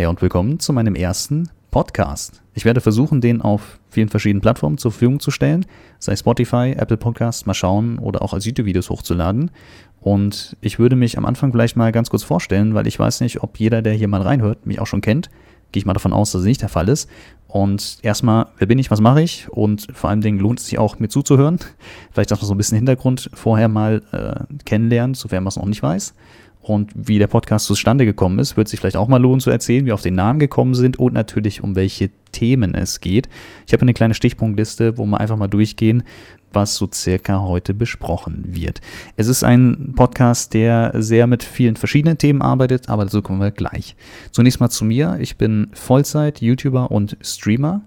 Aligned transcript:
Hey 0.00 0.06
und 0.06 0.22
willkommen 0.22 0.58
zu 0.58 0.72
meinem 0.72 0.94
ersten 0.94 1.50
Podcast. 1.70 2.40
Ich 2.54 2.64
werde 2.64 2.80
versuchen, 2.80 3.20
den 3.20 3.42
auf 3.42 3.78
vielen 3.90 4.08
verschiedenen 4.08 4.40
Plattformen 4.40 4.78
zur 4.78 4.92
Verfügung 4.92 5.20
zu 5.20 5.30
stellen, 5.30 5.66
sei 5.98 6.16
Spotify, 6.16 6.74
Apple 6.74 6.96
Podcasts, 6.96 7.44
mal 7.44 7.52
schauen 7.52 7.98
oder 7.98 8.22
auch 8.22 8.32
als 8.32 8.46
YouTube-Videos 8.46 8.88
hochzuladen. 8.88 9.50
Und 10.00 10.56
ich 10.62 10.78
würde 10.78 10.96
mich 10.96 11.18
am 11.18 11.26
Anfang 11.26 11.52
vielleicht 11.52 11.76
mal 11.76 11.92
ganz 11.92 12.08
kurz 12.08 12.22
vorstellen, 12.22 12.72
weil 12.72 12.86
ich 12.86 12.98
weiß 12.98 13.20
nicht, 13.20 13.42
ob 13.42 13.58
jeder, 13.58 13.82
der 13.82 13.92
hier 13.92 14.08
mal 14.08 14.22
reinhört, 14.22 14.64
mich 14.64 14.80
auch 14.80 14.86
schon 14.86 15.02
kennt. 15.02 15.28
Gehe 15.70 15.80
ich 15.82 15.86
mal 15.86 15.92
davon 15.92 16.14
aus, 16.14 16.32
dass 16.32 16.40
es 16.40 16.46
nicht 16.46 16.62
der 16.62 16.70
Fall 16.70 16.88
ist. 16.88 17.06
Und 17.46 17.98
erstmal, 18.00 18.46
wer 18.56 18.68
bin 18.68 18.78
ich, 18.78 18.90
was 18.90 19.02
mache 19.02 19.20
ich? 19.20 19.50
Und 19.50 19.86
vor 19.92 20.08
allen 20.08 20.22
Dingen 20.22 20.38
lohnt 20.38 20.60
es 20.60 20.66
sich 20.68 20.78
auch, 20.78 20.98
mir 20.98 21.08
zuzuhören. 21.08 21.58
Vielleicht, 22.10 22.30
dass 22.30 22.40
man 22.40 22.48
so 22.48 22.54
ein 22.54 22.56
bisschen 22.56 22.78
Hintergrund 22.78 23.28
vorher 23.34 23.68
mal 23.68 24.00
äh, 24.12 24.54
kennenlernt, 24.64 25.18
sofern 25.18 25.44
man 25.44 25.48
es 25.48 25.56
noch 25.56 25.66
nicht 25.66 25.82
weiß 25.82 26.14
und 26.62 26.92
wie 26.94 27.18
der 27.18 27.26
Podcast 27.26 27.66
zustande 27.66 28.04
gekommen 28.04 28.38
ist, 28.38 28.56
wird 28.56 28.68
sich 28.68 28.80
vielleicht 28.80 28.96
auch 28.96 29.08
mal 29.08 29.20
lohnen 29.20 29.40
zu 29.40 29.50
erzählen, 29.50 29.84
wie 29.84 29.86
wir 29.86 29.94
auf 29.94 30.02
den 30.02 30.14
Namen 30.14 30.38
gekommen 30.38 30.74
sind 30.74 30.98
und 30.98 31.14
natürlich 31.14 31.62
um 31.62 31.74
welche 31.74 32.10
Themen 32.32 32.74
es 32.74 33.00
geht. 33.00 33.28
Ich 33.66 33.72
habe 33.72 33.82
eine 33.82 33.94
kleine 33.94 34.14
Stichpunktliste, 34.14 34.98
wo 34.98 35.06
wir 35.06 35.20
einfach 35.20 35.36
mal 35.36 35.48
durchgehen, 35.48 36.02
was 36.52 36.74
so 36.74 36.88
circa 36.92 37.40
heute 37.40 37.74
besprochen 37.74 38.44
wird. 38.48 38.80
Es 39.16 39.28
ist 39.28 39.44
ein 39.44 39.92
Podcast, 39.96 40.52
der 40.52 40.92
sehr 40.96 41.26
mit 41.26 41.42
vielen 41.42 41.76
verschiedenen 41.76 42.18
Themen 42.18 42.42
arbeitet, 42.42 42.88
aber 42.88 43.04
dazu 43.04 43.22
kommen 43.22 43.40
wir 43.40 43.52
gleich. 43.52 43.96
Zunächst 44.30 44.60
mal 44.60 44.70
zu 44.70 44.84
mir. 44.84 45.16
Ich 45.20 45.36
bin 45.36 45.68
Vollzeit-YouTuber 45.72 46.90
und 46.90 47.16
Streamer. 47.22 47.82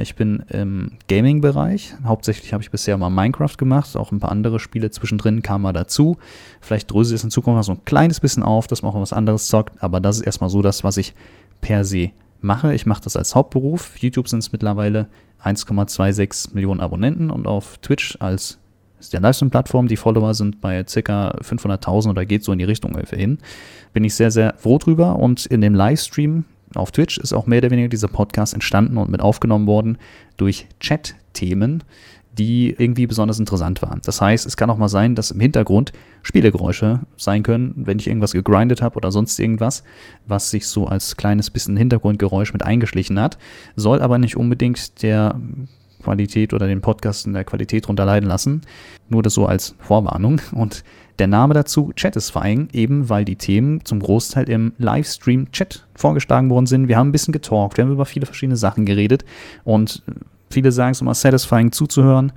Ich 0.00 0.14
bin 0.14 0.44
im 0.48 0.92
Gaming-Bereich. 1.08 1.94
Hauptsächlich 2.04 2.52
habe 2.52 2.62
ich 2.62 2.70
bisher 2.70 2.96
mal 2.96 3.10
Minecraft 3.10 3.56
gemacht, 3.56 3.96
auch 3.96 4.12
ein 4.12 4.20
paar 4.20 4.30
andere 4.30 4.60
Spiele 4.60 4.90
zwischendrin 4.90 5.42
kamen 5.42 5.62
mal 5.62 5.72
dazu. 5.72 6.18
Vielleicht 6.60 6.92
dröse 6.92 7.16
es 7.16 7.24
in 7.24 7.32
Zukunft 7.32 7.56
noch 7.56 7.64
so 7.64 7.72
ein 7.72 7.84
kleines 7.84 8.20
bisschen 8.20 8.44
auf, 8.44 8.68
dass 8.68 8.82
man 8.82 8.92
auch 8.92 9.00
was 9.00 9.12
anderes 9.12 9.48
zockt, 9.48 9.82
aber 9.82 10.00
das 10.00 10.18
ist 10.18 10.22
erstmal 10.22 10.50
so 10.50 10.62
das, 10.62 10.84
was 10.84 10.98
ich 10.98 11.14
per 11.60 11.84
se 11.84 12.12
mache. 12.40 12.74
Ich 12.74 12.86
mache 12.86 13.02
das 13.02 13.16
als 13.16 13.34
Hauptberuf. 13.34 13.98
YouTube 13.98 14.28
sind 14.28 14.38
es 14.38 14.52
mittlerweile 14.52 15.08
1,26 15.42 16.54
Millionen 16.54 16.80
Abonnenten 16.80 17.30
und 17.30 17.48
auf 17.48 17.78
Twitch 17.78 18.16
als 18.20 18.58
ist 19.00 19.12
der 19.12 19.20
Livestream-Plattform. 19.20 19.88
Die 19.88 19.96
Follower 19.96 20.34
sind 20.34 20.60
bei 20.60 20.82
ca. 20.84 21.30
500.000 21.30 22.10
oder 22.10 22.24
geht 22.24 22.44
so 22.44 22.52
in 22.52 22.58
die 22.58 22.64
Richtung 22.64 22.94
ungefähr 22.94 23.18
hin. 23.18 23.38
Bin 23.92 24.04
ich 24.04 24.14
sehr, 24.14 24.30
sehr 24.30 24.54
froh 24.58 24.78
drüber 24.78 25.16
und 25.16 25.46
in 25.46 25.60
dem 25.60 25.74
Livestream 25.74 26.44
auf 26.74 26.92
Twitch 26.92 27.18
ist 27.18 27.32
auch 27.32 27.46
mehr 27.46 27.58
oder 27.58 27.70
weniger 27.70 27.88
dieser 27.88 28.08
Podcast 28.08 28.54
entstanden 28.54 28.98
und 28.98 29.10
mit 29.10 29.20
aufgenommen 29.20 29.66
worden 29.66 29.98
durch 30.36 30.66
Chat-Themen, 30.80 31.82
die 32.38 32.74
irgendwie 32.78 33.06
besonders 33.06 33.38
interessant 33.38 33.82
waren. 33.82 34.00
Das 34.04 34.20
heißt, 34.20 34.46
es 34.46 34.56
kann 34.56 34.70
auch 34.70 34.78
mal 34.78 34.88
sein, 34.88 35.14
dass 35.14 35.30
im 35.30 35.40
Hintergrund 35.40 35.92
Spielegeräusche 36.22 37.00
sein 37.16 37.42
können, 37.42 37.74
wenn 37.76 37.98
ich 37.98 38.06
irgendwas 38.06 38.32
gegrindet 38.32 38.80
habe 38.80 38.96
oder 38.96 39.10
sonst 39.10 39.38
irgendwas, 39.38 39.82
was 40.26 40.50
sich 40.50 40.66
so 40.66 40.86
als 40.86 41.16
kleines 41.16 41.50
bisschen 41.50 41.76
Hintergrundgeräusch 41.76 42.52
mit 42.52 42.62
eingeschlichen 42.62 43.18
hat, 43.18 43.38
soll 43.74 44.00
aber 44.00 44.18
nicht 44.18 44.36
unbedingt 44.36 45.02
der 45.02 45.40
Qualität 46.08 46.54
oder 46.54 46.66
den 46.66 46.80
Podcast 46.80 47.26
in 47.26 47.34
der 47.34 47.44
Qualität 47.44 47.86
runter 47.86 48.06
leiden 48.06 48.28
lassen. 48.28 48.62
Nur 49.10 49.22
das 49.22 49.34
so 49.34 49.46
als 49.46 49.74
Vorwarnung. 49.78 50.40
Und 50.52 50.82
der 51.18 51.26
Name 51.26 51.52
dazu 51.52 51.92
Chatisfying, 51.94 52.68
eben 52.72 53.10
weil 53.10 53.24
die 53.24 53.36
Themen 53.36 53.84
zum 53.84 54.00
Großteil 54.00 54.48
im 54.48 54.72
Livestream-Chat 54.78 55.86
vorgeschlagen 55.94 56.48
worden 56.48 56.66
sind. 56.66 56.88
Wir 56.88 56.96
haben 56.96 57.08
ein 57.08 57.12
bisschen 57.12 57.32
getalkt, 57.32 57.76
wir 57.76 57.84
haben 57.84 57.92
über 57.92 58.06
viele 58.06 58.24
verschiedene 58.24 58.56
Sachen 58.56 58.86
geredet 58.86 59.24
und 59.64 60.02
viele 60.50 60.72
sagen 60.72 60.92
es 60.92 61.00
immer 61.00 61.14
satisfying 61.14 61.72
zuzuhören. 61.72 62.32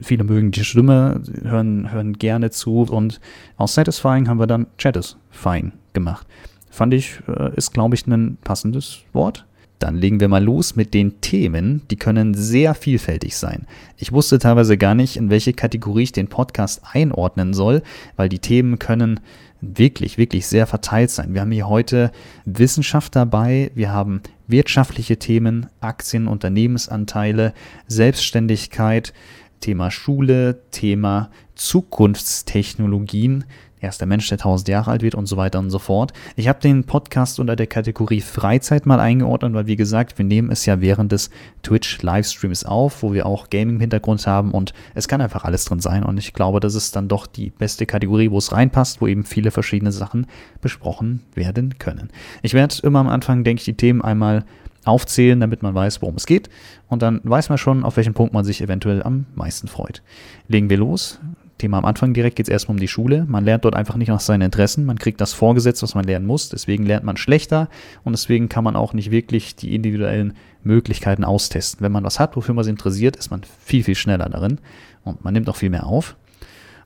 Viele 0.00 0.24
mögen 0.24 0.50
die 0.50 0.64
Stimme, 0.64 1.20
hören, 1.42 1.92
hören 1.92 2.14
gerne 2.14 2.50
zu 2.50 2.82
und 2.82 3.20
aus 3.56 3.74
satisfying 3.74 4.28
haben 4.28 4.38
wir 4.38 4.46
dann 4.46 4.66
Chatisfying 4.78 5.72
gemacht. 5.92 6.26
Fand 6.70 6.94
ich, 6.94 7.20
äh, 7.26 7.54
ist 7.56 7.72
glaube 7.72 7.96
ich 7.96 8.06
ein 8.06 8.38
passendes 8.42 9.00
Wort. 9.12 9.44
Dann 9.80 9.96
legen 9.96 10.20
wir 10.20 10.28
mal 10.28 10.44
los 10.44 10.76
mit 10.76 10.94
den 10.94 11.20
Themen. 11.22 11.82
Die 11.90 11.96
können 11.96 12.34
sehr 12.34 12.74
vielfältig 12.74 13.36
sein. 13.36 13.66
Ich 13.96 14.12
wusste 14.12 14.38
teilweise 14.38 14.78
gar 14.78 14.94
nicht, 14.94 15.16
in 15.16 15.30
welche 15.30 15.54
Kategorie 15.54 16.04
ich 16.04 16.12
den 16.12 16.28
Podcast 16.28 16.82
einordnen 16.92 17.54
soll, 17.54 17.82
weil 18.14 18.28
die 18.28 18.38
Themen 18.38 18.78
können 18.78 19.20
wirklich, 19.62 20.18
wirklich 20.18 20.46
sehr 20.46 20.66
verteilt 20.66 21.10
sein. 21.10 21.34
Wir 21.34 21.40
haben 21.40 21.50
hier 21.50 21.68
heute 21.68 22.12
Wissenschaft 22.44 23.16
dabei, 23.16 23.70
wir 23.74 23.92
haben 23.92 24.20
wirtschaftliche 24.46 25.18
Themen, 25.18 25.66
Aktien, 25.80 26.28
Unternehmensanteile, 26.28 27.54
Selbstständigkeit, 27.86 29.12
Thema 29.60 29.90
Schule, 29.90 30.62
Thema 30.70 31.30
Zukunftstechnologien, 31.54 33.44
er 33.80 33.88
ist 33.88 34.00
der 34.00 34.06
Mensch, 34.06 34.28
der 34.28 34.38
1000 34.38 34.68
Jahre 34.68 34.90
alt 34.90 35.02
wird 35.02 35.14
und 35.14 35.26
so 35.26 35.36
weiter 35.36 35.58
und 35.58 35.70
so 35.70 35.78
fort. 35.78 36.12
Ich 36.36 36.48
habe 36.48 36.60
den 36.60 36.84
Podcast 36.84 37.40
unter 37.40 37.56
der 37.56 37.66
Kategorie 37.66 38.20
Freizeit 38.20 38.86
mal 38.86 39.00
eingeordnet, 39.00 39.54
weil 39.54 39.66
wie 39.66 39.76
gesagt, 39.76 40.18
wir 40.18 40.24
nehmen 40.24 40.50
es 40.50 40.66
ja 40.66 40.80
während 40.80 41.12
des 41.12 41.30
Twitch-Livestreams 41.62 42.64
auf, 42.64 43.02
wo 43.02 43.12
wir 43.12 43.26
auch 43.26 43.48
Gaming 43.48 43.76
im 43.76 43.80
Hintergrund 43.80 44.26
haben 44.26 44.50
und 44.52 44.74
es 44.94 45.08
kann 45.08 45.20
einfach 45.20 45.44
alles 45.44 45.64
drin 45.64 45.80
sein 45.80 46.02
und 46.02 46.18
ich 46.18 46.34
glaube, 46.34 46.60
das 46.60 46.74
ist 46.74 46.94
dann 46.94 47.08
doch 47.08 47.26
die 47.26 47.50
beste 47.50 47.86
Kategorie, 47.86 48.30
wo 48.30 48.38
es 48.38 48.52
reinpasst, 48.52 49.00
wo 49.00 49.06
eben 49.06 49.24
viele 49.24 49.50
verschiedene 49.50 49.92
Sachen 49.92 50.26
besprochen 50.60 51.22
werden 51.34 51.78
können. 51.78 52.10
Ich 52.42 52.54
werde 52.54 52.74
immer 52.82 53.00
am 53.00 53.08
Anfang, 53.08 53.44
denke 53.44 53.60
ich, 53.60 53.64
die 53.64 53.74
Themen 53.74 54.02
einmal 54.02 54.44
aufzählen, 54.84 55.40
damit 55.40 55.62
man 55.62 55.74
weiß, 55.74 56.02
worum 56.02 56.16
es 56.16 56.26
geht. 56.26 56.48
Und 56.88 57.02
dann 57.02 57.20
weiß 57.24 57.48
man 57.48 57.58
schon, 57.58 57.84
auf 57.84 57.96
welchen 57.96 58.14
Punkt 58.14 58.32
man 58.32 58.44
sich 58.44 58.62
eventuell 58.62 59.02
am 59.02 59.26
meisten 59.34 59.68
freut. 59.68 60.02
Legen 60.48 60.70
wir 60.70 60.78
los. 60.78 61.20
Thema 61.60 61.78
am 61.78 61.84
Anfang 61.84 62.14
direkt 62.14 62.36
geht 62.36 62.48
es 62.48 62.50
erstmal 62.50 62.76
um 62.76 62.80
die 62.80 62.88
Schule. 62.88 63.24
Man 63.28 63.44
lernt 63.44 63.64
dort 63.64 63.76
einfach 63.76 63.96
nicht 63.96 64.08
nach 64.08 64.20
seinen 64.20 64.42
Interessen. 64.42 64.84
Man 64.84 64.98
kriegt 64.98 65.20
das 65.20 65.32
vorgesetzt, 65.32 65.82
was 65.82 65.94
man 65.94 66.04
lernen 66.04 66.26
muss. 66.26 66.48
Deswegen 66.48 66.86
lernt 66.86 67.04
man 67.04 67.16
schlechter 67.16 67.68
und 68.02 68.12
deswegen 68.12 68.48
kann 68.48 68.64
man 68.64 68.76
auch 68.76 68.92
nicht 68.92 69.10
wirklich 69.10 69.56
die 69.56 69.74
individuellen 69.74 70.34
Möglichkeiten 70.62 71.24
austesten. 71.24 71.82
Wenn 71.82 71.92
man 71.92 72.04
was 72.04 72.18
hat, 72.18 72.36
wofür 72.36 72.54
man 72.54 72.64
sich 72.64 72.72
interessiert, 72.72 73.16
ist 73.16 73.30
man 73.30 73.42
viel, 73.64 73.84
viel 73.84 73.94
schneller 73.94 74.28
darin 74.28 74.58
und 75.04 75.24
man 75.24 75.32
nimmt 75.34 75.48
auch 75.48 75.56
viel 75.56 75.70
mehr 75.70 75.86
auf. 75.86 76.16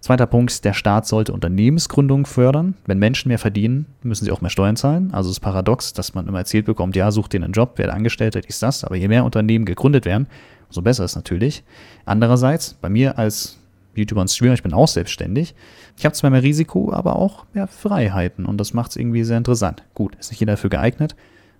Zweiter 0.00 0.26
Punkt, 0.26 0.66
der 0.66 0.74
Staat 0.74 1.06
sollte 1.06 1.32
Unternehmensgründungen 1.32 2.26
fördern. 2.26 2.74
Wenn 2.84 2.98
Menschen 2.98 3.28
mehr 3.28 3.38
verdienen, 3.38 3.86
müssen 4.02 4.26
sie 4.26 4.32
auch 4.32 4.42
mehr 4.42 4.50
Steuern 4.50 4.76
zahlen. 4.76 5.14
Also 5.14 5.30
ist 5.30 5.40
paradox, 5.40 5.94
dass 5.94 6.12
man 6.12 6.28
immer 6.28 6.40
erzählt 6.40 6.66
bekommt, 6.66 6.94
ja, 6.94 7.10
such 7.10 7.28
dir 7.28 7.42
einen 7.42 7.54
Job, 7.54 7.78
werde 7.78 7.94
Angestellter, 7.94 8.46
ist 8.46 8.62
das. 8.62 8.84
Aber 8.84 8.96
je 8.96 9.08
mehr 9.08 9.24
Unternehmen 9.24 9.64
gegründet 9.64 10.04
werden, 10.04 10.26
umso 10.68 10.82
besser 10.82 11.06
ist 11.06 11.16
natürlich. 11.16 11.64
Andererseits, 12.04 12.74
bei 12.74 12.90
mir 12.90 13.16
als 13.16 13.58
YouTuber 13.96 14.20
und 14.20 14.28
Streamer, 14.28 14.54
ich 14.54 14.62
bin 14.62 14.72
auch 14.72 14.88
selbstständig. 14.88 15.54
Ich 15.96 16.04
habe 16.04 16.14
zwar 16.14 16.30
mehr 16.30 16.42
Risiko, 16.42 16.92
aber 16.92 17.16
auch 17.16 17.44
mehr 17.52 17.66
Freiheiten 17.66 18.46
und 18.46 18.58
das 18.58 18.74
macht 18.74 18.90
es 18.90 18.96
irgendwie 18.96 19.24
sehr 19.24 19.38
interessant. 19.38 19.82
Gut, 19.94 20.16
ist 20.16 20.30
nicht 20.30 20.40
jeder 20.40 20.52
dafür 20.52 20.70
geeignet, 20.70 21.14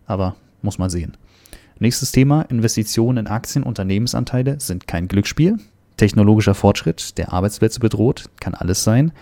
aber 0.07 0.37
muss 0.63 0.79
man 0.79 0.91
sehen. 0.91 1.17
Nächstes 1.79 2.13
Thema, 2.13 2.43
Investitionen 2.43 3.19
in 3.19 3.27
Aktien, 3.27 3.65
Unternehmensanteile 3.65 4.61
sind 4.61 4.87
kein 4.87 5.09
Glücksspiel. 5.09 5.59
Technologischer 5.97 6.55
Fortschritt, 6.55 7.19
der 7.19 7.33
Arbeitsplätze 7.33 7.81
bedroht, 7.81 8.31
kann 8.41 8.55
alles 8.55 8.85
sein. 8.85 9.13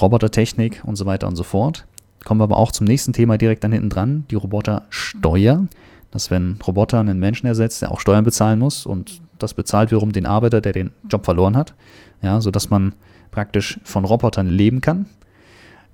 Robotertechnik 0.00 0.82
und 0.84 0.96
so 0.96 1.06
weiter 1.06 1.28
und 1.28 1.36
so 1.36 1.42
fort. 1.42 1.86
Kommen 2.24 2.40
wir 2.40 2.44
aber 2.44 2.56
auch 2.56 2.72
zum 2.72 2.86
nächsten 2.86 3.12
Thema 3.12 3.36
direkt 3.36 3.64
dann 3.64 3.72
hinten 3.72 3.90
dran, 3.90 4.24
die 4.30 4.36
Robotersteuer. 4.36 5.66
Dass 6.12 6.30
wenn 6.30 6.58
Roboter 6.64 7.00
einen 7.00 7.18
Menschen 7.18 7.46
ersetzt, 7.46 7.82
der 7.82 7.90
auch 7.90 8.00
Steuern 8.00 8.24
bezahlen 8.24 8.60
muss 8.60 8.86
und 8.86 9.20
das 9.38 9.54
bezahlt 9.54 9.90
wiederum 9.90 10.12
den 10.12 10.26
Arbeiter, 10.26 10.60
der 10.60 10.72
den 10.72 10.92
Job 11.10 11.24
verloren 11.24 11.56
hat 11.56 11.74
ja, 12.22 12.40
sodass 12.40 12.70
man 12.70 12.94
praktisch 13.30 13.78
von 13.84 14.04
Robotern 14.04 14.46
leben 14.46 14.80
kann. 14.80 15.06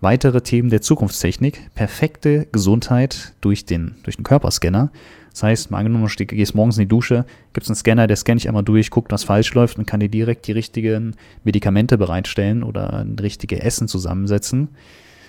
Weitere 0.01 0.43
Themen 0.43 0.71
der 0.71 0.81
Zukunftstechnik, 0.81 1.75
perfekte 1.75 2.47
Gesundheit 2.53 3.35
durch 3.41 3.65
den, 3.65 3.97
durch 4.05 4.17
den 4.17 4.23
Körperscanner. 4.23 4.93
Das 5.33 5.43
heißt, 5.43 5.71
mal 5.71 5.79
angenommen, 5.79 6.09
du 6.17 6.27
gehst 6.27 6.55
morgens 6.55 6.79
in 6.79 6.83
die 6.83 6.89
Dusche, 6.89 7.25
gibt 7.53 7.65
es 7.65 7.71
einen 7.71 7.77
Scanner, 7.77 8.07
der 8.07 8.17
scannt 8.17 8.41
dich 8.41 8.49
einmal 8.49 8.63
durch, 8.63 8.91
guckt, 8.91 9.11
was 9.11 9.25
falsch 9.25 9.53
läuft 9.55 9.79
und 9.79 9.87
kann 9.87 10.01
dir 10.01 10.09
direkt 10.09 10.47
die 10.47 10.53
richtigen 10.53 11.17
Medikamente 11.43 11.99
bereitstellen 11.99 12.63
oder 12.63 12.93
ein 12.93 13.19
richtiges 13.19 13.59
Essen 13.61 13.89
zusammensetzen. 13.89 14.69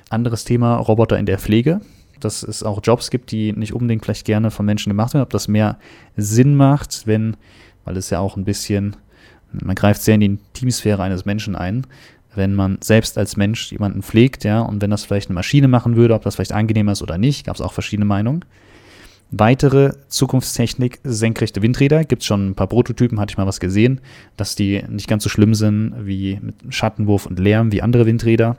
Anderes 0.10 0.44
Thema, 0.44 0.76
Roboter 0.76 1.18
in 1.18 1.26
der 1.26 1.40
Pflege. 1.40 1.82
Dass 2.20 2.44
es 2.44 2.64
auch 2.64 2.80
Jobs 2.84 3.10
gibt, 3.10 3.32
die 3.32 3.54
nicht 3.54 3.74
unbedingt 3.74 4.04
vielleicht 4.04 4.26
gerne 4.26 4.52
von 4.52 4.66
Menschen 4.66 4.90
gemacht 4.90 5.14
werden, 5.14 5.24
ob 5.24 5.30
das 5.30 5.48
mehr 5.48 5.78
Sinn 6.18 6.56
macht, 6.56 7.06
wenn, 7.06 7.38
weil 7.86 7.98
es 7.98 8.10
ja 8.10 8.20
auch 8.20 8.38
ein 8.38 8.46
bisschen 8.46 8.96
man 9.52 9.76
greift 9.76 10.02
sehr 10.02 10.16
in 10.16 10.22
die 10.22 10.26
Intimsphäre 10.28 11.02
eines 11.02 11.26
Menschen 11.26 11.56
ein, 11.56 11.86
wenn 12.36 12.54
man 12.54 12.78
selbst 12.82 13.18
als 13.18 13.38
Mensch 13.38 13.72
jemanden 13.72 14.04
pflegt, 14.04 14.44
ja, 14.44 14.62
und 14.62 14.82
wenn 14.82 14.92
das 14.92 15.04
vielleicht 15.04 15.30
eine 15.30 15.36
Maschine 15.36 15.68
machen 15.68 15.96
würde, 15.96 16.14
ob 16.14 16.24
das 16.24 16.36
vielleicht 16.36 16.52
angenehmer 16.52 16.92
ist 16.92 17.02
oder 17.02 17.18
nicht, 17.18 17.46
gab 17.46 17.56
es 17.56 17.62
auch 17.62 17.74
verschiedene 17.74 18.06
Meinungen. 18.06 18.46
Weitere 19.32 19.94
Zukunftstechnik, 20.08 21.00
senkrechte 21.04 21.62
Windräder, 21.62 22.04
gibt 22.04 22.24
es 22.24 22.28
schon 22.28 22.50
ein 22.50 22.56
paar 22.56 22.68
Prototypen, 22.68 23.20
hatte 23.20 23.32
ich 23.32 23.38
mal 23.38 23.46
was 23.46 23.60
gesehen, 23.60 24.02
dass 24.38 24.56
die 24.56 24.84
nicht 24.90 25.08
ganz 25.08 25.24
so 25.24 25.30
schlimm 25.30 25.54
sind 25.54 25.94
wie 26.02 26.40
mit 26.42 26.56
Schattenwurf 26.74 27.26
und 27.26 27.38
Lärm 27.38 27.72
wie 27.72 27.82
andere 27.82 28.06
Windräder. 28.06 28.58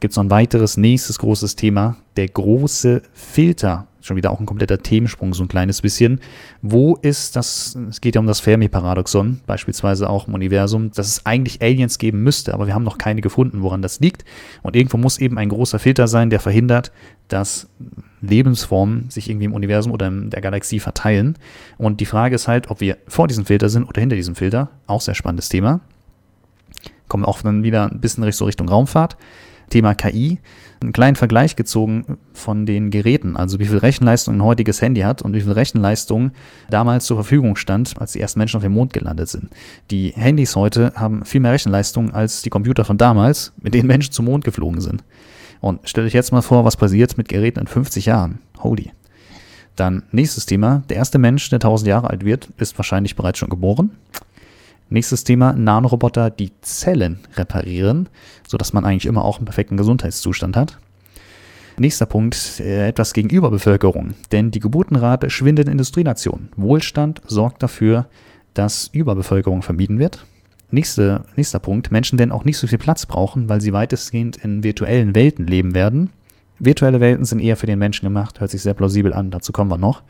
Gibt 0.00 0.12
es 0.12 0.16
noch 0.16 0.24
ein 0.24 0.30
weiteres 0.30 0.76
nächstes 0.76 1.18
großes 1.18 1.56
Thema, 1.56 1.96
der 2.16 2.28
große 2.28 3.02
Filter 3.12 3.88
schon 4.08 4.16
wieder 4.16 4.32
auch 4.32 4.40
ein 4.40 4.46
kompletter 4.46 4.78
Themensprung, 4.78 5.34
so 5.34 5.44
ein 5.44 5.48
kleines 5.48 5.80
bisschen. 5.82 6.20
Wo 6.62 6.96
ist 6.96 7.36
das, 7.36 7.76
es 7.88 8.00
geht 8.00 8.16
ja 8.16 8.20
um 8.20 8.26
das 8.26 8.40
Fermi-Paradoxon, 8.40 9.40
beispielsweise 9.46 10.10
auch 10.10 10.26
im 10.26 10.34
Universum, 10.34 10.90
dass 10.90 11.06
es 11.06 11.26
eigentlich 11.26 11.62
Aliens 11.62 11.98
geben 11.98 12.22
müsste, 12.22 12.54
aber 12.54 12.66
wir 12.66 12.74
haben 12.74 12.84
noch 12.84 12.98
keine 12.98 13.20
gefunden, 13.20 13.62
woran 13.62 13.82
das 13.82 14.00
liegt. 14.00 14.24
Und 14.62 14.74
irgendwo 14.74 14.96
muss 14.96 15.18
eben 15.18 15.38
ein 15.38 15.50
großer 15.50 15.78
Filter 15.78 16.08
sein, 16.08 16.30
der 16.30 16.40
verhindert, 16.40 16.90
dass 17.28 17.68
Lebensformen 18.20 19.10
sich 19.10 19.30
irgendwie 19.30 19.46
im 19.46 19.54
Universum 19.54 19.92
oder 19.92 20.08
in 20.08 20.30
der 20.30 20.40
Galaxie 20.40 20.80
verteilen. 20.80 21.36
Und 21.76 22.00
die 22.00 22.06
Frage 22.06 22.34
ist 22.34 22.48
halt, 22.48 22.70
ob 22.70 22.80
wir 22.80 22.96
vor 23.06 23.28
diesem 23.28 23.44
Filter 23.44 23.68
sind 23.68 23.84
oder 23.84 24.00
hinter 24.00 24.16
diesem 24.16 24.34
Filter. 24.34 24.70
Auch 24.86 25.02
sehr 25.02 25.14
spannendes 25.14 25.48
Thema. 25.48 25.80
Kommen 27.06 27.24
auch 27.24 27.42
dann 27.42 27.62
wieder 27.62 27.90
ein 27.90 28.00
bisschen 28.00 28.24
Richtung 28.24 28.68
Raumfahrt. 28.68 29.16
Thema 29.68 29.94
KI 29.94 30.38
einen 30.80 30.92
kleinen 30.92 31.16
Vergleich 31.16 31.56
gezogen 31.56 32.18
von 32.32 32.66
den 32.66 32.90
Geräten, 32.90 33.36
also 33.36 33.58
wie 33.58 33.66
viel 33.66 33.78
Rechenleistung 33.78 34.36
ein 34.36 34.44
heutiges 34.44 34.80
Handy 34.80 35.00
hat 35.00 35.22
und 35.22 35.34
wie 35.34 35.40
viel 35.40 35.52
Rechenleistung 35.52 36.32
damals 36.70 37.06
zur 37.06 37.16
Verfügung 37.16 37.56
stand, 37.56 38.00
als 38.00 38.12
die 38.12 38.20
ersten 38.20 38.38
Menschen 38.38 38.58
auf 38.58 38.62
dem 38.62 38.72
Mond 38.72 38.92
gelandet 38.92 39.28
sind. 39.28 39.50
Die 39.90 40.10
Handys 40.10 40.56
heute 40.56 40.92
haben 40.94 41.24
viel 41.24 41.40
mehr 41.40 41.52
Rechenleistung 41.52 42.12
als 42.12 42.42
die 42.42 42.50
Computer 42.50 42.84
von 42.84 42.98
damals, 42.98 43.52
mit 43.60 43.74
denen 43.74 43.88
Menschen 43.88 44.12
zum 44.12 44.26
Mond 44.26 44.44
geflogen 44.44 44.80
sind. 44.80 45.02
Und 45.60 45.88
stellt 45.88 46.06
euch 46.06 46.14
jetzt 46.14 46.32
mal 46.32 46.42
vor, 46.42 46.64
was 46.64 46.76
passiert 46.76 47.18
mit 47.18 47.28
Geräten 47.28 47.60
in 47.60 47.66
50 47.66 48.06
Jahren. 48.06 48.38
Holy. 48.62 48.92
Dann 49.74 50.02
nächstes 50.12 50.46
Thema. 50.46 50.82
Der 50.88 50.96
erste 50.96 51.18
Mensch, 51.18 51.48
der 51.50 51.56
1000 51.56 51.88
Jahre 51.88 52.10
alt 52.10 52.24
wird, 52.24 52.48
ist 52.58 52.78
wahrscheinlich 52.78 53.16
bereits 53.16 53.38
schon 53.38 53.48
geboren. 53.48 53.90
Nächstes 54.90 55.24
Thema, 55.24 55.52
Nanoroboter, 55.52 56.30
die 56.30 56.52
Zellen 56.62 57.18
reparieren, 57.36 58.08
sodass 58.46 58.72
man 58.72 58.84
eigentlich 58.84 59.06
immer 59.06 59.24
auch 59.24 59.36
einen 59.36 59.44
perfekten 59.44 59.76
Gesundheitszustand 59.76 60.56
hat. 60.56 60.78
Nächster 61.78 62.06
Punkt, 62.06 62.58
äh, 62.60 62.88
etwas 62.88 63.12
gegen 63.12 63.28
Überbevölkerung, 63.28 64.14
denn 64.32 64.50
die 64.50 64.60
Geburtenrate 64.60 65.30
schwindet 65.30 65.66
in 65.66 65.72
Industrienationen. 65.72 66.48
Wohlstand 66.56 67.20
sorgt 67.26 67.62
dafür, 67.62 68.06
dass 68.54 68.88
Überbevölkerung 68.88 69.62
vermieden 69.62 69.98
wird. 69.98 70.26
Nächste, 70.70 71.22
nächster 71.36 71.60
Punkt, 71.60 71.92
Menschen 71.92 72.18
denn 72.18 72.32
auch 72.32 72.44
nicht 72.44 72.58
so 72.58 72.66
viel 72.66 72.78
Platz 72.78 73.06
brauchen, 73.06 73.48
weil 73.48 73.60
sie 73.60 73.72
weitestgehend 73.72 74.38
in 74.38 74.64
virtuellen 74.64 75.14
Welten 75.14 75.46
leben 75.46 75.74
werden. 75.74 76.10
Virtuelle 76.58 77.00
Welten 77.00 77.24
sind 77.24 77.38
eher 77.40 77.56
für 77.56 77.66
den 77.66 77.78
Menschen 77.78 78.06
gemacht, 78.06 78.40
hört 78.40 78.50
sich 78.50 78.62
sehr 78.62 78.74
plausibel 78.74 79.12
an, 79.12 79.30
dazu 79.30 79.52
kommen 79.52 79.70
wir 79.70 79.78
noch. 79.78 80.02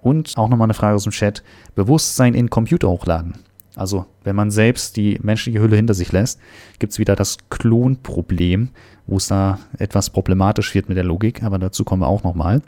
Und 0.00 0.38
auch 0.38 0.48
nochmal 0.48 0.66
eine 0.66 0.74
Frage 0.74 0.94
aus 0.94 1.02
dem 1.02 1.12
Chat, 1.12 1.42
Bewusstsein 1.74 2.34
in 2.34 2.50
Computer 2.50 2.88
hochladen. 2.88 3.34
Also 3.78 4.06
wenn 4.24 4.36
man 4.36 4.50
selbst 4.50 4.96
die 4.96 5.18
menschliche 5.22 5.60
Hülle 5.60 5.76
hinter 5.76 5.94
sich 5.94 6.12
lässt, 6.12 6.40
gibt 6.78 6.92
es 6.92 6.98
wieder 6.98 7.16
das 7.16 7.38
Klonproblem, 7.48 8.70
wo 9.08 9.16
es 9.16 9.26
da 9.26 9.58
etwas 9.78 10.10
problematisch 10.10 10.74
wird 10.74 10.88
mit 10.88 10.96
der 10.96 11.04
Logik, 11.04 11.42
aber 11.42 11.58
dazu 11.58 11.82
kommen 11.82 12.02
wir 12.02 12.06
auch 12.06 12.22
nochmal. 12.22 12.62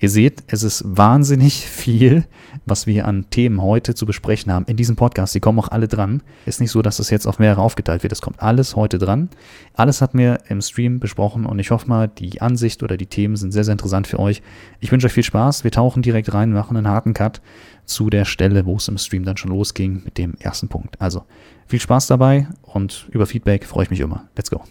Ihr 0.00 0.10
seht, 0.10 0.42
es 0.48 0.62
ist 0.62 0.82
wahnsinnig 0.84 1.54
viel, 1.66 2.24
was 2.66 2.86
wir 2.86 3.06
an 3.06 3.30
Themen 3.30 3.62
heute 3.62 3.94
zu 3.94 4.04
besprechen 4.04 4.52
haben 4.52 4.66
in 4.66 4.76
diesem 4.76 4.96
Podcast. 4.96 5.34
Die 5.34 5.40
kommen 5.40 5.58
auch 5.60 5.68
alle 5.68 5.86
dran. 5.86 6.22
Ist 6.44 6.60
nicht 6.60 6.72
so, 6.72 6.82
dass 6.82 6.98
das 6.98 7.08
jetzt 7.10 7.26
auf 7.26 7.38
mehrere 7.38 7.62
aufgeteilt 7.62 8.02
wird. 8.02 8.12
Es 8.12 8.20
kommt 8.20 8.42
alles 8.42 8.74
heute 8.74 8.98
dran. 8.98 9.30
Alles 9.74 10.02
hat 10.02 10.12
mir 10.12 10.40
im 10.48 10.60
Stream 10.60 10.98
besprochen 10.98 11.46
und 11.46 11.58
ich 11.60 11.70
hoffe 11.70 11.88
mal, 11.88 12.08
die 12.08 12.40
Ansicht 12.40 12.82
oder 12.82 12.96
die 12.96 13.06
Themen 13.06 13.36
sind 13.36 13.52
sehr, 13.52 13.64
sehr 13.64 13.72
interessant 13.72 14.08
für 14.08 14.18
euch. 14.18 14.42
Ich 14.80 14.90
wünsche 14.90 15.06
euch 15.06 15.12
viel 15.12 15.22
Spaß. 15.22 15.62
Wir 15.62 15.70
tauchen 15.70 16.02
direkt 16.02 16.34
rein, 16.34 16.52
machen 16.52 16.76
einen 16.76 16.88
harten 16.88 17.14
Cut 17.14 17.40
zu 17.84 18.10
der 18.10 18.24
Stelle, 18.24 18.66
wo 18.66 18.76
es 18.76 18.88
im 18.88 18.98
Stream 18.98 19.24
dann 19.24 19.36
schon 19.36 19.52
losging 19.52 20.02
mit 20.04 20.18
dem 20.18 20.34
ersten 20.40 20.68
Punkt. 20.68 21.00
Also 21.00 21.22
viel 21.68 21.80
Spaß 21.80 22.08
dabei 22.08 22.48
und 22.62 23.06
über 23.12 23.26
Feedback 23.26 23.64
freue 23.64 23.84
ich 23.84 23.90
mich 23.90 24.00
immer. 24.00 24.24
Let's 24.36 24.50
go. 24.50 24.62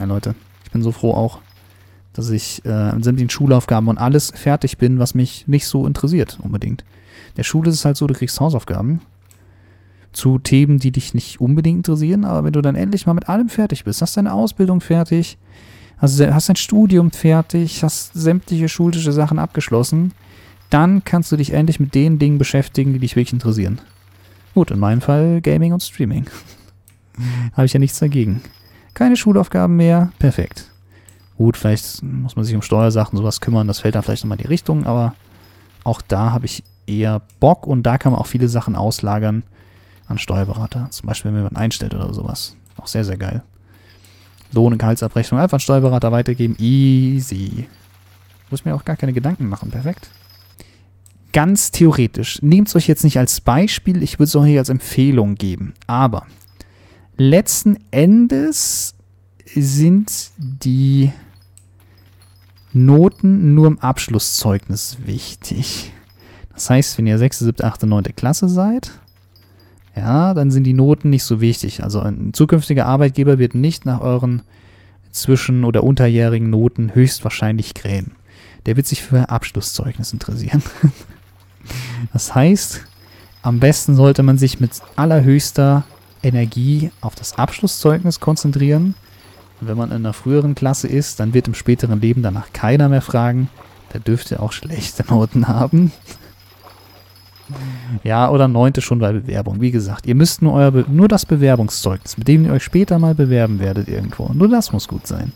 Ja, 0.00 0.06
Leute, 0.06 0.34
ich 0.64 0.70
bin 0.70 0.82
so 0.82 0.92
froh 0.92 1.12
auch, 1.12 1.40
dass 2.14 2.30
ich 2.30 2.64
äh, 2.64 2.92
mit 2.94 3.04
sämtlichen 3.04 3.28
Schulaufgaben 3.28 3.86
und 3.88 3.98
alles 3.98 4.32
fertig 4.34 4.78
bin, 4.78 4.98
was 4.98 5.14
mich 5.14 5.46
nicht 5.46 5.66
so 5.66 5.86
interessiert 5.86 6.38
unbedingt. 6.42 6.84
Der 7.36 7.42
Schule 7.42 7.68
ist 7.68 7.76
es 7.76 7.84
halt 7.84 7.98
so, 7.98 8.06
du 8.06 8.14
kriegst 8.14 8.40
Hausaufgaben 8.40 9.02
zu 10.12 10.38
Themen, 10.38 10.78
die 10.78 10.90
dich 10.90 11.12
nicht 11.12 11.40
unbedingt 11.40 11.86
interessieren, 11.86 12.24
aber 12.24 12.44
wenn 12.44 12.54
du 12.54 12.62
dann 12.62 12.76
endlich 12.76 13.06
mal 13.06 13.12
mit 13.12 13.28
allem 13.28 13.50
fertig 13.50 13.84
bist, 13.84 14.00
hast 14.00 14.16
deine 14.16 14.32
Ausbildung 14.32 14.80
fertig, 14.80 15.36
hast, 15.98 16.18
hast 16.18 16.48
dein 16.48 16.56
Studium 16.56 17.10
fertig, 17.10 17.84
hast 17.84 18.14
sämtliche 18.14 18.70
schulische 18.70 19.12
Sachen 19.12 19.38
abgeschlossen, 19.38 20.12
dann 20.70 21.04
kannst 21.04 21.30
du 21.30 21.36
dich 21.36 21.52
endlich 21.52 21.78
mit 21.78 21.94
den 21.94 22.18
Dingen 22.18 22.38
beschäftigen, 22.38 22.94
die 22.94 23.00
dich 23.00 23.16
wirklich 23.16 23.34
interessieren. 23.34 23.82
Gut, 24.54 24.70
in 24.70 24.78
meinem 24.78 25.02
Fall 25.02 25.42
Gaming 25.42 25.74
und 25.74 25.82
Streaming. 25.82 26.24
Habe 27.52 27.66
ich 27.66 27.74
ja 27.74 27.78
nichts 27.78 27.98
dagegen. 27.98 28.40
Keine 28.94 29.16
Schulaufgaben 29.16 29.76
mehr, 29.76 30.12
perfekt. 30.18 30.70
Gut, 31.36 31.56
vielleicht 31.56 32.02
muss 32.02 32.36
man 32.36 32.44
sich 32.44 32.54
um 32.54 32.62
Steuersachen 32.62 33.16
sowas 33.16 33.40
kümmern, 33.40 33.66
das 33.66 33.80
fällt 33.80 33.94
dann 33.94 34.02
vielleicht 34.02 34.24
nochmal 34.24 34.38
in 34.38 34.42
die 34.42 34.48
Richtung, 34.48 34.86
aber 34.86 35.14
auch 35.84 36.02
da 36.02 36.32
habe 36.32 36.46
ich 36.46 36.62
eher 36.86 37.22
Bock 37.38 37.66
und 37.66 37.84
da 37.84 37.96
kann 37.98 38.12
man 38.12 38.20
auch 38.20 38.26
viele 38.26 38.48
Sachen 38.48 38.76
auslagern 38.76 39.42
an 40.06 40.18
Steuerberater. 40.18 40.88
Zum 40.90 41.06
Beispiel, 41.06 41.32
wenn 41.32 41.42
man 41.42 41.56
einstellt 41.56 41.94
oder 41.94 42.12
sowas. 42.12 42.56
Auch 42.76 42.86
sehr, 42.86 43.04
sehr 43.04 43.16
geil. 43.16 43.42
Lohn- 44.52 44.72
und 44.72 44.78
Gehaltsabrechnung 44.78 45.40
einfach 45.40 45.54
an 45.54 45.60
Steuerberater 45.60 46.12
weitergeben. 46.12 46.56
Easy. 46.58 47.68
Muss 48.50 48.64
mir 48.64 48.74
auch 48.74 48.84
gar 48.84 48.96
keine 48.96 49.12
Gedanken 49.12 49.48
machen. 49.48 49.70
Perfekt 49.70 50.10
ganz 51.32 51.70
theoretisch, 51.70 52.42
nehmt 52.42 52.68
es 52.68 52.76
euch 52.76 52.88
jetzt 52.88 53.04
nicht 53.04 53.18
als 53.18 53.40
Beispiel, 53.40 54.02
ich 54.02 54.18
würde 54.18 54.24
es 54.24 54.36
euch 54.36 54.58
als 54.58 54.68
Empfehlung 54.68 55.36
geben, 55.36 55.74
aber 55.86 56.26
letzten 57.20 57.76
Endes 57.90 58.94
sind 59.54 60.30
die 60.38 61.12
Noten 62.72 63.54
nur 63.54 63.66
im 63.66 63.78
Abschlusszeugnis 63.78 64.96
wichtig. 65.04 65.92
Das 66.54 66.70
heißt, 66.70 66.96
wenn 66.96 67.06
ihr 67.06 67.18
6., 67.18 67.40
7., 67.40 67.62
8., 67.62 67.82
9. 67.82 68.04
Klasse 68.16 68.48
seid, 68.48 68.92
ja, 69.94 70.32
dann 70.32 70.50
sind 70.50 70.64
die 70.64 70.72
Noten 70.72 71.10
nicht 71.10 71.24
so 71.24 71.42
wichtig. 71.42 71.84
Also 71.84 72.00
ein 72.00 72.32
zukünftiger 72.32 72.86
Arbeitgeber 72.86 73.38
wird 73.38 73.54
nicht 73.54 73.84
nach 73.84 74.00
euren 74.00 74.40
zwischen- 75.10 75.64
oder 75.64 75.84
unterjährigen 75.84 76.48
Noten 76.48 76.94
höchstwahrscheinlich 76.94 77.74
grämen. 77.74 78.12
Der 78.64 78.76
wird 78.76 78.86
sich 78.86 79.02
für 79.02 79.28
Abschlusszeugnis 79.28 80.12
interessieren. 80.12 80.62
Das 82.14 82.34
heißt, 82.34 82.80
am 83.42 83.60
besten 83.60 83.94
sollte 83.94 84.22
man 84.22 84.38
sich 84.38 84.60
mit 84.60 84.72
allerhöchster 84.96 85.84
Energie 86.22 86.90
auf 87.00 87.14
das 87.14 87.38
Abschlusszeugnis 87.38 88.20
konzentrieren. 88.20 88.94
Und 89.60 89.68
wenn 89.68 89.76
man 89.76 89.90
in 89.90 89.96
einer 89.96 90.12
früheren 90.12 90.54
Klasse 90.54 90.88
ist, 90.88 91.20
dann 91.20 91.34
wird 91.34 91.48
im 91.48 91.54
späteren 91.54 92.00
Leben 92.00 92.22
danach 92.22 92.52
keiner 92.52 92.88
mehr 92.88 93.02
fragen. 93.02 93.48
Da 93.92 93.98
dürft 93.98 94.30
ihr 94.30 94.42
auch 94.42 94.52
schlechte 94.52 95.04
Noten 95.08 95.48
haben. 95.48 95.92
Ja, 98.04 98.30
oder 98.30 98.46
neunte 98.46 98.80
schon 98.80 99.00
bei 99.00 99.12
Bewerbung. 99.12 99.60
Wie 99.60 99.72
gesagt, 99.72 100.06
ihr 100.06 100.14
müsst 100.14 100.40
nur, 100.40 100.52
euer 100.52 100.70
Be 100.70 100.84
nur 100.88 101.08
das 101.08 101.26
Bewerbungszeugnis, 101.26 102.16
mit 102.16 102.28
dem 102.28 102.44
ihr 102.44 102.52
euch 102.52 102.62
später 102.62 102.98
mal 102.98 103.14
bewerben 103.14 103.58
werdet 103.58 103.88
irgendwo. 103.88 104.30
Nur 104.32 104.48
das 104.48 104.72
muss 104.72 104.86
gut 104.86 105.06
sein. 105.06 105.32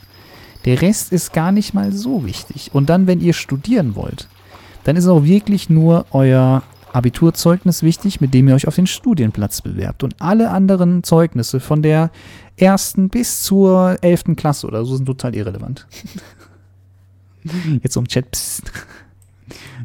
Der 0.65 0.81
Rest 0.81 1.13
ist 1.13 1.33
gar 1.33 1.53
nicht 1.53 1.75
mal 1.75 1.93
so 1.93 2.25
wichtig. 2.25 2.71
Und 2.73 2.89
dann, 2.89 3.07
wenn 3.07 3.21
ihr 3.21 3.35
studieren 3.35 3.97
wollt, 3.97 4.29
dann 4.85 4.97
ist 4.97 5.09
auch 5.09 5.25
wirklich 5.25 5.69
nur 5.69 6.07
euer 6.13 6.63
Abiturzeugnis 6.95 7.83
wichtig, 7.83 8.21
mit 8.21 8.35
dem 8.35 8.49
ihr 8.49 8.55
euch 8.55 8.69
auf 8.69 8.77
den 8.77 8.87
Studienplatz 8.87 9.61
bewerbt. 9.61 10.03
Und 10.05 10.17
alle 10.21 10.51
anderen 10.51 11.03
Zeugnisse 11.03 11.61
von 11.61 11.83
der 11.83 12.11
ersten 12.57 13.09
bis 13.09 13.43
zur 13.43 13.99
elften 14.03 14.37
Klasse 14.37 14.67
oder 14.67 14.85
so 14.85 14.97
sind 14.97 15.07
total 15.07 15.35
irrelevant. 15.35 15.87
Jetzt 17.83 17.97
um 17.97 18.07
Chat. 18.07 18.31
Psst. 18.31 18.73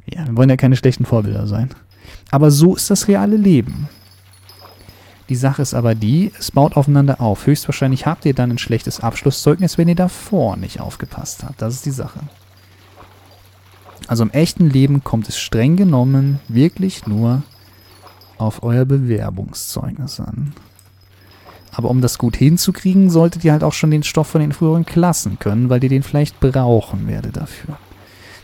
Ja, 0.05 0.25
wir 0.27 0.37
wollen 0.37 0.49
ja 0.49 0.57
keine 0.57 0.75
schlechten 0.75 1.05
Vorbilder 1.05 1.47
sein. 1.47 1.69
Aber 2.31 2.51
so 2.51 2.75
ist 2.75 2.89
das 2.89 3.07
reale 3.07 3.37
Leben. 3.37 3.89
Die 5.29 5.35
Sache 5.35 5.61
ist 5.61 5.73
aber 5.73 5.93
die, 5.93 6.31
es 6.39 6.51
baut 6.51 6.75
aufeinander 6.75 7.21
auf. 7.21 7.45
Höchstwahrscheinlich 7.45 8.05
habt 8.05 8.25
ihr 8.25 8.33
dann 8.33 8.51
ein 8.51 8.57
schlechtes 8.57 8.99
Abschlusszeugnis, 8.99 9.77
wenn 9.77 9.87
ihr 9.87 9.95
davor 9.95 10.57
nicht 10.57 10.79
aufgepasst 10.79 11.43
habt. 11.43 11.61
Das 11.61 11.75
ist 11.75 11.85
die 11.85 11.91
Sache. 11.91 12.21
Also 14.09 14.23
im 14.23 14.31
echten 14.31 14.67
Leben 14.67 15.03
kommt 15.03 15.29
es 15.29 15.37
streng 15.37 15.75
genommen 15.75 16.39
wirklich 16.47 17.05
nur 17.05 17.43
auf 18.39 18.63
euer 18.63 18.83
Bewerbungszeugnis 18.83 20.19
an. 20.19 20.53
Aber 21.71 21.91
um 21.91 22.01
das 22.01 22.17
gut 22.17 22.35
hinzukriegen, 22.35 23.11
solltet 23.11 23.45
ihr 23.45 23.51
halt 23.51 23.63
auch 23.63 23.73
schon 23.73 23.91
den 23.91 24.01
Stoff 24.01 24.25
von 24.25 24.41
den 24.41 24.51
früheren 24.51 24.83
Klassen 24.83 25.37
können, 25.37 25.69
weil 25.69 25.83
ihr 25.83 25.89
den 25.89 26.01
vielleicht 26.01 26.39
brauchen 26.39 27.07
werdet 27.07 27.37
dafür. 27.37 27.77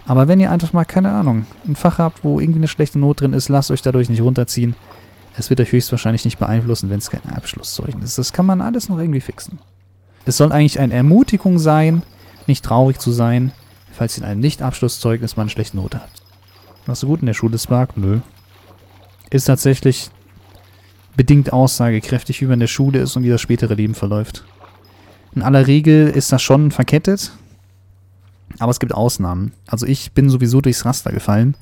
Aber 0.05 0.27
wenn 0.27 0.39
ihr 0.39 0.51
einfach 0.51 0.72
mal, 0.72 0.86
keine 0.86 1.12
Ahnung, 1.12 1.48
ein 1.67 1.75
Fach 1.75 1.98
habt, 1.98 2.24
wo 2.24 2.39
irgendwie 2.39 2.60
eine 2.60 2.67
schlechte 2.67 3.00
Not 3.00 3.22
drin 3.22 3.34
ist, 3.34 3.50
lasst 3.50 3.72
euch 3.72 3.81
dadurch 3.81 4.07
nicht 4.07 4.22
runterziehen. 4.22 4.75
Es 5.36 5.50
wird 5.50 5.62
euch 5.62 5.72
höchstwahrscheinlich 5.72 6.25
nicht 6.25 6.38
beeinflussen, 6.38 6.91
wenn 6.91 7.00
es 7.00 7.10
kein 7.10 7.27
Abschlusszeugnis 7.34 8.12
ist. 8.12 8.17
Das 8.19 8.34
kann 8.34 8.45
man 8.45 8.62
alles 8.62 8.88
noch 8.88 9.00
irgendwie 9.00 9.19
fixen. 9.19 9.57
Es 10.27 10.38
soll 10.38 10.51
eigentlich 10.51 10.79
eine 10.79 10.93
Ermutigung 10.93 11.57
sein, 11.57 12.03
nicht 12.45 12.63
traurig 12.63 13.00
zu 13.00 13.12
sein, 13.12 13.51
falls 13.95 14.17
in 14.17 14.23
einem 14.23 14.41
Nicht-Abschlusszeugnis 14.41 15.37
mal 15.37 15.43
eine 15.43 15.49
schlechte 15.49 15.77
Note 15.77 15.99
habt. 15.99 16.21
Machst 16.85 17.03
du 17.03 17.07
gut 17.07 17.21
in 17.21 17.25
der 17.25 17.33
Schule, 17.33 17.57
Spark? 17.57 17.97
Nö. 17.97 18.19
Ist 19.31 19.45
tatsächlich 19.45 20.11
bedingt 21.15 21.53
aussagekräftig, 21.53 22.41
wie 22.41 22.45
man 22.45 22.55
in 22.55 22.59
der 22.61 22.67
Schule 22.67 22.99
ist 22.99 23.15
und 23.15 23.23
wie 23.23 23.29
das 23.29 23.41
spätere 23.41 23.73
Leben 23.73 23.95
verläuft. 23.95 24.43
In 25.33 25.41
aller 25.41 25.67
Regel 25.67 26.09
ist 26.09 26.31
das 26.31 26.41
schon 26.41 26.71
verkettet. 26.71 27.31
Aber 28.59 28.71
es 28.71 28.79
gibt 28.79 28.93
Ausnahmen. 28.93 29.51
Also 29.67 29.85
ich 29.85 30.13
bin 30.13 30.29
sowieso 30.29 30.61
durchs 30.61 30.85
Raster 30.85 31.11
gefallen, 31.11 31.55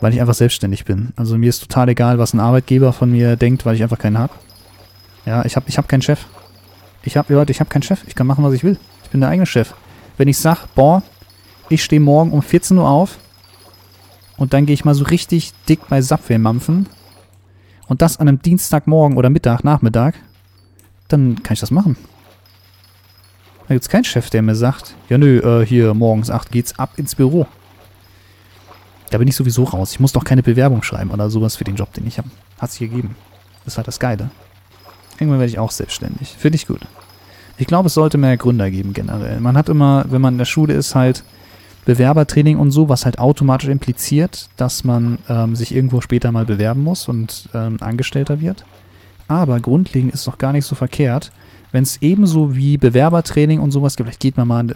weil 0.00 0.14
ich 0.14 0.20
einfach 0.20 0.34
selbstständig 0.34 0.84
bin. 0.84 1.12
Also 1.16 1.36
mir 1.36 1.50
ist 1.50 1.60
total 1.60 1.90
egal, 1.90 2.18
was 2.18 2.32
ein 2.32 2.40
Arbeitgeber 2.40 2.92
von 2.92 3.10
mir 3.10 3.36
denkt, 3.36 3.66
weil 3.66 3.74
ich 3.74 3.82
einfach 3.82 3.98
keinen 3.98 4.18
habe. 4.18 4.32
Ja, 5.26 5.44
ich 5.44 5.56
habe 5.56 5.68
ich 5.68 5.76
hab 5.76 5.88
keinen 5.88 6.02
Chef. 6.02 6.26
Ich 7.02 7.16
habe, 7.16 7.34
Leute, 7.34 7.52
ich 7.52 7.60
habe 7.60 7.68
keinen 7.68 7.82
Chef. 7.82 8.02
Ich 8.06 8.14
kann 8.14 8.26
machen, 8.26 8.44
was 8.44 8.54
ich 8.54 8.64
will. 8.64 8.78
Ich 9.04 9.10
bin 9.10 9.20
der 9.20 9.30
eigene 9.30 9.46
Chef. 9.46 9.74
Wenn 10.16 10.28
ich 10.28 10.38
sage, 10.38 10.60
boah, 10.74 11.02
ich 11.70 11.82
stehe 11.82 12.00
morgen 12.00 12.32
um 12.32 12.42
14 12.42 12.76
Uhr 12.76 12.88
auf 12.88 13.18
und 14.36 14.52
dann 14.52 14.66
gehe 14.66 14.74
ich 14.74 14.84
mal 14.84 14.94
so 14.94 15.04
richtig 15.04 15.52
dick 15.68 15.88
bei 15.88 16.02
Subway 16.02 16.36
mampfen 16.36 16.86
und 17.88 18.02
das 18.02 18.18
an 18.18 18.28
einem 18.28 18.42
Dienstagmorgen 18.42 19.16
oder 19.16 19.30
Mittag, 19.30 19.64
Nachmittag, 19.64 20.16
dann 21.08 21.42
kann 21.42 21.54
ich 21.54 21.60
das 21.60 21.70
machen. 21.70 21.96
Da 23.68 23.74
gibt 23.74 23.84
es 23.84 23.88
keinen 23.88 24.04
Chef, 24.04 24.30
der 24.30 24.42
mir 24.42 24.56
sagt, 24.56 24.96
ja 25.08 25.16
nö, 25.16 25.38
äh, 25.38 25.64
hier 25.64 25.94
morgens 25.94 26.28
8 26.28 26.50
geht's 26.50 26.78
ab 26.78 26.94
ins 26.96 27.14
Büro. 27.14 27.46
Da 29.10 29.18
bin 29.18 29.28
ich 29.28 29.36
sowieso 29.36 29.64
raus. 29.64 29.92
Ich 29.92 30.00
muss 30.00 30.12
doch 30.12 30.24
keine 30.24 30.42
Bewerbung 30.42 30.82
schreiben 30.82 31.10
oder 31.10 31.30
sowas 31.30 31.56
für 31.56 31.64
den 31.64 31.76
Job, 31.76 31.92
den 31.94 32.06
ich 32.06 32.18
habe. 32.18 32.30
Hat 32.58 32.70
sich 32.70 32.90
gegeben. 32.90 33.16
Das 33.64 33.76
halt 33.76 33.88
das 33.88 34.00
Geile. 34.00 34.30
Irgendwann 35.18 35.40
werde 35.40 35.50
ich 35.50 35.58
auch 35.58 35.70
selbstständig. 35.70 36.34
Finde 36.38 36.56
ich 36.56 36.66
gut. 36.66 36.80
Ich 37.58 37.66
glaube, 37.66 37.88
es 37.88 37.94
sollte 37.94 38.18
mehr 38.18 38.36
Gründer 38.36 38.70
geben 38.70 38.92
generell. 38.92 39.40
Man 39.40 39.56
hat 39.56 39.68
immer, 39.68 40.04
wenn 40.08 40.22
man 40.22 40.34
in 40.34 40.38
der 40.38 40.44
Schule 40.46 40.74
ist, 40.74 40.94
halt 40.94 41.24
Bewerbertraining 41.84 42.58
und 42.58 42.70
so, 42.70 42.88
was 42.88 43.04
halt 43.04 43.18
automatisch 43.18 43.68
impliziert, 43.68 44.48
dass 44.56 44.84
man 44.84 45.18
ähm, 45.28 45.56
sich 45.56 45.74
irgendwo 45.74 46.00
später 46.00 46.30
mal 46.32 46.44
bewerben 46.44 46.82
muss 46.82 47.08
und 47.08 47.48
ähm, 47.54 47.78
Angestellter 47.80 48.40
wird. 48.40 48.64
Aber 49.28 49.60
grundlegend 49.60 50.12
ist 50.12 50.20
es 50.20 50.26
doch 50.26 50.38
gar 50.38 50.52
nicht 50.52 50.66
so 50.66 50.74
verkehrt, 50.74 51.32
wenn 51.72 51.84
es 51.84 52.02
ebenso 52.02 52.56
wie 52.56 52.76
Bewerbertraining 52.76 53.60
und 53.60 53.70
sowas 53.70 53.96
gibt, 53.96 54.08
vielleicht 54.08 54.20
geht 54.20 54.36
man 54.36 54.48
mal 54.48 54.66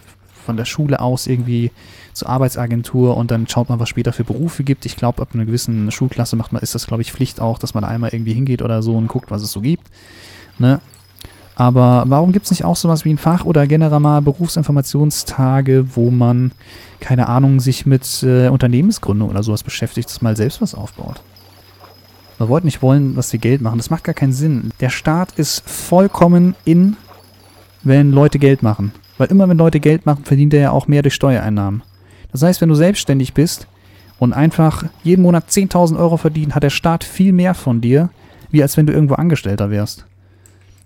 von 0.45 0.57
der 0.57 0.65
Schule 0.65 0.99
aus 0.99 1.27
irgendwie 1.27 1.71
zur 2.13 2.29
Arbeitsagentur 2.29 3.17
und 3.17 3.31
dann 3.31 3.47
schaut 3.47 3.67
man, 3.67 3.79
was 3.79 3.89
später 3.89 4.13
für 4.13 4.23
Berufe 4.23 4.63
gibt. 4.63 4.85
Ich 4.85 4.95
glaube, 4.95 5.21
ab 5.21 5.29
einer 5.33 5.45
gewissen 5.45 5.91
Schulklasse 5.91 6.35
macht 6.35 6.53
man, 6.53 6.61
ist 6.61 6.75
das, 6.75 6.87
glaube 6.87 7.01
ich, 7.01 7.11
Pflicht 7.11 7.41
auch, 7.41 7.59
dass 7.59 7.73
man 7.73 7.81
da 7.81 7.89
einmal 7.89 8.13
irgendwie 8.13 8.33
hingeht 8.33 8.61
oder 8.61 8.81
so 8.81 8.95
und 8.95 9.07
guckt, 9.07 9.31
was 9.31 9.41
es 9.41 9.51
so 9.51 9.59
gibt. 9.59 9.87
Ne? 10.57 10.79
Aber 11.55 12.03
warum 12.07 12.33
gibt 12.33 12.45
es 12.45 12.51
nicht 12.51 12.65
auch 12.65 12.75
sowas 12.75 13.05
wie 13.05 13.11
ein 13.11 13.17
Fach- 13.17 13.45
oder 13.45 13.65
generell 13.65 13.99
mal 14.01 14.21
Berufsinformationstage, 14.21 15.95
wo 15.95 16.11
man, 16.11 16.51
keine 16.99 17.29
Ahnung, 17.29 17.61
sich 17.61 17.85
mit 17.85 18.23
äh, 18.23 18.49
Unternehmensgründung 18.49 19.29
oder 19.29 19.41
sowas 19.41 19.63
beschäftigt, 19.63 20.09
dass 20.09 20.21
mal 20.21 20.35
selbst 20.35 20.61
was 20.61 20.75
aufbaut? 20.75 21.21
Wir 22.37 22.49
wollten 22.49 22.67
nicht 22.67 22.81
wollen, 22.81 23.15
dass 23.15 23.29
sie 23.29 23.37
Geld 23.37 23.61
machen. 23.61 23.77
Das 23.77 23.89
macht 23.89 24.03
gar 24.03 24.13
keinen 24.13 24.33
Sinn. 24.33 24.71
Der 24.81 24.89
Staat 24.89 25.31
ist 25.37 25.63
vollkommen 25.69 26.55
in, 26.65 26.97
wenn 27.83 28.11
Leute 28.11 28.39
Geld 28.39 28.61
machen. 28.61 28.91
Weil 29.17 29.27
immer 29.27 29.47
wenn 29.47 29.57
Leute 29.57 29.79
Geld 29.79 30.05
machen, 30.05 30.25
verdient 30.25 30.53
er 30.53 30.61
ja 30.61 30.71
auch 30.71 30.87
mehr 30.87 31.01
durch 31.01 31.13
Steuereinnahmen. 31.13 31.83
Das 32.33 32.41
heißt, 32.41 32.59
wenn 32.59 32.67
du 32.67 32.75
selbstständig 32.75 33.33
bist 33.33 33.67
und 34.19 34.33
einfach 34.33 34.83
jeden 35.03 35.21
Monat 35.21 35.49
10.000 35.49 35.97
Euro 35.97 36.17
verdient, 36.17 36.53
hat 36.53 36.63
der 36.63 36.69
Staat 36.69 37.05
viel 37.05 37.31
mehr 37.31 37.53
von 37.53 37.79
dir, 37.79 38.09
wie 38.51 38.61
als 38.61 38.75
wenn 38.75 38.85
du 38.85 38.91
irgendwo 38.91 39.15
Angestellter 39.15 39.69
wärst. 39.69 40.05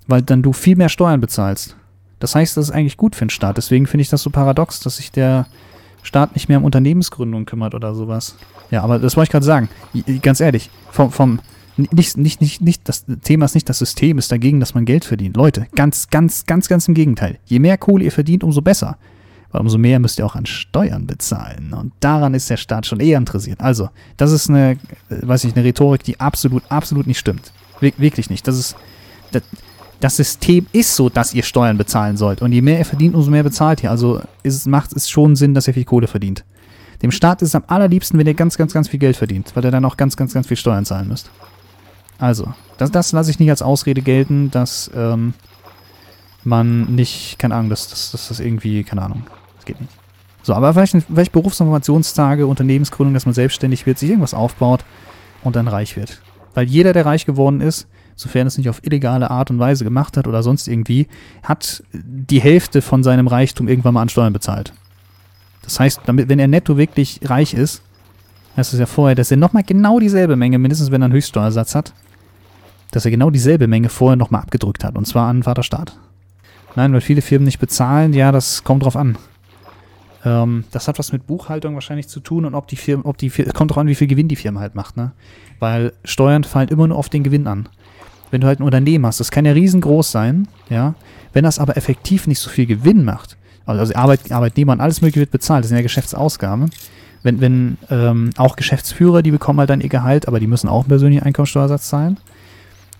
Weil 0.10 0.24
dann 0.24 0.42
du 0.42 0.54
viel 0.54 0.76
mehr 0.76 0.90
Steuern 0.90 1.22
bezahlst. 1.22 1.76
Das 2.20 2.36
heißt, 2.36 2.58
das 2.58 2.66
ist 2.70 2.72
eigentlich 2.72 2.98
gut 2.98 3.16
für 3.16 3.26
den 3.26 3.30
Staat. 3.30 3.58
Deswegen 3.58 3.86
finde 3.88 4.02
ich 4.02 4.10
das 4.10 4.24
so 4.24 4.32
paradox, 4.32 4.80
dass 4.80 4.98
sich 4.98 5.12
der 5.12 5.46
Staat 6.02 6.34
nicht 6.34 6.50
mehr 6.50 6.58
um 6.58 6.66
Unternehmensgründung 6.66 7.46
kümmert 7.46 7.76
oder 7.76 7.94
sowas. 7.94 8.36
Ja, 8.72 8.82
aber 8.82 8.98
das 9.00 9.16
wollte 9.16 9.28
ich 9.28 9.32
gerade 9.32 9.46
sagen. 9.46 9.70
Ganz 10.22 10.40
ehrlich, 10.40 10.72
vom, 10.90 11.12
vom 11.12 11.40
nicht, 11.78 12.18
nicht, 12.18 12.42
nicht, 12.42 12.62
nicht, 12.62 12.90
das 12.90 13.06
Thema 13.24 13.46
ist 13.46 13.54
nicht 13.56 13.70
das 13.70 13.78
System, 13.78 14.18
ist 14.18 14.32
dagegen, 14.32 14.60
dass 14.60 14.74
man 14.74 14.86
Geld 14.86 15.06
verdient. 15.06 15.38
Leute, 15.38 15.68
ganz, 15.76 16.10
ganz, 16.10 16.46
ganz, 16.46 16.68
ganz 16.68 16.88
im 16.88 16.94
Gegenteil. 16.94 17.38
Je 17.46 17.60
mehr 17.60 17.78
Kohle 17.78 18.04
ihr 18.04 18.12
verdient, 18.12 18.44
umso 18.44 18.62
besser. 18.62 18.98
Weil 19.52 19.62
umso 19.62 19.78
mehr 19.78 20.00
müsst 20.00 20.20
ihr 20.20 20.26
auch 20.26 20.36
an 20.36 20.46
Steuern 20.46 21.08
bezahlen. 21.08 21.74
Und 21.74 21.94
daran 22.00 22.34
ist 22.34 22.50
der 22.50 22.58
Staat 22.58 22.86
schon 22.86 23.00
eher 23.00 23.18
interessiert. 23.18 23.62
Also, 23.62 23.90
das 24.18 24.32
ist 24.32 24.50
eine, 24.50 24.78
weiß 25.10 25.44
ich, 25.44 25.56
eine 25.56 25.64
Rhetorik, 25.64 26.04
die 26.04 26.20
absolut, 26.20 26.64
absolut 26.70 27.08
nicht 27.08 27.20
stimmt. 27.20 27.54
Wir, 27.80 27.94
wirklich 27.98 28.30
nicht. 28.30 28.48
Das 28.48 28.58
ist, 28.58 28.76
das, 29.32 29.44
das 30.00 30.16
System 30.16 30.66
ist 30.72 30.96
so, 30.96 31.10
dass 31.10 31.34
ihr 31.34 31.44
Steuern 31.44 31.78
bezahlen 31.78 32.16
sollt. 32.18 32.42
Und 32.42 32.52
je 32.52 32.62
mehr 32.62 32.80
ihr 32.80 32.86
verdient, 32.86 33.16
umso 33.16 33.32
mehr 33.32 33.44
bezahlt 33.44 33.84
ihr. 33.84 33.92
Also 33.92 34.22
ist, 34.44 34.66
macht 34.68 34.94
es 34.94 35.10
schon 35.10 35.36
Sinn, 35.36 35.54
dass 35.54 35.68
ihr 35.68 35.74
viel 35.74 35.86
Kohle 35.86 36.08
verdient. 36.08 36.46
Dem 37.02 37.12
Staat 37.12 37.42
ist 37.42 37.50
es 37.50 37.56
am 37.56 37.64
allerliebsten, 37.68 38.20
wenn 38.20 38.28
ihr 38.28 38.34
ganz, 38.34 38.58
ganz, 38.58 38.74
ganz 38.74 38.90
viel 38.90 39.00
Geld 39.00 39.18
verdient, 39.18 39.52
weil 39.56 39.64
ihr 39.64 39.72
dann 39.72 39.86
auch 39.86 39.98
ganz, 39.98 40.18
ganz, 40.18 40.34
ganz 40.34 40.48
viel 40.48 40.58
Steuern 40.58 40.86
zahlen 40.86 41.08
müsst. 41.08 41.30
Also, 42.18 42.54
das, 42.78 42.92
das 42.92 43.12
lasse 43.14 43.32
ich 43.32 43.40
nicht 43.40 43.50
als 43.50 43.62
Ausrede 43.62 44.02
gelten, 44.02 44.52
dass 44.52 44.92
ähm, 44.94 45.34
man 46.44 46.94
nicht, 46.96 47.40
keine 47.40 47.56
Ahnung, 47.56 47.70
dass, 47.70 47.88
dass, 47.88 48.12
dass 48.12 48.28
das 48.28 48.40
irgendwie, 48.42 48.84
keine 48.84 49.02
Ahnung, 49.02 49.24
das 49.56 49.66
geht 49.66 49.80
nicht. 49.80 49.94
So, 50.44 50.54
aber 50.54 50.74
vielleicht, 50.74 50.96
vielleicht 51.08 51.32
Berufsinformationstage, 51.32 52.48
Unternehmensgründung, 52.48 53.14
dass 53.14 53.26
man 53.26 53.34
selbstständig 53.34 53.86
wird, 53.86 53.98
sich 53.98 54.10
irgendwas 54.10 54.34
aufbaut 54.34 54.84
und 55.44 55.56
dann 55.56 55.68
reich 55.68 55.96
wird. 55.96 56.22
Weil 56.54 56.68
jeder, 56.68 56.92
der 56.92 57.06
reich 57.06 57.26
geworden 57.26 57.62
ist, 57.62 57.88
sofern 58.20 58.48
es 58.48 58.58
nicht 58.58 58.70
auf 58.70 58.84
illegale 58.84 59.32
Art 59.32 59.50
und 59.50 59.60
Weise 59.60 59.86
gemacht 59.86 60.18
hat 60.18 60.28
oder 60.28 60.44
sonst 60.44 60.68
irgendwie, 60.68 61.08
hat 61.42 61.84
die 61.94 62.42
Hälfte 62.42 62.82
von 62.82 63.02
seinem 63.02 63.28
Reichtum 63.28 63.68
irgendwann 63.68 63.94
mal 63.94 64.02
an 64.02 64.10
Steuern 64.10 64.34
bezahlt. 64.34 64.74
Das 65.64 65.80
heißt, 65.80 66.02
damit, 66.06 66.28
wenn 66.28 66.40
er 66.40 66.48
netto 66.48 66.78
wirklich 66.78 67.22
reich 67.24 67.54
ist, 67.54 67.82
heißt 68.58 68.74
es 68.74 68.80
ja 68.80 68.86
vorher, 68.86 69.16
dass 69.16 69.32
er 69.32 69.38
nochmal 69.38 69.64
genau 69.64 70.00
dieselbe 70.00 70.36
Menge, 70.36 70.60
mindestens 70.60 70.92
wenn 70.92 71.02
er 71.02 71.06
einen 71.06 71.14
Höchststeuersatz 71.14 71.76
hat, 71.76 71.94
dass 72.92 73.06
er 73.06 73.12
genau 73.12 73.30
dieselbe 73.30 73.68
Menge 73.68 73.88
vorher 73.88 74.18
nochmal 74.18 74.42
abgedrückt 74.42 74.84
hat, 74.84 74.98
und 74.98 75.06
zwar 75.06 75.30
an 75.30 75.44
Vaterstaat. 75.44 75.98
Nein, 76.76 76.92
weil 76.92 77.02
viele 77.02 77.22
Firmen 77.22 77.46
nicht 77.46 77.60
bezahlen, 77.60 78.14
ja, 78.14 78.32
das 78.32 78.64
kommt 78.64 78.84
drauf 78.84 78.98
an. 78.98 79.18
Ähm, 80.26 80.66
das 80.72 80.90
hat 80.90 81.00
was 81.00 81.14
mit 81.14 81.26
Buchhaltung 81.26 81.76
wahrscheinlich 81.76 82.10
zu 82.10 82.20
tun 82.20 82.44
und 82.44 82.54
ob 82.54 82.68
die 82.68 82.76
Firma, 82.76 83.04
ob 83.06 83.18
die 83.18 83.30
Firma, 83.30 83.54
kommt 83.54 83.72
drauf 83.72 83.78
an, 83.78 83.88
wie 83.88 83.96
viel 83.96 84.08
Gewinn 84.08 84.28
die 84.28 84.36
Firma 84.36 84.60
halt 84.60 84.76
macht, 84.76 84.98
ne? 84.98 85.12
Weil 85.60 85.94
Steuern 86.04 86.44
fallen 86.44 86.70
immer 86.70 86.88
nur 86.88 86.98
auf 86.98 87.10
den 87.10 87.24
Gewinn 87.24 87.48
an. 87.48 87.70
Wenn 88.32 88.42
du 88.42 88.48
halt 88.48 88.60
ein 88.60 88.64
Unternehmen 88.64 89.06
hast, 89.06 89.20
das 89.20 89.32
kann 89.32 89.46
ja 89.46 89.52
riesengroß 89.54 90.12
sein, 90.12 90.48
ja. 90.70 90.96
Wenn 91.34 91.44
das 91.44 91.60
aber 91.60 91.78
effektiv 91.78 92.28
nicht 92.28 92.40
so 92.40 92.50
viel 92.50 92.66
Gewinn 92.66 93.06
macht, 93.06 93.38
also 93.66 93.94
Arbeit, 93.94 94.32
Arbeitnehmer 94.32 94.74
und 94.74 94.82
alles 94.82 95.02
mögliche 95.02 95.20
wird 95.20 95.32
bezahlt, 95.32 95.64
das 95.64 95.70
sind 95.70 95.78
ja 95.78 95.84
Geschäftsausgaben. 95.84 96.72
Wenn, 97.22 97.42
wenn 97.42 97.78
ähm, 97.90 98.32
auch 98.38 98.56
Geschäftsführer, 98.56 99.22
die 99.22 99.32
bekommen 99.32 99.60
halt 99.60 99.70
dann 99.70 99.82
ihr 99.82 99.90
Gehalt, 99.90 100.28
aber 100.28 100.40
die 100.40 100.48
müssen 100.48 100.70
auch 100.70 100.82
einen 100.82 100.90
persönlichen 100.90 101.24
Einkommensteuersatz 101.24 101.90
zahlen. 101.90 102.18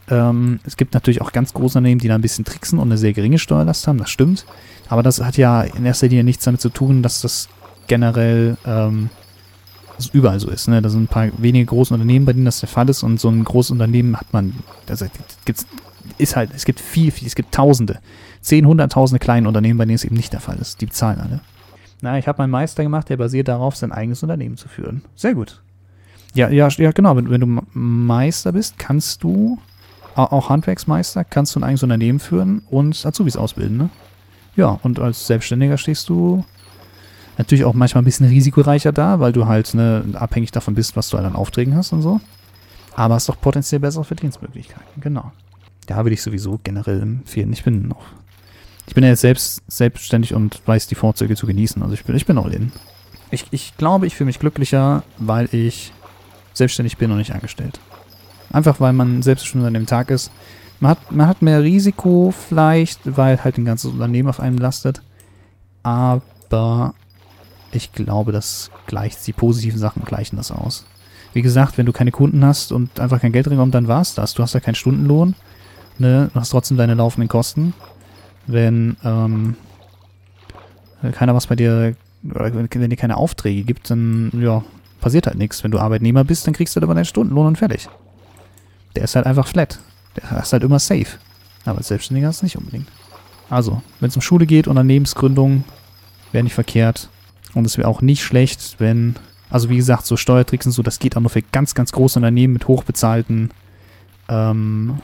Ähm, 0.10 0.60
es 0.66 0.78
gibt 0.78 0.94
natürlich 0.94 1.22
auch 1.22 1.32
ganz 1.32 1.54
große 1.54 1.78
Unternehmen, 1.78 2.02
die 2.02 2.08
da 2.08 2.16
ein 2.16 2.22
bisschen 2.22 2.46
tricksen 2.46 2.80
und 2.80 2.90
eine 2.90 2.98
sehr 2.98 3.14
geringe 3.14 3.40
Steuerlast 3.40 3.88
haben, 3.88 3.98
das 3.98 4.10
stimmt. 4.10 4.46
Aber 4.90 5.04
das 5.04 5.22
hat 5.22 5.38
ja 5.38 5.62
in 5.62 5.86
erster 5.86 6.08
Linie 6.08 6.24
nichts 6.24 6.44
damit 6.44 6.62
zu 6.62 6.70
tun, 6.70 7.02
dass 7.02 7.22
das 7.22 7.48
generell 7.88 8.58
ähm, 8.66 9.10
das 10.00 10.10
überall 10.14 10.40
so 10.40 10.50
ist. 10.50 10.68
Ne? 10.68 10.82
Da 10.82 10.90
sind 10.90 11.04
ein 11.04 11.08
paar 11.08 11.30
wenige 11.38 11.66
große 11.66 11.94
Unternehmen, 11.94 12.26
bei 12.26 12.34
denen 12.34 12.46
das 12.46 12.60
der 12.60 12.70
Fall 12.70 12.90
ist 12.90 13.04
und 13.04 13.20
so 13.20 13.30
ein 13.30 13.44
großes 13.44 13.72
Unternehmen 13.72 14.18
hat 14.18 14.32
man, 14.34 14.54
also 14.90 15.06
gibt's, 15.46 15.66
ist 16.18 16.36
halt, 16.36 16.52
es 16.56 16.66
gibt 16.66 16.80
viel, 16.80 17.12
viel, 17.12 17.28
es 17.28 17.36
gibt 17.36 17.54
Tausende, 17.54 18.00
zehn, 18.42 18.66
hunderttausende 18.66 19.20
kleine 19.20 19.48
Unternehmen, 19.48 19.78
bei 19.78 19.86
denen 19.86 19.96
es 19.96 20.04
eben 20.04 20.16
nicht 20.16 20.34
der 20.34 20.40
Fall 20.40 20.58
ist. 20.58 20.82
Die 20.82 20.86
bezahlen 20.86 21.20
alle. 21.20 21.42
Na, 22.02 22.18
ich 22.18 22.28
habe 22.28 22.42
meinen 22.42 22.52
Meister 22.52 22.84
gemacht, 22.84 23.10
der 23.10 23.18
basiert 23.18 23.48
darauf, 23.48 23.76
sein 23.76 23.92
eigenes 23.92 24.24
Unternehmen 24.24 24.58
zu 24.58 24.70
führen. 24.70 25.04
Sehr 25.16 25.34
gut. 25.34 25.62
Ja, 26.34 26.50
ja, 26.50 26.68
ja, 26.70 26.92
genau. 26.92 27.16
Wenn, 27.16 27.30
wenn 27.30 27.42
du 27.42 27.62
Meister 27.74 28.52
bist, 28.52 28.80
kannst 28.80 29.24
du 29.24 29.60
auch 30.16 30.50
Handwerksmeister, 30.50 31.24
kannst 31.24 31.56
du 31.56 31.60
ein 31.60 31.64
eigenes 31.64 31.84
Unternehmen 31.84 32.20
führen 32.20 32.62
und 32.70 33.06
Azubis 33.06 33.38
ausbilden, 33.38 33.78
ne? 33.78 33.90
Ja, 34.56 34.80
und 34.84 35.00
als 35.00 35.28
Selbstständiger 35.28 35.78
stehst 35.78 36.10
du 36.10 36.44
natürlich 37.40 37.64
auch 37.64 37.74
manchmal 37.74 38.04
ein 38.04 38.06
bisschen 38.06 38.28
risikoreicher 38.28 38.92
da, 38.92 39.20
weil 39.20 39.32
du 39.32 39.48
halt 39.48 39.74
ne, 39.74 40.04
abhängig 40.14 40.52
davon 40.52 40.76
bist, 40.76 40.96
was 40.96 41.10
du 41.10 41.18
halt 41.18 41.26
an 41.26 41.36
Aufträgen 41.36 41.76
hast 41.76 41.94
und 41.94 42.02
so. 42.02 42.20
Aber 42.96 43.16
hast 43.16 43.30
doch 43.30 43.40
potenziell 43.40 43.80
bessere 43.80 44.04
Verdienstmöglichkeiten, 44.04 45.02
genau. 45.02 45.32
Da 45.88 46.04
würde 46.04 46.14
ich 46.14 46.22
sowieso 46.22 46.60
generell 46.64 47.02
empfehlen. 47.02 47.54
Ich 47.54 47.64
bin 47.64 47.88
noch. 47.88 48.06
Ich 48.88 48.94
bin 48.94 49.06
ja 49.06 49.12
jetzt 49.12 49.22
selbst 49.22 49.62
selbstständig 49.68 50.34
und 50.34 50.62
weiß 50.66 50.88
die 50.88 50.96
Vorzüge 50.96 51.36
zu 51.36 51.48
genießen. 51.48 51.82
Also 51.82 51.94
ich 51.94 52.04
bin, 52.04 52.16
ich 52.16 52.26
bin 52.26 52.38
all 52.38 52.54
in. 52.54 52.74
Ich, 53.32 53.46
ich 53.52 53.78
glaube, 53.78 54.06
ich 54.06 54.16
fühle 54.16 54.26
mich 54.26 54.40
glücklicher, 54.40 55.04
weil 55.18 55.48
ich 55.54 55.94
selbstständig 56.54 56.98
bin 56.98 57.10
und 57.10 57.20
nicht 57.20 57.34
angestellt. 57.34 57.80
Einfach 58.52 58.82
weil 58.82 58.92
man 58.92 59.22
selbst 59.22 59.48
schon 59.48 59.64
an 59.64 59.74
dem 59.74 59.86
Tag 59.86 60.12
ist. 60.12 60.30
Man 60.82 60.92
hat, 60.92 61.12
man 61.12 61.28
hat 61.28 61.42
mehr 61.42 61.64
Risiko 61.64 62.34
vielleicht, 62.34 63.00
weil 63.18 63.42
halt 63.44 63.58
ein 63.58 63.66
ganzes 63.66 63.92
Unternehmen 63.92 64.28
auf 64.28 64.42
einem 64.42 64.58
lastet. 64.58 65.02
Aber 65.84 66.94
ich 67.72 67.92
glaube, 67.92 68.32
das 68.32 68.72
gleicht, 68.88 69.26
die 69.28 69.34
positiven 69.34 69.80
Sachen 69.80 70.04
gleichen 70.04 70.38
das 70.38 70.52
aus. 70.52 70.86
Wie 71.34 71.42
gesagt, 71.42 71.78
wenn 71.78 71.86
du 71.86 71.94
keine 71.94 72.12
Kunden 72.12 72.44
hast 72.44 72.72
und 72.72 73.00
einfach 73.00 73.22
kein 73.22 73.32
Geld 73.32 73.48
reinkommt, 73.48 73.76
dann 73.76 73.88
war 73.88 74.02
es 74.02 74.16
das. 74.16 74.34
Du 74.34 74.42
hast 74.42 74.54
ja 74.54 74.60
keinen 74.60 74.76
Stundenlohn. 74.76 75.36
Ne? 76.00 76.30
Du 76.34 76.40
hast 76.40 76.50
trotzdem 76.50 76.78
deine 76.78 76.96
laufenden 76.96 77.28
Kosten. 77.28 77.74
Wenn 78.48 78.98
ähm, 79.04 79.56
keiner 81.12 81.36
was 81.36 81.48
bei 81.48 81.56
dir, 81.56 81.96
wenn, 82.24 82.70
wenn 82.74 82.90
dir 82.90 82.96
keine 82.96 83.18
Aufträge 83.18 83.64
gibt, 83.64 83.92
dann 83.92 84.32
ja, 84.34 84.64
passiert 85.02 85.28
halt 85.28 85.38
nichts. 85.38 85.64
Wenn 85.64 85.72
du 85.72 85.80
Arbeitnehmer 85.80 86.24
bist, 86.24 86.48
dann 86.48 86.54
kriegst 86.54 86.76
du 86.76 86.82
aber 86.82 86.96
deinen 86.96 87.06
Stundenlohn 87.06 87.46
und 87.48 87.58
fertig. 87.58 87.88
Der 88.96 89.04
ist 89.04 89.16
halt 89.16 89.28
einfach 89.28 89.48
flat. 89.48 89.80
Der 90.16 90.40
ist 90.40 90.52
halt 90.52 90.64
immer 90.64 90.80
safe. 90.80 91.20
Aber 91.66 91.78
als 91.78 91.90
Selbstständiger 91.90 92.30
ist 92.30 92.38
es 92.38 92.44
nicht 92.44 92.58
unbedingt. 92.58 92.88
Also, 93.50 93.82
wenn 94.00 94.10
es 94.10 94.16
um 94.16 94.22
Schule 94.22 94.48
geht, 94.48 94.68
Unternehmensgründung, 94.68 95.64
wäre 96.32 96.44
nicht 96.44 96.54
verkehrt. 96.54 97.10
Und 97.54 97.66
es 97.66 97.78
wäre 97.78 97.88
auch 97.88 98.02
nicht 98.02 98.24
schlecht, 98.24 98.76
wenn, 98.80 99.16
also 99.50 99.70
wie 99.70 99.78
gesagt, 99.78 100.06
so 100.06 100.18
Steuertricks 100.18 100.66
und 100.66 100.72
so, 100.72 100.84
das 100.84 101.00
geht 101.00 101.18
auch 101.18 101.22
nur 101.22 101.30
für 101.30 101.42
ganz, 101.42 101.74
ganz 101.74 101.92
große 101.92 102.20
Unternehmen 102.20 102.54
mit 102.54 102.68
hochbezahlten 102.68 103.52
ähm, 104.28 105.00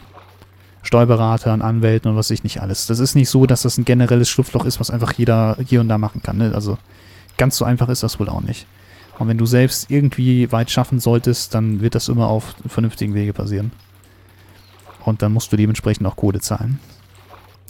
Steuerberatern, 0.84 1.62
Anwälten 1.62 2.12
und 2.12 2.18
was 2.18 2.30
ich 2.30 2.44
nicht 2.44 2.62
alles. 2.62 2.86
Das 2.86 3.00
ist 3.00 3.16
nicht 3.16 3.30
so, 3.30 3.48
dass 3.48 3.64
das 3.64 3.78
ein 3.78 3.86
generelles 3.86 4.30
Schlupfloch 4.30 4.66
ist, 4.66 4.80
was 4.80 4.92
einfach 4.92 5.14
jeder 5.14 5.58
hier 5.66 5.82
und 5.82 5.90
da 5.90 5.98
machen 5.98 6.22
kann. 6.22 6.38
Ne? 6.38 6.52
Also 6.54 6.78
ganz 7.38 7.58
so 7.58 7.66
einfach 7.66 7.90
ist 7.90 8.04
das 8.04 8.20
wohl 8.20 8.30
auch 8.30 8.42
nicht. 8.42 8.68
Und 9.18 9.28
wenn 9.28 9.38
du 9.38 9.46
selbst 9.46 9.90
irgendwie 9.90 10.52
weit 10.52 10.70
schaffen 10.70 11.00
solltest, 11.00 11.56
dann 11.56 11.82
wird 11.82 11.96
das 11.96 12.10
immer 12.10 12.28
auf 12.28 12.56
vernünftigen 12.68 13.14
Wege 13.14 13.34
passieren. 13.34 13.72
Und 15.04 15.22
dann 15.22 15.34
musst 15.34 15.52
du 15.52 15.58
dementsprechend 15.58 16.06
auch 16.06 16.16
Kohle 16.16 16.42
zahlen. 16.42 16.80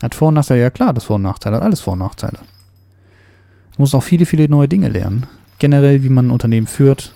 Hat 0.02 0.16
Vor- 0.16 0.30
und 0.30 0.34
Nachteile, 0.34 0.62
ja 0.62 0.70
klar, 0.70 0.94
das 0.94 1.06
Vor- 1.06 1.18
und 1.18 1.22
Nachteile, 1.22 1.58
hat 1.58 1.64
alles 1.64 1.82
Vor- 1.82 1.94
und 1.94 2.00
Nachteile. 2.00 2.40
Du 3.76 3.82
musst 3.82 3.94
auch 3.94 4.04
viele, 4.04 4.26
viele 4.26 4.48
neue 4.48 4.68
Dinge 4.68 4.90
lernen. 4.90 5.26
Generell, 5.60 6.04
wie 6.04 6.10
man 6.10 6.28
ein 6.28 6.32
Unternehmen 6.32 6.68
führt, 6.68 7.14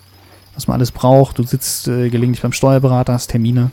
was 0.56 0.68
man 0.68 0.76
alles 0.76 0.92
braucht. 0.92 1.40
Du 1.40 1.44
sitzt 1.44 1.88
äh, 1.88 2.10
gelegentlich 2.10 2.42
beim 2.42 2.52
Steuerberater, 2.52 3.14
hast 3.14 3.30
Termine. 3.30 3.72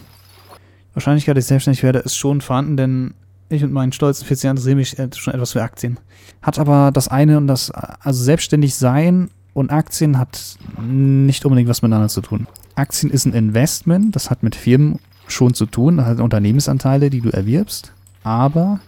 Wahrscheinlichkeit, 0.94 1.36
dass 1.36 1.44
ich 1.44 1.48
selbstständig 1.48 1.82
werde, 1.82 1.98
ist 1.98 2.16
schon 2.16 2.40
vorhanden, 2.40 2.76
denn 2.76 3.14
ich 3.48 3.64
und 3.64 3.72
meinen 3.72 3.92
stolzen 3.92 4.24
14 4.24 4.48
Jahren 4.48 4.56
interessiere 4.56 4.76
mich 4.76 4.98
äh, 4.98 5.08
schon 5.14 5.34
etwas 5.34 5.52
für 5.52 5.62
Aktien. 5.62 5.98
Hat 6.42 6.58
aber 6.58 6.90
das 6.92 7.08
eine 7.08 7.38
und 7.38 7.48
das, 7.48 7.70
also 7.70 8.22
selbstständig 8.22 8.74
sein 8.76 9.30
und 9.52 9.72
Aktien 9.72 10.18
hat 10.18 10.56
nicht 10.80 11.44
unbedingt 11.44 11.68
was 11.68 11.82
miteinander 11.82 12.08
zu 12.08 12.20
tun. 12.20 12.46
Aktien 12.76 13.10
ist 13.10 13.24
ein 13.24 13.32
Investment, 13.32 14.14
das 14.14 14.30
hat 14.30 14.42
mit 14.42 14.54
Firmen 14.54 14.98
schon 15.28 15.54
zu 15.54 15.66
tun, 15.66 15.96
das 15.96 16.06
hat 16.06 16.20
Unternehmensanteile, 16.20 17.10
die 17.10 17.20
du 17.20 17.30
erwirbst, 17.30 17.92
aber 18.22 18.80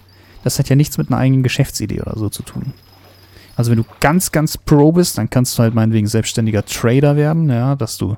das 0.44 0.58
hat 0.58 0.68
ja 0.68 0.76
nichts 0.76 0.98
mit 0.98 1.08
einer 1.08 1.18
eigenen 1.18 1.42
Geschäftsidee 1.42 2.00
oder 2.00 2.16
so 2.16 2.28
zu 2.28 2.42
tun. 2.42 2.74
Also 3.58 3.72
wenn 3.72 3.78
du 3.78 3.84
ganz, 3.98 4.30
ganz 4.30 4.56
pro 4.56 4.92
bist, 4.92 5.18
dann 5.18 5.30
kannst 5.30 5.58
du 5.58 5.64
halt 5.64 5.74
meinetwegen 5.74 6.06
selbstständiger 6.06 6.64
Trader 6.64 7.16
werden, 7.16 7.50
ja, 7.50 7.74
dass 7.74 7.98
du 7.98 8.12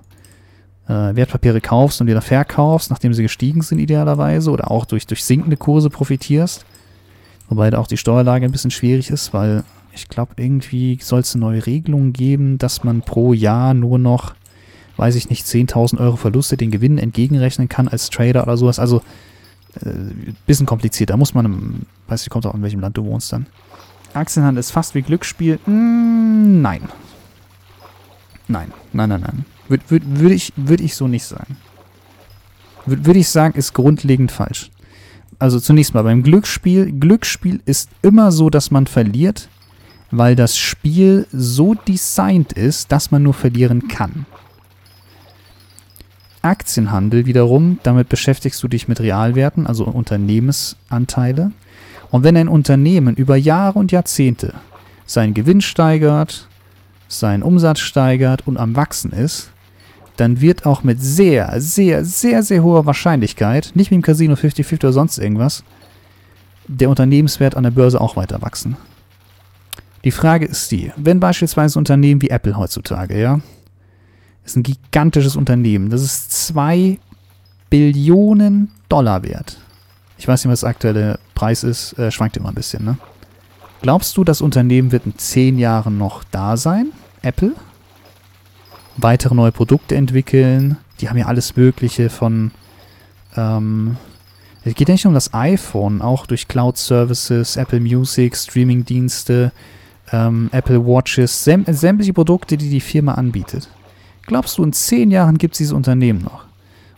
äh, 0.86 1.16
Wertpapiere 1.16 1.62
kaufst 1.62 2.02
und 2.02 2.08
wieder 2.08 2.20
verkaufst, 2.20 2.90
nachdem 2.90 3.14
sie 3.14 3.22
gestiegen 3.22 3.62
sind 3.62 3.78
idealerweise 3.78 4.50
oder 4.50 4.70
auch 4.70 4.84
durch, 4.84 5.06
durch 5.06 5.24
sinkende 5.24 5.56
Kurse 5.56 5.88
profitierst. 5.88 6.66
Wobei 7.48 7.70
da 7.70 7.78
auch 7.78 7.86
die 7.86 7.96
Steuerlage 7.96 8.44
ein 8.44 8.52
bisschen 8.52 8.70
schwierig 8.70 9.08
ist, 9.08 9.32
weil 9.32 9.64
ich 9.94 10.10
glaube, 10.10 10.34
irgendwie 10.36 10.98
soll 11.00 11.20
es 11.20 11.34
eine 11.34 11.40
neue 11.40 11.64
Regelung 11.64 12.12
geben, 12.12 12.58
dass 12.58 12.84
man 12.84 13.00
pro 13.00 13.32
Jahr 13.32 13.72
nur 13.72 13.98
noch, 13.98 14.34
weiß 14.98 15.14
ich 15.14 15.30
nicht, 15.30 15.46
10.000 15.46 16.00
Euro 16.00 16.16
Verluste 16.16 16.58
den 16.58 16.70
Gewinnen 16.70 16.98
entgegenrechnen 16.98 17.70
kann 17.70 17.88
als 17.88 18.10
Trader 18.10 18.42
oder 18.42 18.58
sowas. 18.58 18.78
Also 18.78 19.00
äh, 19.86 19.88
bisschen 20.46 20.66
kompliziert. 20.66 21.08
Da 21.08 21.16
muss 21.16 21.32
man, 21.32 21.86
weiß 22.08 22.24
ich, 22.24 22.28
kommt 22.28 22.44
auch 22.44 22.54
in 22.54 22.62
welchem 22.62 22.80
Land 22.80 22.98
du 22.98 23.06
wohnst 23.06 23.32
dann. 23.32 23.46
Aktienhandel 24.14 24.60
ist 24.60 24.70
fast 24.70 24.94
wie 24.94 25.02
Glücksspiel. 25.02 25.58
Mm, 25.66 26.62
nein. 26.62 26.82
Nein, 28.48 28.72
nein, 28.92 29.08
nein, 29.08 29.20
nein. 29.20 29.44
Würde 29.68 29.84
würd, 29.88 30.02
würd 30.06 30.32
ich, 30.32 30.52
würd 30.56 30.80
ich 30.80 30.96
so 30.96 31.06
nicht 31.06 31.24
sagen. 31.24 31.56
Würde 32.86 33.06
würd 33.06 33.16
ich 33.16 33.28
sagen, 33.28 33.56
ist 33.56 33.72
grundlegend 33.72 34.32
falsch. 34.32 34.70
Also 35.38 35.60
zunächst 35.60 35.94
mal 35.94 36.02
beim 36.02 36.22
Glücksspiel. 36.22 36.92
Glücksspiel 36.92 37.60
ist 37.64 37.90
immer 38.02 38.32
so, 38.32 38.50
dass 38.50 38.70
man 38.70 38.86
verliert, 38.86 39.48
weil 40.10 40.34
das 40.34 40.56
Spiel 40.56 41.26
so 41.32 41.74
designt 41.74 42.52
ist, 42.52 42.90
dass 42.92 43.10
man 43.10 43.22
nur 43.22 43.34
verlieren 43.34 43.88
kann. 43.88 44.26
Aktienhandel 46.42 47.26
wiederum, 47.26 47.78
damit 47.82 48.08
beschäftigst 48.08 48.62
du 48.62 48.68
dich 48.68 48.88
mit 48.88 49.00
Realwerten, 49.00 49.66
also 49.66 49.84
Unternehmensanteile. 49.84 51.52
Und 52.10 52.24
wenn 52.24 52.36
ein 52.36 52.48
Unternehmen 52.48 53.14
über 53.14 53.36
Jahre 53.36 53.78
und 53.78 53.92
Jahrzehnte 53.92 54.54
seinen 55.06 55.34
Gewinn 55.34 55.60
steigert, 55.60 56.48
seinen 57.08 57.42
Umsatz 57.42 57.80
steigert 57.80 58.46
und 58.46 58.56
am 58.56 58.76
Wachsen 58.76 59.12
ist, 59.12 59.50
dann 60.16 60.40
wird 60.40 60.66
auch 60.66 60.82
mit 60.82 61.00
sehr, 61.00 61.60
sehr, 61.60 62.04
sehr, 62.04 62.42
sehr 62.42 62.62
hoher 62.62 62.84
Wahrscheinlichkeit, 62.86 63.72
nicht 63.74 63.90
wie 63.90 63.94
im 63.94 64.02
Casino 64.02 64.34
50-50 64.34 64.74
oder 64.74 64.92
sonst 64.92 65.18
irgendwas, 65.18 65.64
der 66.68 66.90
Unternehmenswert 66.90 67.56
an 67.56 67.62
der 67.62 67.70
Börse 67.70 68.00
auch 68.00 68.16
weiter 68.16 68.42
wachsen. 68.42 68.76
Die 70.04 70.10
Frage 70.10 70.46
ist 70.46 70.70
die, 70.72 70.92
wenn 70.96 71.20
beispielsweise 71.20 71.78
Unternehmen 71.78 72.22
wie 72.22 72.30
Apple 72.30 72.56
heutzutage, 72.56 73.20
ja, 73.20 73.40
ist 74.44 74.56
ein 74.56 74.62
gigantisches 74.62 75.36
Unternehmen, 75.36 75.90
das 75.90 76.02
ist 76.02 76.32
2 76.48 76.98
Billionen 77.70 78.70
Dollar 78.88 79.22
wert. 79.22 79.58
Ich 80.20 80.28
weiß 80.28 80.44
nicht, 80.44 80.52
was 80.52 80.60
der 80.60 80.68
aktuelle 80.68 81.18
Preis 81.34 81.64
ist, 81.64 81.98
äh, 81.98 82.10
schwankt 82.10 82.36
immer 82.36 82.50
ein 82.50 82.54
bisschen, 82.54 82.84
ne? 82.84 82.98
Glaubst 83.80 84.18
du, 84.18 84.22
das 84.22 84.42
Unternehmen 84.42 84.92
wird 84.92 85.06
in 85.06 85.16
10 85.16 85.58
Jahren 85.58 85.96
noch 85.96 86.24
da 86.30 86.58
sein? 86.58 86.92
Apple? 87.22 87.54
Weitere 88.98 89.34
neue 89.34 89.50
Produkte 89.50 89.96
entwickeln? 89.96 90.76
Die 91.00 91.08
haben 91.08 91.16
ja 91.16 91.24
alles 91.24 91.56
Mögliche 91.56 92.10
von, 92.10 92.50
ähm, 93.34 93.96
es 94.62 94.74
geht 94.74 94.90
ja 94.90 94.92
nicht 94.92 95.04
nur 95.04 95.12
um 95.12 95.14
das 95.14 95.32
iPhone, 95.32 96.02
auch 96.02 96.26
durch 96.26 96.48
Cloud 96.48 96.76
Services, 96.76 97.56
Apple 97.56 97.80
Music, 97.80 98.36
Streaming-Dienste, 98.36 99.52
ähm, 100.12 100.50
Apple 100.52 100.84
Watches, 100.84 101.44
säm 101.44 101.64
sämtliche 101.66 102.12
Produkte, 102.12 102.58
die 102.58 102.68
die 102.68 102.82
Firma 102.82 103.14
anbietet. 103.14 103.70
Glaubst 104.26 104.58
du, 104.58 104.64
in 104.64 104.74
zehn 104.74 105.10
Jahren 105.10 105.38
gibt 105.38 105.54
es 105.54 105.58
dieses 105.58 105.72
Unternehmen 105.72 106.20
noch? 106.20 106.49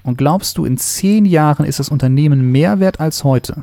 Und 0.04 0.18
glaubst 0.18 0.58
du, 0.58 0.64
in 0.64 0.78
zehn 0.78 1.24
Jahren 1.24 1.64
ist 1.64 1.78
das 1.78 1.88
Unternehmen 1.88 2.50
mehr 2.50 2.80
wert 2.80 3.00
als 3.00 3.24
heute? 3.24 3.62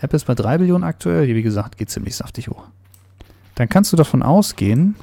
Apple 0.00 0.16
ist 0.16 0.26
bei 0.26 0.34
3 0.34 0.58
Billionen 0.58 0.84
aktuell, 0.84 1.26
wie 1.34 1.42
gesagt, 1.42 1.78
geht 1.78 1.90
ziemlich 1.90 2.14
saftig 2.14 2.48
hoch. 2.48 2.64
Dann 3.56 3.68
kannst 3.68 3.92
du 3.92 3.96
davon 3.96 4.22
ausgehen, 4.22 4.94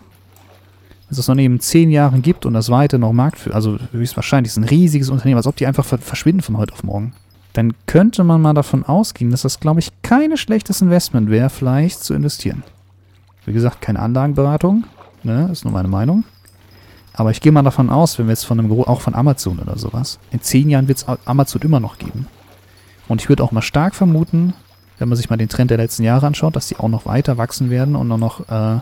dass 1.10 1.18
es 1.18 1.28
Unternehmen 1.28 1.56
in 1.56 1.62
zehn 1.62 1.92
Jahren 1.92 2.22
gibt 2.22 2.46
und 2.46 2.54
das 2.54 2.70
weiter 2.70 2.98
noch 2.98 3.12
Markt 3.12 3.38
für, 3.38 3.54
also 3.54 3.78
höchstwahrscheinlich 3.92 4.52
ist 4.52 4.58
ein 4.58 4.64
riesiges 4.64 5.10
Unternehmen, 5.10 5.38
als 5.38 5.48
ob 5.48 5.58
die 5.58 5.68
einfach 5.68 5.86
verschwinden 5.86 6.42
von 6.42 6.58
heute 6.58 6.74
auf 6.74 6.84
morgen. 6.84 7.14
Dann 7.54 7.74
könnte 7.86 8.24
man 8.24 8.42
mal 8.42 8.54
davon 8.54 8.84
ausgehen, 8.84 9.32
dass 9.32 9.44
das, 9.44 9.60
glaube 9.60 9.82
ich, 9.82 9.92
kein 10.02 10.36
schlechtes 10.38 10.82
Investment 10.82 11.30
wäre, 11.30 11.50
vielleicht 11.50 12.04
zu 12.04 12.14
investieren. 12.14 12.64
Wie 13.46 13.54
gesagt, 13.54 13.82
keine 13.82 14.00
Anlagenberatung, 14.00 14.86
ne, 15.24 15.50
ist 15.52 15.64
nur 15.64 15.74
meine 15.74 15.88
Meinung. 15.88 16.24
Aber 17.16 17.32
ich 17.32 17.40
gehe 17.40 17.52
mal 17.52 17.64
davon 17.64 17.90
aus, 17.90 18.20
wenn 18.20 18.28
wir 18.28 18.34
jetzt 18.34 18.46
von 18.46 18.60
einem, 18.60 18.72
auch 18.72 19.02
von 19.02 19.16
Amazon 19.16 19.60
oder 19.60 19.78
sowas, 19.78 20.20
in 20.32 20.42
zehn 20.42 20.70
Jahren 20.70 20.88
wird 20.88 20.98
es 20.98 21.06
Amazon 21.26 21.62
immer 21.62 21.80
noch 21.80 21.98
geben. 21.98 22.28
Und 23.08 23.22
ich 23.22 23.30
würde 23.30 23.44
auch 23.44 23.52
mal 23.52 23.62
stark 23.62 23.96
vermuten, 23.96 24.54
wenn 24.98 25.08
man 25.10 25.16
sich 25.16 25.30
mal 25.30 25.38
den 25.38 25.50
Trend 25.50 25.72
der 25.72 25.78
letzten 25.78 26.04
Jahre 26.04 26.28
anschaut, 26.28 26.56
dass 26.56 26.68
die 26.68 26.78
auch 26.78 26.90
noch 26.90 27.06
weiter 27.06 27.38
wachsen 27.38 27.70
werden 27.70 27.96
und 27.96 28.12
auch 28.12 28.18
noch 28.18 28.50
äh, 28.50 28.80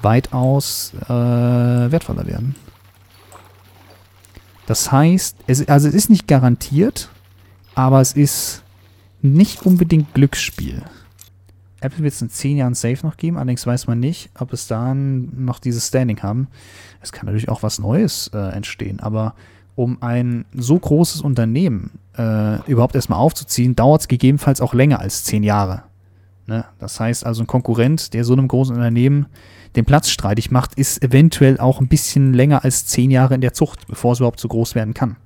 weitaus 0.00 0.92
äh, 1.04 1.08
wertvoller 1.08 2.26
werden. 2.26 2.54
Das 4.66 4.90
heißt, 4.90 5.36
es, 5.46 5.68
also 5.68 5.88
es 5.88 5.94
ist 5.94 6.08
nicht 6.08 6.26
garantiert, 6.26 7.10
aber 7.74 8.00
es 8.00 8.12
ist 8.12 8.62
nicht 9.20 9.66
unbedingt 9.66 10.14
Glücksspiel. 10.14 10.82
Apple 11.82 12.02
wird 12.04 12.14
es 12.14 12.22
in 12.22 12.30
zehn 12.30 12.56
Jahren 12.56 12.74
safe 12.74 13.04
noch 13.04 13.16
geben, 13.16 13.36
allerdings 13.36 13.66
weiß 13.66 13.86
man 13.86 14.00
nicht, 14.00 14.30
ob 14.38 14.52
es 14.52 14.66
dann 14.66 15.44
noch 15.44 15.58
dieses 15.58 15.88
Standing 15.88 16.22
haben. 16.22 16.48
Es 17.00 17.12
kann 17.12 17.26
natürlich 17.26 17.48
auch 17.48 17.62
was 17.62 17.78
Neues 17.78 18.30
äh, 18.32 18.38
entstehen, 18.38 19.00
aber 19.00 19.34
um 19.74 20.02
ein 20.02 20.44
so 20.54 20.78
großes 20.78 21.22
Unternehmen 21.22 21.92
äh, 22.16 22.62
überhaupt 22.70 22.94
erstmal 22.94 23.18
aufzuziehen, 23.18 23.74
dauert 23.74 24.02
es 24.02 24.08
gegebenenfalls 24.08 24.60
auch 24.60 24.74
länger 24.74 25.00
als 25.00 25.24
zehn 25.24 25.42
Jahre. 25.42 25.84
Ne? 26.46 26.64
Das 26.78 27.00
heißt 27.00 27.24
also, 27.24 27.42
ein 27.42 27.46
Konkurrent, 27.46 28.14
der 28.14 28.24
so 28.24 28.32
einem 28.32 28.48
großen 28.48 28.74
Unternehmen 28.74 29.26
den 29.76 29.84
Platz 29.84 30.10
streitig 30.10 30.50
macht, 30.50 30.74
ist 30.74 31.02
eventuell 31.02 31.58
auch 31.58 31.80
ein 31.80 31.88
bisschen 31.88 32.34
länger 32.34 32.64
als 32.64 32.86
zehn 32.86 33.10
Jahre 33.10 33.34
in 33.34 33.40
der 33.40 33.54
Zucht, 33.54 33.86
bevor 33.86 34.12
es 34.12 34.20
überhaupt 34.20 34.40
so 34.40 34.48
groß 34.48 34.74
werden 34.74 34.92
kann. 34.92 35.16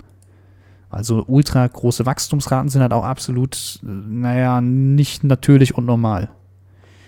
Also 0.89 1.25
ultra 1.27 1.67
große 1.67 2.05
Wachstumsraten 2.05 2.69
sind 2.69 2.81
halt 2.81 2.93
auch 2.93 3.03
absolut, 3.03 3.79
äh, 3.83 3.87
naja, 3.87 4.61
nicht 4.61 5.23
natürlich 5.23 5.75
und 5.75 5.85
normal. 5.85 6.29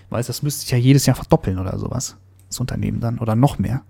Weil 0.09 0.23
das 0.23 0.41
müsste 0.41 0.61
sich 0.61 0.71
ja 0.71 0.77
jedes 0.77 1.05
Jahr 1.05 1.15
verdoppeln 1.15 1.59
oder 1.59 1.77
sowas. 1.77 2.17
Das 2.47 2.59
Unternehmen 2.59 2.99
dann. 2.99 3.19
Oder 3.19 3.35
noch 3.35 3.59
mehr. 3.59 3.81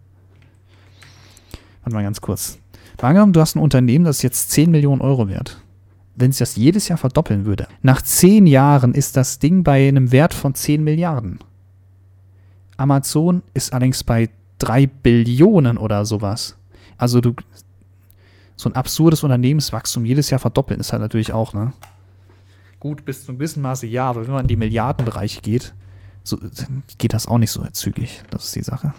Warte 1.84 1.96
mal 1.96 2.04
ganz 2.04 2.22
kurz. 2.22 2.60
Angenommen, 3.02 3.34
du 3.34 3.40
hast 3.40 3.56
ein 3.56 3.60
Unternehmen, 3.60 4.06
das 4.06 4.18
ist 4.18 4.24
jetzt 4.24 4.52
10 4.52 4.72
Millionen 4.72 5.02
Euro 5.02 5.30
wert. 5.30 5.62
Wenn 6.16 6.32
sich 6.32 6.40
das 6.40 6.58
jedes 6.58 6.90
Jahr 6.90 6.98
verdoppeln 6.98 7.46
würde, 7.46 7.68
nach 7.82 8.02
10 8.02 8.46
Jahren 8.46 8.94
ist 8.94 9.16
das 9.16 9.40
Ding 9.40 9.64
bei 9.64 9.88
einem 9.88 10.12
Wert 10.12 10.34
von 10.34 10.54
10 10.54 10.84
Milliarden. 10.84 11.40
Amazon 12.76 13.42
ist 13.54 13.72
allerdings 13.72 14.04
bei 14.04 14.30
3 14.60 14.88
Billionen 14.88 15.78
oder 15.78 16.06
sowas. 16.06 16.58
Also 16.98 17.22
du, 17.22 17.34
so 18.58 18.70
ein 18.70 18.76
absurdes 18.76 19.24
Unternehmenswachstum 19.24 20.04
jedes 20.04 20.30
Jahr 20.30 20.40
verdoppeln 20.40 20.82
ist 20.82 20.92
halt 20.92 21.02
natürlich 21.02 21.32
auch, 21.32 21.54
ne? 21.54 21.72
Gut, 22.82 23.06
bis 23.06 23.24
zu 23.24 23.32
einem 23.32 23.40
gewissen 23.40 23.62
Maße 23.62 23.88
ja, 23.88 24.10
aber 24.10 24.26
wenn 24.26 24.34
man 24.34 24.42
in 24.42 24.48
die 24.48 24.56
Milliardenbereiche 24.58 25.42
geht, 25.42 25.74
so, 26.24 26.38
geht 26.98 27.14
das 27.14 27.28
auch 27.28 27.38
nicht 27.38 27.52
so 27.52 27.64
zügig. 27.72 28.24
Das 28.30 28.46
ist 28.46 28.56
die 28.56 28.64
Sache. 28.64 28.94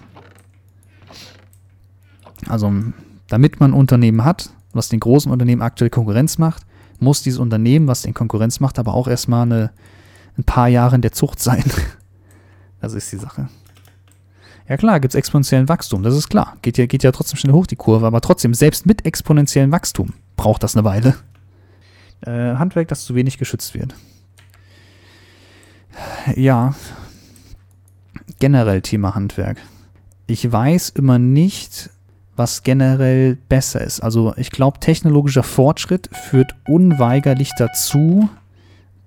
Also, 2.48 2.72
damit 3.28 3.60
man 3.60 3.70
ein 3.70 3.74
Unternehmen 3.74 4.24
hat, 4.24 4.50
was 4.72 4.88
den 4.88 5.00
großen 5.00 5.30
Unternehmen 5.30 5.62
aktuell 5.62 5.90
Konkurrenz 5.90 6.38
macht, 6.38 6.64
muss 6.98 7.22
dieses 7.22 7.38
Unternehmen, 7.38 7.86
was 7.86 8.02
den 8.02 8.14
Konkurrenz 8.14 8.60
macht, 8.60 8.78
aber 8.78 8.94
auch 8.94 9.08
erstmal 9.08 9.42
eine, 9.42 9.70
ein 10.36 10.44
paar 10.44 10.68
Jahre 10.68 10.96
in 10.96 11.02
der 11.02 11.12
Zucht 11.12 11.40
sein. 11.40 11.64
Das 12.82 12.94
ist 12.94 13.12
die 13.12 13.18
Sache. 13.18 13.50
Ja 14.66 14.78
klar, 14.78 15.00
gibt 15.00 15.12
es 15.12 15.18
exponentiellen 15.18 15.68
Wachstum, 15.68 16.02
das 16.02 16.14
ist 16.14 16.30
klar. 16.30 16.56
Geht 16.62 16.78
ja, 16.78 16.86
geht 16.86 17.02
ja 17.02 17.12
trotzdem 17.12 17.36
schnell 17.36 17.52
hoch 17.52 17.66
die 17.66 17.76
Kurve, 17.76 18.06
aber 18.06 18.22
trotzdem, 18.22 18.54
selbst 18.54 18.86
mit 18.86 19.04
exponentiellem 19.04 19.70
Wachstum 19.70 20.14
braucht 20.36 20.62
das 20.62 20.74
eine 20.74 20.84
Weile. 20.84 21.14
Äh, 22.22 22.54
Handwerk, 22.56 22.88
das 22.88 23.04
zu 23.04 23.14
wenig 23.14 23.36
geschützt 23.36 23.74
wird. 23.74 23.94
Ja, 26.36 26.74
generell 28.40 28.82
Thema 28.82 29.14
Handwerk. 29.14 29.58
Ich 30.26 30.50
weiß 30.50 30.90
immer 30.90 31.18
nicht, 31.18 31.90
was 32.34 32.62
generell 32.64 33.36
besser 33.48 33.80
ist. 33.80 34.00
Also 34.00 34.34
ich 34.36 34.50
glaube, 34.50 34.80
technologischer 34.80 35.44
Fortschritt 35.44 36.10
führt 36.12 36.56
unweigerlich 36.66 37.52
dazu, 37.56 38.28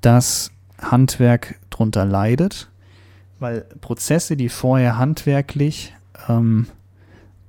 dass 0.01 0.51
Handwerk 0.79 1.59
drunter 1.69 2.05
leidet 2.05 2.69
weil 3.43 3.65
Prozesse, 3.81 4.37
die 4.37 4.49
vorher 4.49 4.97
handwerklich 4.97 5.93
ähm, 6.29 6.65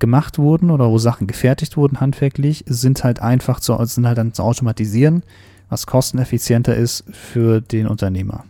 gemacht 0.00 0.38
wurden 0.38 0.70
oder 0.70 0.90
wo 0.90 0.98
Sachen 0.98 1.26
gefertigt 1.26 1.76
wurden 1.78 2.00
handwerklich, 2.00 2.64
sind 2.66 3.04
halt 3.04 3.22
einfach 3.22 3.60
zu, 3.60 3.82
sind 3.84 4.06
halt 4.06 4.18
dann 4.18 4.34
zu 4.34 4.42
automatisieren, 4.42 5.22
was 5.70 5.86
kosteneffizienter 5.86 6.74
ist 6.74 7.04
für 7.12 7.60
den 7.60 7.86
Unternehmer. 7.86 8.44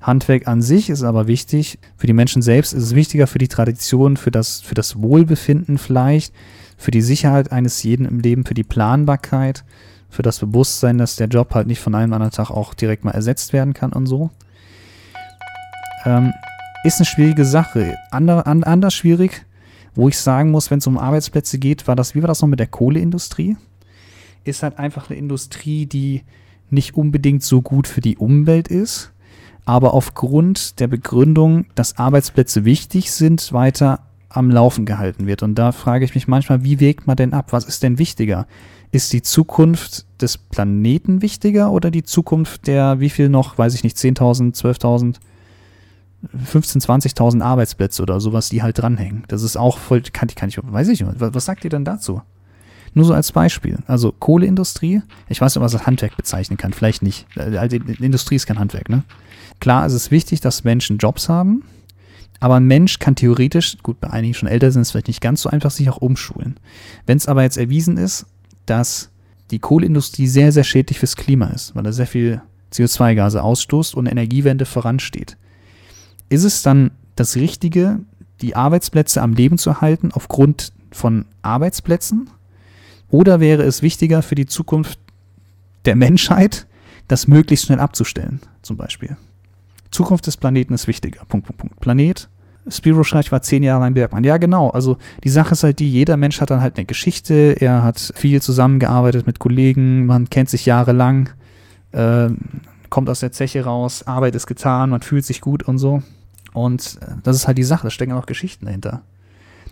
Handwerk 0.00 0.46
an 0.46 0.62
sich 0.62 0.90
ist 0.90 1.02
aber 1.02 1.26
wichtig. 1.26 1.78
Für 1.96 2.06
die 2.06 2.12
Menschen 2.12 2.42
selbst 2.42 2.72
ist 2.72 2.84
es 2.84 2.94
wichtiger 2.94 3.26
für 3.26 3.38
die 3.38 3.48
Tradition, 3.48 4.16
für 4.16 4.30
das, 4.30 4.60
für 4.60 4.74
das 4.74 5.00
Wohlbefinden 5.02 5.78
vielleicht, 5.78 6.32
für 6.76 6.90
die 6.90 7.02
Sicherheit 7.02 7.50
eines 7.50 7.82
jeden 7.82 8.06
im 8.06 8.20
Leben, 8.20 8.44
für 8.44 8.54
die 8.54 8.64
Planbarkeit, 8.64 9.64
für 10.08 10.22
das 10.22 10.38
Bewusstsein, 10.38 10.98
dass 10.98 11.16
der 11.16 11.26
Job 11.26 11.54
halt 11.54 11.66
nicht 11.66 11.80
von 11.80 11.94
einem 11.94 12.12
anderen 12.12 12.32
Tag 12.32 12.50
auch 12.50 12.74
direkt 12.74 13.04
mal 13.04 13.10
ersetzt 13.10 13.52
werden 13.52 13.74
kann 13.74 13.92
und 13.92 14.06
so. 14.06 14.30
Ähm, 16.04 16.32
ist 16.84 16.98
eine 16.98 17.06
schwierige 17.06 17.44
Sache. 17.44 17.96
Ander, 18.10 18.46
an, 18.46 18.62
anders 18.62 18.94
schwierig, 18.94 19.44
wo 19.94 20.08
ich 20.08 20.16
sagen 20.16 20.52
muss, 20.52 20.70
wenn 20.70 20.78
es 20.78 20.86
um 20.86 20.96
Arbeitsplätze 20.96 21.58
geht, 21.58 21.88
war 21.88 21.96
das, 21.96 22.14
wie 22.14 22.22
war 22.22 22.28
das 22.28 22.40
noch 22.40 22.48
mit 22.48 22.60
der 22.60 22.68
Kohleindustrie? 22.68 23.56
Ist 24.44 24.62
halt 24.62 24.78
einfach 24.78 25.10
eine 25.10 25.18
Industrie, 25.18 25.86
die 25.86 26.22
nicht 26.70 26.94
unbedingt 26.94 27.42
so 27.42 27.62
gut 27.62 27.88
für 27.88 28.00
die 28.00 28.16
Umwelt 28.16 28.68
ist, 28.68 29.12
aber 29.68 29.92
aufgrund 29.92 30.80
der 30.80 30.86
Begründung, 30.86 31.66
dass 31.74 31.98
Arbeitsplätze 31.98 32.64
wichtig 32.64 33.12
sind, 33.12 33.52
weiter 33.52 34.00
am 34.30 34.50
Laufen 34.50 34.86
gehalten 34.86 35.26
wird. 35.26 35.42
Und 35.42 35.56
da 35.56 35.72
frage 35.72 36.06
ich 36.06 36.14
mich 36.14 36.26
manchmal, 36.26 36.64
wie 36.64 36.80
wägt 36.80 37.06
man 37.06 37.18
denn 37.18 37.34
ab? 37.34 37.52
Was 37.52 37.66
ist 37.66 37.82
denn 37.82 37.98
wichtiger? 37.98 38.46
Ist 38.92 39.12
die 39.12 39.20
Zukunft 39.20 40.06
des 40.22 40.38
Planeten 40.38 41.20
wichtiger 41.20 41.70
oder 41.70 41.90
die 41.90 42.02
Zukunft 42.02 42.66
der, 42.66 43.00
wie 43.00 43.10
viel 43.10 43.28
noch, 43.28 43.58
weiß 43.58 43.74
ich 43.74 43.84
nicht, 43.84 43.98
10.000, 43.98 44.58
12.000 44.58 45.16
15.000, 46.34 47.14
20.000 47.14 47.42
Arbeitsplätze 47.42 48.02
oder 48.02 48.20
sowas, 48.20 48.48
die 48.48 48.62
halt 48.62 48.78
dranhängen. 48.78 49.24
Das 49.28 49.42
ist 49.42 49.58
auch 49.58 49.76
voll, 49.76 50.00
kann, 50.00 50.28
kann 50.28 50.48
ich, 50.48 50.58
weiß 50.60 50.88
ich 50.88 51.00
nicht, 51.02 51.12
was, 51.18 51.44
sagt 51.44 51.62
ihr 51.64 51.70
denn 51.70 51.84
dazu? 51.84 52.22
Nur 52.94 53.04
so 53.04 53.12
als 53.12 53.32
Beispiel. 53.32 53.78
Also 53.86 54.12
Kohleindustrie, 54.12 55.02
ich 55.28 55.40
weiß 55.42 55.54
nicht, 55.54 55.62
was 55.62 55.72
das 55.72 55.86
Handwerk 55.86 56.16
bezeichnen 56.16 56.56
kann, 56.56 56.72
vielleicht 56.72 57.02
nicht. 57.02 57.26
Also 57.36 57.76
Industrie 57.76 58.34
ist 58.36 58.46
kein 58.46 58.58
Handwerk, 58.58 58.88
ne? 58.88 59.04
Klar, 59.60 59.86
es 59.86 59.92
ist 59.92 60.10
wichtig, 60.10 60.40
dass 60.40 60.64
Menschen 60.64 60.98
Jobs 60.98 61.28
haben, 61.28 61.64
aber 62.40 62.56
ein 62.56 62.66
Mensch 62.66 62.98
kann 62.98 63.16
theoretisch, 63.16 63.78
gut, 63.82 64.00
bei 64.00 64.10
einigen 64.10 64.34
schon 64.34 64.48
älter 64.48 64.70
sind 64.70 64.82
es 64.82 64.90
vielleicht 64.90 65.08
nicht 65.08 65.20
ganz 65.20 65.42
so 65.42 65.50
einfach, 65.50 65.70
sich 65.70 65.90
auch 65.90 65.96
umschulen. 65.96 66.58
Wenn 67.06 67.16
es 67.16 67.26
aber 67.26 67.42
jetzt 67.42 67.58
erwiesen 67.58 67.96
ist, 67.96 68.26
dass 68.66 69.10
die 69.50 69.58
Kohleindustrie 69.58 70.26
sehr, 70.26 70.52
sehr 70.52 70.64
schädlich 70.64 70.98
fürs 70.98 71.16
Klima 71.16 71.46
ist, 71.48 71.74
weil 71.74 71.86
er 71.86 71.92
sehr 71.92 72.06
viel 72.06 72.42
CO2-Gase 72.72 73.42
ausstoßt 73.42 73.94
und 73.94 74.06
Energiewende 74.06 74.66
voransteht, 74.66 75.36
ist 76.28 76.44
es 76.44 76.62
dann 76.62 76.90
das 77.16 77.36
Richtige, 77.36 78.00
die 78.40 78.54
Arbeitsplätze 78.54 79.22
am 79.22 79.32
Leben 79.32 79.58
zu 79.58 79.80
halten 79.80 80.12
aufgrund 80.12 80.72
von 80.92 81.24
Arbeitsplätzen? 81.42 82.30
Oder 83.10 83.40
wäre 83.40 83.62
es 83.62 83.82
wichtiger 83.82 84.22
für 84.22 84.34
die 84.34 84.46
Zukunft 84.46 85.00
der 85.86 85.96
Menschheit, 85.96 86.66
das 87.08 87.26
möglichst 87.26 87.66
schnell 87.66 87.80
abzustellen, 87.80 88.40
zum 88.62 88.76
Beispiel? 88.76 89.16
Zukunft 89.90 90.26
des 90.26 90.36
Planeten 90.36 90.74
ist 90.74 90.86
wichtiger. 90.86 91.24
Punkt, 91.26 91.46
Punkt, 91.46 91.58
Punkt. 91.58 91.80
Planet. 91.80 92.28
Spiro 92.70 93.02
schreibt, 93.02 93.26
ich 93.26 93.32
war 93.32 93.40
zehn 93.40 93.62
Jahre 93.62 93.80
lang 93.80 93.94
Bergmann. 93.94 94.24
Ja, 94.24 94.36
genau. 94.36 94.68
Also 94.70 94.98
die 95.24 95.30
Sache 95.30 95.52
ist 95.52 95.64
halt 95.64 95.78
die, 95.78 95.90
jeder 95.90 96.16
Mensch 96.18 96.40
hat 96.40 96.50
dann 96.50 96.60
halt 96.60 96.76
eine 96.76 96.84
Geschichte. 96.84 97.56
Er 97.58 97.82
hat 97.82 98.12
viel 98.14 98.42
zusammengearbeitet 98.42 99.26
mit 99.26 99.38
Kollegen. 99.38 100.04
Man 100.06 100.28
kennt 100.28 100.50
sich 100.50 100.66
jahrelang. 100.66 101.30
Äh, 101.92 102.28
kommt 102.90 103.08
aus 103.08 103.20
der 103.20 103.32
Zeche 103.32 103.64
raus. 103.64 104.06
Arbeit 104.06 104.34
ist 104.34 104.46
getan. 104.46 104.90
Man 104.90 105.00
fühlt 105.00 105.24
sich 105.24 105.40
gut 105.40 105.62
und 105.62 105.78
so. 105.78 106.02
Und 106.52 106.98
äh, 107.00 107.14
das 107.22 107.36
ist 107.36 107.46
halt 107.46 107.58
die 107.58 107.64
Sache, 107.64 107.84
da 107.84 107.90
stecken 107.90 108.12
auch 108.12 108.26
Geschichten 108.26 108.66
dahinter. 108.66 109.02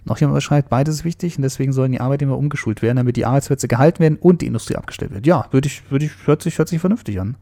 Noch 0.04 0.18
jemand 0.20 0.40
schreibt, 0.42 0.68
beides 0.68 0.96
ist 0.96 1.04
wichtig 1.04 1.36
und 1.36 1.42
deswegen 1.42 1.72
sollen 1.72 1.90
die 1.90 2.00
Arbeitnehmer 2.00 2.38
umgeschult 2.38 2.80
werden, 2.80 2.96
damit 2.96 3.16
die 3.16 3.26
Arbeitsplätze 3.26 3.66
gehalten 3.66 3.98
werden 3.98 4.18
und 4.20 4.40
die 4.40 4.46
Industrie 4.46 4.76
abgestellt 4.76 5.12
wird. 5.12 5.26
Ja, 5.26 5.46
würde 5.50 5.66
ich, 5.66 5.90
würde 5.90 6.04
ich, 6.04 6.12
hört 6.26 6.42
sich, 6.42 6.58
hört 6.58 6.68
sich 6.68 6.78
vernünftig 6.78 7.20
an. 7.20 7.36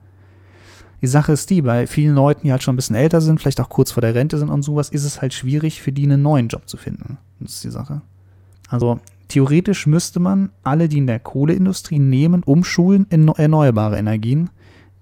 Die 1.04 1.08
Sache 1.08 1.32
ist 1.32 1.50
die, 1.50 1.60
bei 1.60 1.86
vielen 1.86 2.14
Leuten, 2.14 2.44
die 2.44 2.50
halt 2.50 2.62
schon 2.62 2.72
ein 2.72 2.76
bisschen 2.76 2.96
älter 2.96 3.20
sind, 3.20 3.38
vielleicht 3.38 3.60
auch 3.60 3.68
kurz 3.68 3.92
vor 3.92 4.00
der 4.00 4.14
Rente 4.14 4.38
sind 4.38 4.48
und 4.48 4.62
sowas, 4.62 4.88
ist 4.88 5.04
es 5.04 5.20
halt 5.20 5.34
schwierig 5.34 5.82
für 5.82 5.92
die 5.92 6.04
einen 6.04 6.22
neuen 6.22 6.48
Job 6.48 6.66
zu 6.66 6.78
finden. 6.78 7.18
Das 7.40 7.56
ist 7.56 7.64
die 7.64 7.70
Sache. 7.70 8.00
Also 8.70 9.00
theoretisch 9.28 9.86
müsste 9.86 10.18
man 10.18 10.48
alle, 10.62 10.88
die 10.88 10.96
in 10.96 11.06
der 11.06 11.20
Kohleindustrie 11.20 11.98
nehmen, 11.98 12.42
umschulen 12.42 13.06
in 13.10 13.28
erneuerbare 13.28 13.98
Energien, 13.98 14.48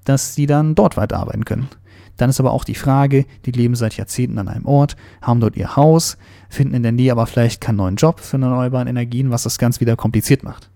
dass 0.03 0.35
sie 0.35 0.47
dann 0.47 0.75
dort 0.75 0.97
weiterarbeiten 0.97 1.45
können. 1.45 1.69
Dann 2.17 2.31
ist 2.31 2.41
aber 2.41 2.51
auch 2.51 2.65
die 2.65 2.75
Frage, 2.75 3.25
die 3.47 3.53
leben 3.53 3.77
seit 3.77 3.97
Jahrzehnten 3.97 4.41
an 4.41 4.49
einem 4.49 4.67
Ort, 4.67 4.97
haben 5.21 5.39
dort 5.39 5.57
ihr 5.57 5.77
Haus, 5.77 6.19
finden 6.49 6.75
in 6.75 6.83
der 6.83 6.91
Nähe 6.91 7.13
aber 7.13 7.29
vielleicht 7.29 7.61
keinen 7.61 7.77
neuen 7.77 7.95
Job 7.95 8.19
für 8.19 8.39
erneuerbare 8.39 8.89
Energien, 8.89 9.31
was 9.31 9.45
das 9.45 9.57
ganz 9.57 9.79
wieder 9.79 9.95
kompliziert 9.95 10.43
macht. 10.43 10.69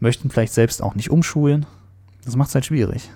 Möchten 0.00 0.28
vielleicht 0.28 0.52
selbst 0.52 0.82
auch 0.82 0.94
nicht 0.94 1.10
umschulen. 1.10 1.64
Das 2.26 2.36
macht 2.36 2.50
es 2.50 2.54
halt 2.54 2.66
schwierig. 2.66 3.08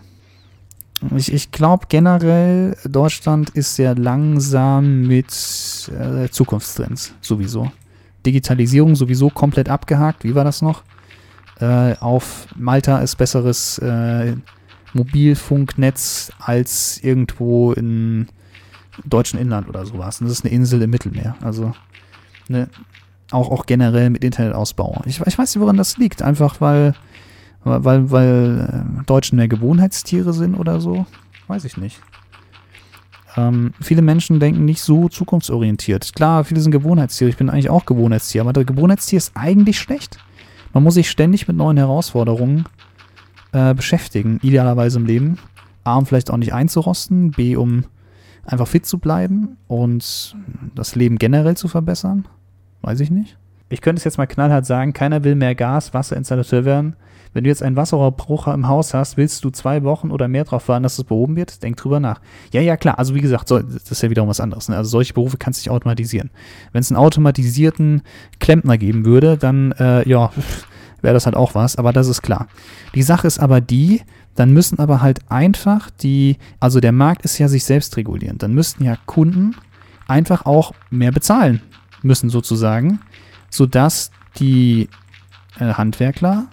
Ich, 1.17 1.33
ich 1.33 1.51
glaube 1.51 1.87
generell, 1.89 2.77
Deutschland 2.85 3.51
ist 3.51 3.77
sehr 3.77 3.95
langsam 3.95 5.03
mit 5.07 5.29
äh, 5.29 6.29
Zukunftstrends 6.29 7.15
sowieso. 7.21 7.73
Digitalisierung 8.27 8.97
sowieso 8.97 9.31
komplett 9.31 9.69
abgehakt. 9.69 10.25
Wie 10.25 10.35
war 10.35 10.45
das 10.45 10.61
noch? 10.61 10.83
Äh, 11.59 11.95
auf 12.01 12.47
Malta 12.55 12.99
ist 12.99 13.17
besseres 13.17 13.79
äh, 13.79 14.37
Mobilfunknetz 14.93 16.33
als 16.39 16.99
irgendwo 17.03 17.73
im 17.73 18.27
deutschen 19.05 19.39
Inland 19.39 19.69
oder 19.69 19.87
sowas. 19.87 20.21
Und 20.21 20.29
das 20.29 20.39
ist 20.39 20.45
eine 20.45 20.55
Insel 20.55 20.83
im 20.83 20.91
Mittelmeer. 20.91 21.37
Also 21.41 21.73
ne, 22.49 22.69
auch, 23.31 23.51
auch 23.51 23.67
generell 23.67 24.11
mit 24.11 24.25
Internetausbau. 24.25 25.03
Ich, 25.07 25.21
ich 25.21 25.39
weiß 25.39 25.55
nicht, 25.55 25.61
woran 25.61 25.77
das 25.77 25.97
liegt. 25.97 26.23
Einfach 26.23 26.61
weil, 26.61 26.95
weil, 27.65 28.11
weil 28.11 28.85
äh, 29.01 29.05
Deutschen 29.05 29.37
mehr 29.37 29.49
Gewohnheitstiere 29.49 30.33
sind 30.33 30.55
oder 30.55 30.81
so. 30.81 31.07
Weiß 31.47 31.65
ich 31.65 31.77
nicht. 31.77 32.01
Ähm, 33.37 33.73
viele 33.81 34.03
Menschen 34.03 34.41
denken 34.41 34.65
nicht 34.65 34.83
so 34.83 35.09
zukunftsorientiert. 35.09 36.15
Klar, 36.15 36.45
viele 36.45 36.61
sind 36.61 36.73
Gewohnheitstiere. 36.73 37.31
Ich 37.31 37.37
bin 37.37 37.51
eigentlich 37.51 37.71
auch 37.71 37.87
Gewohnheitstier. 37.87 38.41
Aber 38.41 38.53
der 38.53 38.65
Gewohnheitstier 38.65 39.19
ist 39.19 39.33
eigentlich 39.35 39.79
schlecht. 39.79 40.19
Man 40.73 40.83
muss 40.83 40.95
sich 40.95 41.11
ständig 41.11 41.49
mit 41.49 41.57
neuen 41.57 41.77
Herausforderungen 41.77 42.65
äh, 43.53 43.75
beschäftigen, 43.75 44.39
idealerweise 44.43 44.99
im 44.99 45.07
Leben. 45.07 45.39
A, 45.85 45.97
um 45.97 46.07
vielleicht 46.07 46.31
auch 46.31 46.37
nicht 46.37 46.55
einzurosten, 46.55 47.33
B, 47.33 47.57
um 47.57 47.85
einfach 48.45 48.69
fit 48.69 48.87
zu 48.87 48.99
bleiben 48.99 49.57
und 49.67 50.37
das 50.75 50.95
Leben 50.95 51.19
generell 51.19 51.57
zu 51.57 51.69
verbessern. 51.69 52.27
Weiß 52.83 53.01
ich 53.01 53.11
nicht. 53.11 53.37
Ich 53.69 53.81
könnte 53.81 53.99
es 53.99 54.05
jetzt 54.05 54.19
mal 54.19 54.27
knallhart 54.27 54.67
sagen, 54.67 54.93
keiner 54.93 55.25
will 55.25 55.37
mehr 55.37 55.55
Gas, 55.55 55.95
Wasserinstallateur 55.95 56.65
werden. 56.65 56.97
Wenn 57.33 57.45
du 57.45 57.51
jetzt 57.51 57.63
einen 57.63 57.77
Wasserrohrbruch 57.77 58.49
im 58.49 58.67
Haus 58.67 58.93
hast, 58.95 59.17
willst 59.17 59.45
du 59.45 59.51
zwei 59.51 59.85
Wochen 59.85 60.11
oder 60.11 60.29
mehr 60.29 60.45
darauf 60.45 60.69
warten, 60.69 60.83
dass 60.83 60.99
es 60.99 61.05
behoben 61.05 61.37
wird? 61.37 61.63
Denk 61.63 61.77
drüber 61.77 62.01
nach. 62.01 62.21
Ja, 62.53 62.61
ja, 62.61 62.77
klar. 62.77 62.99
Also 62.99 63.15
wie 63.15 63.21
gesagt, 63.21 63.49
so, 63.49 63.59
das 63.61 63.91
ist 63.91 64.03
ja 64.03 64.11
wiederum 64.11 64.29
was 64.29 64.41
anderes. 64.41 64.69
Ne? 64.69 64.77
Also 64.77 64.91
solche 64.91 65.15
Berufe 65.15 65.37
kannst 65.37 65.61
du 65.61 65.69
nicht 65.69 65.75
automatisieren. 65.75 66.31
Wenn 66.73 66.81
es 66.81 66.91
einen 66.91 66.99
automatisierten 66.99 68.03
Klempner 68.41 68.79
geben 68.79 69.05
würde, 69.05 69.37
dann, 69.37 69.73
äh, 69.73 70.09
ja, 70.09 70.31
wäre 71.03 71.15
das 71.15 71.27
halt 71.27 71.37
auch 71.37 71.55
was, 71.55 71.77
aber 71.77 71.93
das 71.93 72.09
ist 72.09 72.23
klar. 72.23 72.49
Die 72.95 73.03
Sache 73.03 73.27
ist 73.27 73.39
aber 73.39 73.61
die, 73.61 74.03
dann 74.35 74.53
müssen 74.53 74.79
aber 74.79 75.01
halt 75.01 75.21
einfach 75.31 75.91
die, 75.91 76.37
also 76.59 76.81
der 76.81 76.93
Markt 76.93 77.25
ist 77.25 77.39
ja 77.39 77.49
sich 77.49 77.65
selbst 77.65 77.97
regulierend, 77.97 78.43
dann 78.43 78.55
müssten 78.55 78.85
ja 78.85 78.97
Kunden 79.07 79.57
einfach 80.09 80.47
auch 80.47 80.73
mehr 80.91 81.13
bezahlen 81.13 81.63
müssen 82.03 82.31
sozusagen, 82.31 83.01
sodass 83.51 84.11
die 84.39 84.89
äh, 85.59 85.75
Handwerkler 85.75 86.47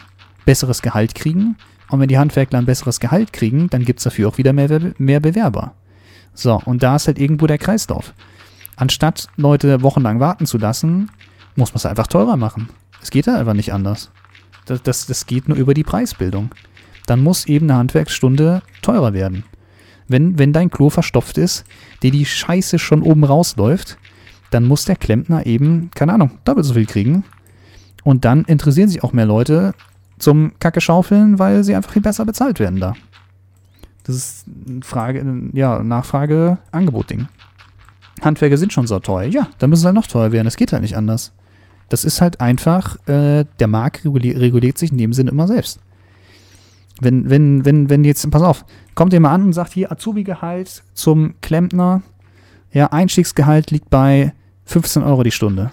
besseres 0.48 0.82
Gehalt 0.82 1.14
kriegen. 1.14 1.58
Und 1.90 2.00
wenn 2.00 2.08
die 2.08 2.18
Handwerkler 2.18 2.58
ein 2.58 2.66
besseres 2.66 3.00
Gehalt 3.00 3.34
kriegen, 3.34 3.70
dann 3.70 3.86
gibt 3.86 4.00
es 4.00 4.06
dafür 4.06 4.30
auch 4.30 4.40
wieder 4.40 4.54
mehr, 4.54 4.94
mehr 4.98 5.20
Bewerber. 5.20 5.74
So, 6.34 6.60
und 6.66 6.82
da 6.82 6.96
ist 6.96 7.08
halt 7.08 7.20
irgendwo 7.20 7.46
der 7.48 7.58
Kreislauf. 7.58 8.14
Anstatt 8.76 9.28
Leute 9.36 9.84
wochenlang 9.84 10.20
warten 10.20 10.46
zu 10.46 10.58
lassen, 10.58 11.12
muss 11.56 11.72
man 11.72 11.78
es 11.78 11.86
einfach 11.86 12.08
teurer 12.08 12.38
machen. 12.38 12.70
Es 13.02 13.12
geht 13.12 13.28
halt 13.28 13.38
einfach 13.38 13.54
nicht 13.54 13.74
anders. 13.74 14.12
Das, 14.66 14.82
das, 14.82 15.06
das 15.06 15.26
geht 15.26 15.50
nur 15.50 15.58
über 15.58 15.74
die 15.74 15.84
Preisbildung. 15.84 16.50
Dann 17.06 17.22
muss 17.22 17.46
eben 17.46 17.70
eine 17.70 17.80
Handwerksstunde 17.80 18.62
teurer 18.82 19.14
werden. 19.14 19.44
Wenn, 20.08 20.40
wenn 20.40 20.54
dein 20.54 20.70
Klo 20.70 20.90
verstopft 20.90 21.38
ist, 21.38 21.66
dir 22.04 22.12
die 22.12 22.26
Scheiße 22.26 22.80
schon 22.80 23.02
oben 23.02 23.24
rausläuft, 23.24 23.98
dann 24.52 24.64
muss 24.64 24.86
der 24.86 24.96
Klempner 24.96 25.46
eben, 25.46 25.92
keine 25.94 26.14
Ahnung, 26.14 26.32
doppelt 26.46 26.66
so 26.66 26.74
viel 26.74 26.86
kriegen. 26.86 27.26
Und 28.04 28.24
dann 28.24 28.46
interessieren 28.46 28.88
sich 28.88 29.04
auch 29.04 29.12
mehr 29.12 29.26
Leute 29.26 29.74
zum 30.20 30.54
Kacke 30.60 30.82
schaufeln, 30.82 31.40
weil 31.40 31.64
sie 31.64 31.76
einfach 31.76 31.92
viel 31.92 32.02
besser 32.02 32.26
bezahlt 32.26 32.60
werden 32.60 32.80
da. 32.80 32.94
Das 34.04 34.16
ist 34.16 34.46
Frage, 34.84 35.24
ja, 35.54 35.84
Nachfrage-Angebot-Ding. 35.84 37.28
Handwerker 38.22 38.58
sind 38.58 38.74
schon 38.74 38.88
so 38.88 39.00
teuer. 39.00 39.28
Ja, 39.28 39.50
dann 39.60 39.70
müssen 39.70 39.82
sie 39.82 39.88
halt 39.88 39.96
noch 39.96 40.08
teuer 40.08 40.32
werden. 40.32 40.48
Es 40.48 40.56
geht 40.56 40.72
halt 40.72 40.82
nicht 40.82 40.96
anders. 40.96 41.34
Das 41.90 42.04
ist 42.04 42.22
halt 42.22 42.42
einfach, 42.42 42.98
äh, 43.08 43.46
der 43.60 43.68
Markt 43.68 44.06
reguliert, 44.06 44.40
reguliert 44.40 44.78
sich 44.78 44.92
in 44.92 44.98
dem 44.98 45.14
Sinne 45.14 45.32
immer 45.32 45.48
selbst. 45.48 45.80
Wenn, 47.00 47.30
wenn, 47.30 47.64
wenn, 47.64 47.90
wenn 47.90 48.04
jetzt, 48.04 48.30
pass 48.32 48.42
auf, 48.42 48.66
kommt 48.96 49.14
ihr 49.14 49.20
mal 49.20 49.34
an 49.34 49.44
und 49.44 49.54
sagt 49.54 49.74
hier 49.74 49.92
Azubi-Gehalt 49.92 50.84
zum 50.94 51.36
Klempner, 51.42 52.02
ja, 52.72 52.88
Einstiegsgehalt 52.88 53.72
liegt 53.72 53.90
bei 53.90 54.34
15 54.66 55.04
Euro 55.04 55.24
die 55.24 55.32
Stunde. 55.32 55.72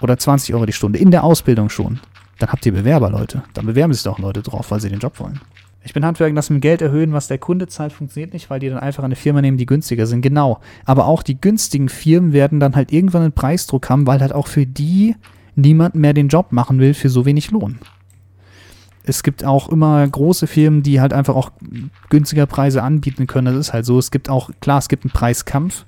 Oder 0.00 0.18
20 0.18 0.54
Euro 0.54 0.66
die 0.66 0.72
Stunde. 0.72 0.98
In 0.98 1.10
der 1.10 1.24
Ausbildung 1.24 1.70
schon. 1.70 2.00
Dann 2.38 2.50
habt 2.50 2.66
ihr 2.66 2.72
Bewerber, 2.72 3.10
Leute. 3.10 3.42
Dann 3.54 3.66
bewerben 3.66 3.92
sich 3.92 4.02
doch 4.02 4.18
Leute 4.18 4.42
drauf, 4.42 4.70
weil 4.70 4.80
sie 4.80 4.90
den 4.90 4.98
Job 4.98 5.18
wollen. 5.20 5.40
Ich 5.86 5.92
bin 5.92 6.04
Handwerker, 6.04 6.34
das 6.34 6.50
mit 6.50 6.62
Geld 6.62 6.82
erhöhen, 6.82 7.12
was 7.12 7.28
der 7.28 7.38
Kunde 7.38 7.68
zahlt, 7.68 7.92
funktioniert 7.92 8.32
nicht, 8.32 8.50
weil 8.50 8.58
die 8.58 8.68
dann 8.68 8.78
einfach 8.78 9.04
eine 9.04 9.14
Firma 9.14 9.40
nehmen, 9.40 9.56
die 9.56 9.66
günstiger 9.66 10.06
sind. 10.06 10.20
Genau. 10.20 10.58
Aber 10.84 11.06
auch 11.06 11.22
die 11.22 11.40
günstigen 11.40 11.88
Firmen 11.88 12.32
werden 12.32 12.58
dann 12.58 12.74
halt 12.74 12.92
irgendwann 12.92 13.22
einen 13.22 13.32
Preisdruck 13.32 13.88
haben, 13.88 14.06
weil 14.06 14.20
halt 14.20 14.32
auch 14.32 14.48
für 14.48 14.66
die 14.66 15.14
niemand 15.54 15.94
mehr 15.94 16.12
den 16.12 16.26
Job 16.26 16.50
machen 16.50 16.80
will 16.80 16.92
für 16.92 17.08
so 17.08 17.24
wenig 17.24 17.52
Lohn. 17.52 17.78
Es 19.04 19.22
gibt 19.22 19.44
auch 19.44 19.68
immer 19.68 20.06
große 20.06 20.48
Firmen, 20.48 20.82
die 20.82 21.00
halt 21.00 21.12
einfach 21.12 21.36
auch 21.36 21.52
günstiger 22.08 22.46
Preise 22.46 22.82
anbieten 22.82 23.28
können. 23.28 23.54
Das 23.54 23.68
ist 23.68 23.72
halt 23.72 23.86
so. 23.86 23.98
Es 23.98 24.10
gibt 24.10 24.28
auch, 24.28 24.50
klar, 24.60 24.78
es 24.78 24.88
gibt 24.88 25.04
einen 25.04 25.12
Preiskampf, 25.12 25.84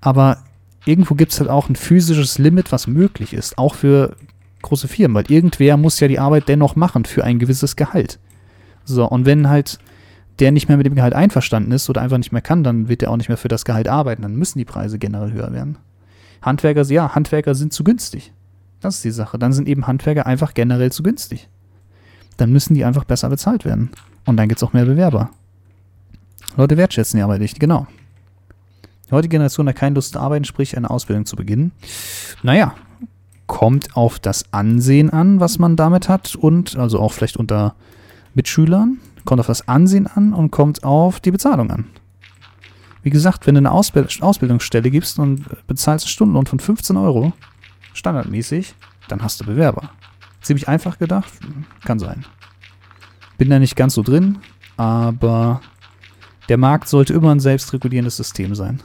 aber 0.00 0.38
irgendwo 0.84 1.14
gibt 1.14 1.32
es 1.32 1.38
halt 1.38 1.48
auch 1.48 1.68
ein 1.68 1.76
physisches 1.76 2.38
Limit, 2.38 2.72
was 2.72 2.88
möglich 2.88 3.32
ist, 3.32 3.56
auch 3.56 3.76
für 3.76 4.16
große 4.62 4.88
Firmen, 4.88 5.14
weil 5.14 5.30
irgendwer 5.30 5.76
muss 5.76 6.00
ja 6.00 6.08
die 6.08 6.18
Arbeit 6.18 6.48
dennoch 6.48 6.76
machen 6.76 7.04
für 7.04 7.24
ein 7.24 7.38
gewisses 7.38 7.76
Gehalt. 7.76 8.18
So, 8.84 9.06
und 9.08 9.26
wenn 9.26 9.48
halt 9.48 9.78
der 10.38 10.52
nicht 10.52 10.68
mehr 10.68 10.76
mit 10.76 10.86
dem 10.86 10.94
Gehalt 10.94 11.14
einverstanden 11.14 11.72
ist 11.72 11.90
oder 11.90 12.00
einfach 12.00 12.18
nicht 12.18 12.32
mehr 12.32 12.42
kann, 12.42 12.62
dann 12.62 12.88
wird 12.88 13.02
er 13.02 13.10
auch 13.10 13.16
nicht 13.16 13.28
mehr 13.28 13.36
für 13.36 13.48
das 13.48 13.64
Gehalt 13.64 13.88
arbeiten. 13.88 14.22
Dann 14.22 14.36
müssen 14.36 14.58
die 14.58 14.64
Preise 14.64 14.98
generell 14.98 15.32
höher 15.32 15.52
werden. 15.52 15.78
Handwerker, 16.42 16.82
ja, 16.84 17.14
Handwerker 17.14 17.54
sind 17.54 17.72
zu 17.72 17.82
günstig. 17.82 18.32
Das 18.80 18.96
ist 18.96 19.04
die 19.04 19.10
Sache. 19.10 19.38
Dann 19.38 19.52
sind 19.52 19.68
eben 19.68 19.86
Handwerker 19.86 20.26
einfach 20.26 20.54
generell 20.54 20.92
zu 20.92 21.02
günstig. 21.02 21.48
Dann 22.36 22.52
müssen 22.52 22.74
die 22.74 22.84
einfach 22.84 23.04
besser 23.04 23.28
bezahlt 23.28 23.64
werden. 23.64 23.90
Und 24.24 24.36
dann 24.36 24.48
gibt 24.48 24.62
es 24.62 24.62
auch 24.62 24.72
mehr 24.72 24.84
Bewerber. 24.84 25.30
Leute 26.56 26.76
wertschätzen 26.76 27.18
die 27.18 27.22
Arbeit 27.22 27.40
nicht, 27.40 27.58
genau. 27.58 27.86
Die 29.08 29.12
heutige 29.12 29.32
Generation 29.32 29.68
hat 29.68 29.76
keine 29.76 29.94
Lust 29.94 30.12
zu 30.12 30.20
arbeiten, 30.20 30.44
sprich 30.44 30.76
eine 30.76 30.90
Ausbildung 30.90 31.26
zu 31.26 31.34
beginnen. 31.34 31.72
Naja, 32.42 32.74
kommt 33.48 33.96
auf 33.96 34.20
das 34.20 34.52
Ansehen 34.52 35.10
an, 35.10 35.40
was 35.40 35.58
man 35.58 35.74
damit 35.74 36.08
hat 36.08 36.36
und 36.36 36.76
also 36.76 37.00
auch 37.00 37.12
vielleicht 37.12 37.36
unter 37.36 37.74
Mitschülern, 38.34 38.98
kommt 39.24 39.40
auf 39.40 39.48
das 39.48 39.66
Ansehen 39.66 40.06
an 40.06 40.32
und 40.32 40.52
kommt 40.52 40.84
auf 40.84 41.18
die 41.18 41.32
Bezahlung 41.32 41.72
an. 41.72 41.86
Wie 43.02 43.10
gesagt, 43.10 43.46
wenn 43.46 43.54
du 43.54 43.58
eine 43.58 43.72
Ausbild 43.72 44.22
Ausbildungsstelle 44.22 44.90
gibst 44.90 45.18
und 45.18 45.44
bezahlst 45.66 46.06
einen 46.06 46.10
Stundenlohn 46.10 46.46
von 46.46 46.60
15 46.60 46.96
Euro, 46.96 47.32
standardmäßig, 47.94 48.74
dann 49.08 49.22
hast 49.22 49.40
du 49.40 49.46
Bewerber. 49.46 49.90
Ziemlich 50.42 50.68
einfach 50.68 50.98
gedacht, 50.98 51.32
kann 51.84 51.98
sein. 51.98 52.24
Bin 53.38 53.50
da 53.50 53.58
nicht 53.58 53.76
ganz 53.76 53.94
so 53.94 54.02
drin, 54.02 54.38
aber 54.76 55.60
der 56.48 56.58
Markt 56.58 56.88
sollte 56.88 57.14
immer 57.14 57.30
ein 57.30 57.40
selbstregulierendes 57.40 58.16
System 58.16 58.54
sein. 58.54 58.80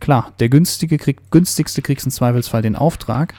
Klar, 0.00 0.32
der 0.40 0.48
günstige 0.48 0.98
krieg, 0.98 1.30
günstigste 1.30 1.82
kriegst 1.82 2.06
im 2.06 2.12
Zweifelsfall 2.12 2.62
den 2.62 2.76
Auftrag, 2.76 3.34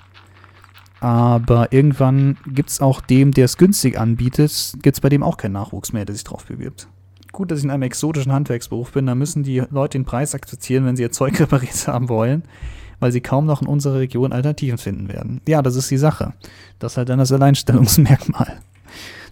aber 1.00 1.72
irgendwann 1.72 2.38
gibt 2.48 2.70
es 2.70 2.82
auch 2.82 3.02
dem, 3.02 3.32
der 3.32 3.46
es 3.46 3.58
günstig 3.58 4.00
anbietet, 4.00 4.74
gibt 4.82 4.98
es 4.98 5.02
bei 5.02 5.10
dem 5.10 5.24
auch 5.24 5.38
keinen 5.38 5.54
Nachwuchs 5.54 5.94
mehr, 5.94 6.06
der 6.06 6.16
sich 6.16 6.24
drauf 6.24 6.46
bewirbt. 6.46 6.88
Gut, 7.32 7.52
dass 7.52 7.60
ich 7.60 7.66
in 7.66 7.72
einem 7.72 7.84
exotischen 7.84 8.32
Handwerksberuf 8.32 8.94
bin, 8.94 9.06
da 9.06 9.14
müssen 9.14 9.44
die 9.44 9.64
Leute 9.70 9.98
den 9.98 10.06
Preis 10.06 10.34
akzeptieren, 10.34 10.86
wenn 10.86 10.96
sie 10.96 11.04
ihr 11.04 11.12
Zeug 11.12 11.40
repariert 11.40 11.88
haben 11.88 12.10
wollen, 12.10 12.44
weil 13.00 13.12
sie 13.12 13.22
kaum 13.22 13.46
noch 13.46 13.62
in 13.62 13.68
unserer 13.68 14.00
Region 14.00 14.34
Alternativen 14.34 14.80
finden 14.80 15.08
werden. 15.08 15.42
Ja, 15.48 15.62
das 15.62 15.76
ist 15.76 15.92
die 15.92 15.98
Sache. 15.98 16.34
Das 16.80 16.94
ist 16.94 16.98
halt 16.98 17.10
dann 17.10 17.20
das 17.20 17.32
Alleinstellungsmerkmal. 17.32 18.60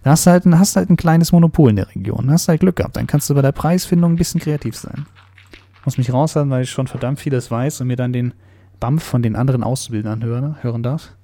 Da 0.04 0.10
hast 0.10 0.24
du 0.24 0.30
halt, 0.30 0.44
ein, 0.44 0.56
hast 0.56 0.76
halt 0.76 0.88
ein 0.88 0.96
kleines 0.96 1.32
Monopol 1.32 1.70
in 1.70 1.76
der 1.76 1.88
Region. 1.88 2.28
Da 2.28 2.34
hast 2.34 2.46
du 2.46 2.50
halt 2.50 2.60
Glück 2.60 2.76
gehabt. 2.76 2.96
Dann 2.96 3.08
kannst 3.08 3.28
du 3.28 3.34
bei 3.34 3.42
der 3.42 3.50
Preisfindung 3.50 4.12
ein 4.12 4.16
bisschen 4.16 4.40
kreativ 4.40 4.76
sein. 4.76 5.06
Muss 5.84 5.98
mich 5.98 6.12
raushalten, 6.12 6.50
weil 6.50 6.62
ich 6.62 6.70
schon 6.70 6.86
verdammt 6.86 7.18
vieles 7.18 7.50
weiß 7.50 7.80
und 7.80 7.88
mir 7.88 7.96
dann 7.96 8.12
den 8.12 8.34
BAMF 8.78 9.02
von 9.02 9.22
den 9.22 9.34
anderen 9.34 9.64
Auszubildenden 9.64 10.22
hören, 10.22 10.56
hören 10.62 10.84
darf 10.84 11.15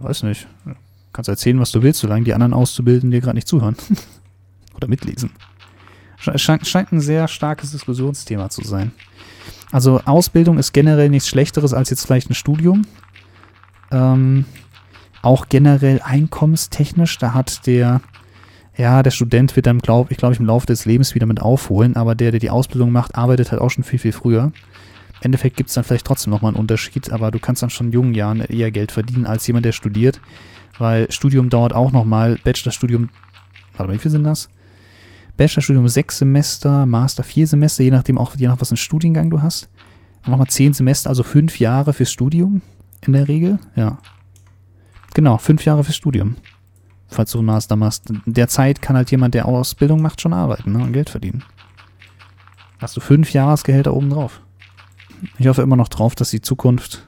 weiß 0.00 0.24
nicht. 0.24 0.46
Kannst 1.12 1.28
erzählen, 1.28 1.60
was 1.60 1.72
du 1.72 1.82
willst, 1.82 2.00
solange 2.00 2.24
die 2.24 2.34
anderen 2.34 2.54
Auszubildenden 2.54 3.10
dir 3.10 3.20
gerade 3.20 3.36
nicht 3.36 3.48
zuhören. 3.48 3.76
Oder 4.74 4.88
mitlesen. 4.88 5.30
Scheint, 6.18 6.66
scheint 6.66 6.92
ein 6.92 7.00
sehr 7.00 7.28
starkes 7.28 7.72
Diskussionsthema 7.72 8.48
zu 8.48 8.62
sein. 8.62 8.92
Also 9.72 10.00
Ausbildung 10.04 10.58
ist 10.58 10.72
generell 10.72 11.08
nichts 11.08 11.28
Schlechteres 11.28 11.74
als 11.74 11.90
jetzt 11.90 12.06
vielleicht 12.06 12.30
ein 12.30 12.34
Studium. 12.34 12.86
Ähm, 13.90 14.44
auch 15.22 15.48
generell 15.48 16.00
einkommenstechnisch, 16.02 17.18
da 17.18 17.34
hat 17.34 17.66
der, 17.66 18.00
ja, 18.76 19.02
der 19.02 19.10
Student 19.10 19.54
wird 19.56 19.66
dann, 19.66 19.78
glaube 19.78 20.12
ich, 20.12 20.18
glaube 20.18 20.34
ich, 20.34 20.40
im 20.40 20.46
Laufe 20.46 20.66
des 20.66 20.84
Lebens 20.84 21.14
wieder 21.14 21.26
mit 21.26 21.40
aufholen, 21.40 21.96
aber 21.96 22.14
der, 22.14 22.32
der 22.32 22.40
die 22.40 22.50
Ausbildung 22.50 22.90
macht, 22.90 23.14
arbeitet 23.14 23.52
halt 23.52 23.60
auch 23.60 23.70
schon 23.70 23.84
viel, 23.84 23.98
viel 23.98 24.12
früher. 24.12 24.52
Endeffekt 25.22 25.56
gibt 25.56 25.68
es 25.68 25.74
dann 25.74 25.84
vielleicht 25.84 26.06
trotzdem 26.06 26.30
nochmal 26.30 26.50
einen 26.50 26.60
Unterschied, 26.60 27.10
aber 27.12 27.30
du 27.30 27.38
kannst 27.38 27.62
dann 27.62 27.70
schon 27.70 27.88
in 27.88 27.92
jungen 27.92 28.14
Jahren 28.14 28.40
eher 28.40 28.70
Geld 28.70 28.92
verdienen 28.92 29.26
als 29.26 29.46
jemand, 29.46 29.64
der 29.64 29.72
studiert, 29.72 30.20
weil 30.78 31.10
Studium 31.10 31.48
dauert 31.48 31.74
auch 31.74 31.92
nochmal, 31.92 32.38
Bachelorstudium, 32.42 33.08
warte 33.76 33.88
mal, 33.90 33.94
wie 33.94 34.00
viel 34.00 34.10
sind 34.10 34.24
das? 34.24 34.48
Bachelorstudium 35.36 35.88
sechs 35.88 36.18
Semester, 36.18 36.86
Master 36.86 37.22
vier 37.22 37.46
Semester, 37.46 37.82
je 37.82 37.90
nachdem 37.90 38.18
auch, 38.18 38.34
je 38.36 38.48
nach 38.48 38.60
was 38.60 38.68
für 38.68 38.76
Studiengang 38.76 39.30
du 39.30 39.42
hast. 39.42 39.68
Nochmal 40.26 40.46
zehn 40.48 40.72
Semester, 40.72 41.08
also 41.08 41.22
fünf 41.22 41.58
Jahre 41.58 41.92
fürs 41.92 42.12
Studium 42.12 42.62
in 43.04 43.12
der 43.12 43.28
Regel, 43.28 43.58
ja. 43.74 43.98
Genau, 45.14 45.38
fünf 45.38 45.64
Jahre 45.64 45.84
fürs 45.84 45.96
Studium. 45.96 46.36
Falls 47.08 47.32
du 47.32 47.38
einen 47.38 47.46
Master 47.46 47.76
machst. 47.76 48.08
In 48.08 48.22
der 48.26 48.48
Zeit 48.48 48.80
kann 48.80 48.96
halt 48.96 49.10
jemand, 49.10 49.34
der 49.34 49.46
Ausbildung 49.46 50.00
macht, 50.00 50.20
schon 50.20 50.32
arbeiten 50.32 50.72
ne, 50.72 50.82
und 50.82 50.92
Geld 50.92 51.10
verdienen. 51.10 51.44
Hast 52.78 52.96
du 52.96 53.00
fünf 53.00 53.32
Jahresgehälter 53.32 53.92
oben 53.94 54.10
drauf. 54.10 54.40
Ich 55.38 55.46
hoffe 55.46 55.62
immer 55.62 55.76
noch 55.76 55.88
drauf, 55.88 56.14
dass 56.14 56.30
die 56.30 56.40
Zukunft 56.40 57.06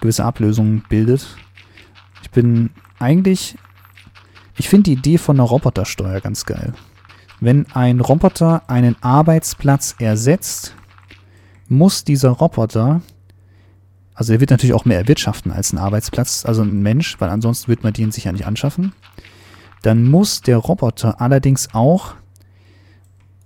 gewisse 0.00 0.24
Ablösungen 0.24 0.84
bildet. 0.88 1.36
Ich 2.22 2.30
bin 2.30 2.70
eigentlich, 2.98 3.56
ich 4.56 4.68
finde 4.68 4.90
die 4.90 4.92
Idee 4.98 5.18
von 5.18 5.36
einer 5.36 5.48
Robotersteuer 5.48 6.20
ganz 6.20 6.46
geil. 6.46 6.74
Wenn 7.40 7.66
ein 7.72 8.00
Roboter 8.00 8.62
einen 8.68 8.96
Arbeitsplatz 9.02 9.96
ersetzt, 9.98 10.74
muss 11.68 12.04
dieser 12.04 12.30
Roboter, 12.30 13.00
also 14.14 14.34
er 14.34 14.40
wird 14.40 14.50
natürlich 14.50 14.74
auch 14.74 14.84
mehr 14.84 14.98
erwirtschaften 14.98 15.50
als 15.50 15.72
ein 15.72 15.78
Arbeitsplatz, 15.78 16.44
also 16.44 16.62
ein 16.62 16.82
Mensch, 16.82 17.18
weil 17.20 17.30
ansonsten 17.30 17.68
wird 17.68 17.82
man 17.82 17.94
den 17.94 18.12
sich 18.12 18.24
ja 18.24 18.32
nicht 18.32 18.46
anschaffen. 18.46 18.92
Dann 19.82 20.06
muss 20.10 20.42
der 20.42 20.58
Roboter 20.58 21.20
allerdings 21.20 21.68
auch 21.72 22.14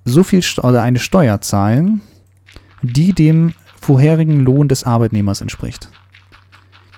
so 0.04 0.24
viel 0.24 0.42
oder 0.62 0.82
eine 0.82 0.98
Steuer 0.98 1.40
zahlen, 1.40 2.00
die 2.82 3.12
dem 3.12 3.54
vorherigen 3.84 4.40
Lohn 4.40 4.68
des 4.68 4.84
Arbeitnehmers 4.84 5.40
entspricht. 5.40 5.90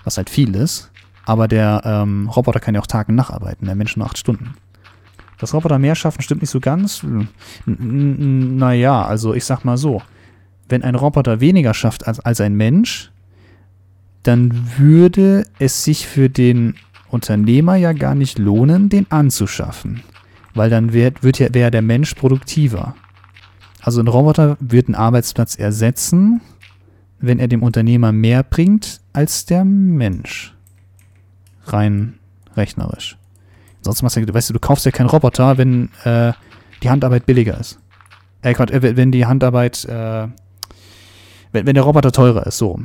Was 0.05 0.16
halt 0.16 0.31
viel 0.31 0.55
ist, 0.55 0.90
aber 1.25 1.49
der 1.49 1.83
ähm, 1.85 2.29
Roboter 2.29 2.61
kann 2.61 2.75
ja 2.75 2.81
auch 2.81 2.87
Tag 2.87 3.09
und 3.09 3.16
Nacht 3.16 3.33
arbeiten, 3.33 3.66
der 3.66 3.75
Mensch 3.75 3.96
nur 3.96 4.07
acht 4.07 4.16
Stunden. 4.16 4.55
Dass 5.38 5.53
Roboter 5.53 5.79
mehr 5.79 5.96
schaffen, 5.96 6.22
stimmt 6.22 6.42
nicht 6.42 6.51
so 6.51 6.61
ganz. 6.61 7.05
Naja, 7.66 9.05
also 9.05 9.35
ich 9.35 9.44
sag 9.44 9.64
mal 9.64 9.77
so, 9.77 10.01
wenn 10.68 10.83
ein 10.83 10.94
Roboter 10.94 11.40
weniger 11.40 11.75
schafft 11.75 12.07
als, 12.07 12.20
als 12.20 12.40
ein 12.40 12.55
Mensch, 12.55 13.11
dann 14.22 14.68
würde 14.79 15.44
es 15.59 15.85
sich 15.85 16.07
für 16.07 16.31
den 16.31 16.77
Unternehmer 17.09 17.77
ja 17.77 17.92
gar 17.92 18.14
nicht 18.14 18.38
lohnen, 18.38 18.88
den 18.88 19.11
anzuschaffen. 19.11 20.03
Weil 20.55 20.70
dann 20.70 20.92
wäre 20.92 21.12
wird 21.20 21.38
ja, 21.38 21.53
wär 21.53 21.70
der 21.70 21.83
Mensch 21.83 22.14
produktiver. 22.14 22.94
Also 23.83 24.01
ein 24.01 24.09
Roboter 24.09 24.57
wird 24.61 24.88
einen 24.88 24.94
Arbeitsplatz 24.94 25.57
ersetzen, 25.57 26.40
wenn 27.18 27.38
er 27.38 27.48
dem 27.48 27.62
Unternehmer 27.62 28.12
mehr 28.12 28.42
bringt 28.42 29.00
als 29.12 29.46
der 29.46 29.64
Mensch. 29.64 30.55
Rein 31.64 32.18
rechnerisch. 32.57 33.18
Sonst 33.83 34.02
machst 34.02 34.16
du, 34.16 34.35
weißt 34.35 34.50
du, 34.50 34.55
du 34.55 34.61
kaufst 34.61 34.85
ja 34.85 34.90
keinen 34.90 35.09
Roboter, 35.09 35.59
wenn 35.59 35.90
äh, 36.05 36.33
die 36.83 36.90
Handarbeit 36.90 37.26
billiger 37.26 37.59
ist. 37.59 37.79
Äh, 38.42 38.55
Gott, 38.55 38.70
äh, 38.70 38.96
wenn 38.96 39.12
die 39.12 39.26
Handarbeit, 39.26 39.85
äh, 39.85 40.29
wenn, 41.52 41.66
wenn 41.66 41.74
der 41.74 41.85
Roboter 41.85 42.12
teurer 42.12 42.46
ist, 42.46 42.59
so. 42.59 42.81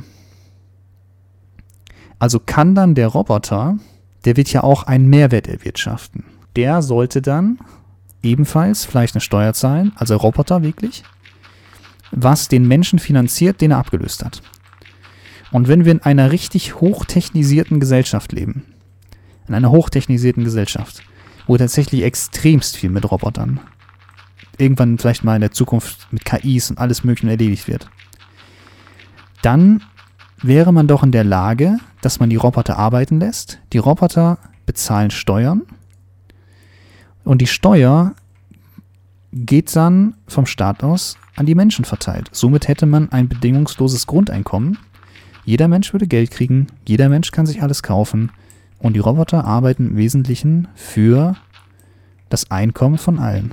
Also 2.18 2.38
kann 2.38 2.74
dann 2.74 2.94
der 2.94 3.08
Roboter, 3.08 3.78
der 4.24 4.36
wird 4.36 4.52
ja 4.52 4.62
auch 4.62 4.84
einen 4.84 5.08
Mehrwert 5.08 5.48
erwirtschaften. 5.48 6.24
Der 6.54 6.82
sollte 6.82 7.20
dann 7.20 7.58
ebenfalls 8.22 8.84
vielleicht 8.84 9.14
eine 9.14 9.20
Steuer 9.20 9.52
zahlen, 9.54 9.92
also 9.96 10.16
Roboter 10.16 10.62
wirklich, 10.62 11.02
was 12.12 12.48
den 12.48 12.68
Menschen 12.68 12.98
finanziert, 12.98 13.60
den 13.60 13.72
er 13.72 13.78
abgelöst 13.78 14.24
hat. 14.24 14.42
Und 15.50 15.68
wenn 15.68 15.84
wir 15.84 15.92
in 15.92 16.02
einer 16.02 16.30
richtig 16.30 16.80
hochtechnisierten 16.80 17.80
Gesellschaft 17.80 18.32
leben, 18.32 18.64
in 19.48 19.54
einer 19.54 19.70
hochtechnisierten 19.70 20.44
Gesellschaft, 20.44 21.02
wo 21.46 21.56
tatsächlich 21.56 22.02
extremst 22.02 22.76
viel 22.76 22.90
mit 22.90 23.10
Robotern, 23.10 23.60
irgendwann 24.58 24.98
vielleicht 24.98 25.24
mal 25.24 25.34
in 25.34 25.40
der 25.40 25.50
Zukunft 25.50 26.08
mit 26.12 26.24
KIs 26.24 26.70
und 26.70 26.78
alles 26.78 27.04
Mögliche 27.04 27.30
erledigt 27.30 27.66
wird, 27.68 27.88
dann 29.42 29.82
wäre 30.42 30.72
man 30.72 30.86
doch 30.86 31.02
in 31.02 31.12
der 31.12 31.24
Lage, 31.24 31.78
dass 32.00 32.20
man 32.20 32.30
die 32.30 32.36
Roboter 32.36 32.78
arbeiten 32.78 33.20
lässt. 33.20 33.58
Die 33.72 33.78
Roboter 33.78 34.38
bezahlen 34.66 35.10
Steuern 35.10 35.62
und 37.24 37.40
die 37.40 37.46
Steuer 37.46 38.14
geht 39.32 39.74
dann 39.74 40.14
vom 40.28 40.46
Staat 40.46 40.84
aus 40.84 41.16
an 41.36 41.46
die 41.46 41.54
Menschen 41.54 41.84
verteilt. 41.84 42.28
Somit 42.32 42.68
hätte 42.68 42.86
man 42.86 43.10
ein 43.10 43.28
bedingungsloses 43.28 44.06
Grundeinkommen. 44.06 44.78
Jeder 45.44 45.68
Mensch 45.68 45.92
würde 45.92 46.06
Geld 46.06 46.30
kriegen, 46.30 46.66
jeder 46.86 47.08
Mensch 47.08 47.30
kann 47.30 47.46
sich 47.46 47.62
alles 47.62 47.82
kaufen 47.82 48.30
und 48.78 48.94
die 48.94 49.00
Roboter 49.00 49.44
arbeiten 49.44 49.88
im 49.88 49.96
Wesentlichen 49.96 50.68
für 50.74 51.36
das 52.28 52.50
Einkommen 52.50 52.98
von 52.98 53.18
allen. 53.18 53.52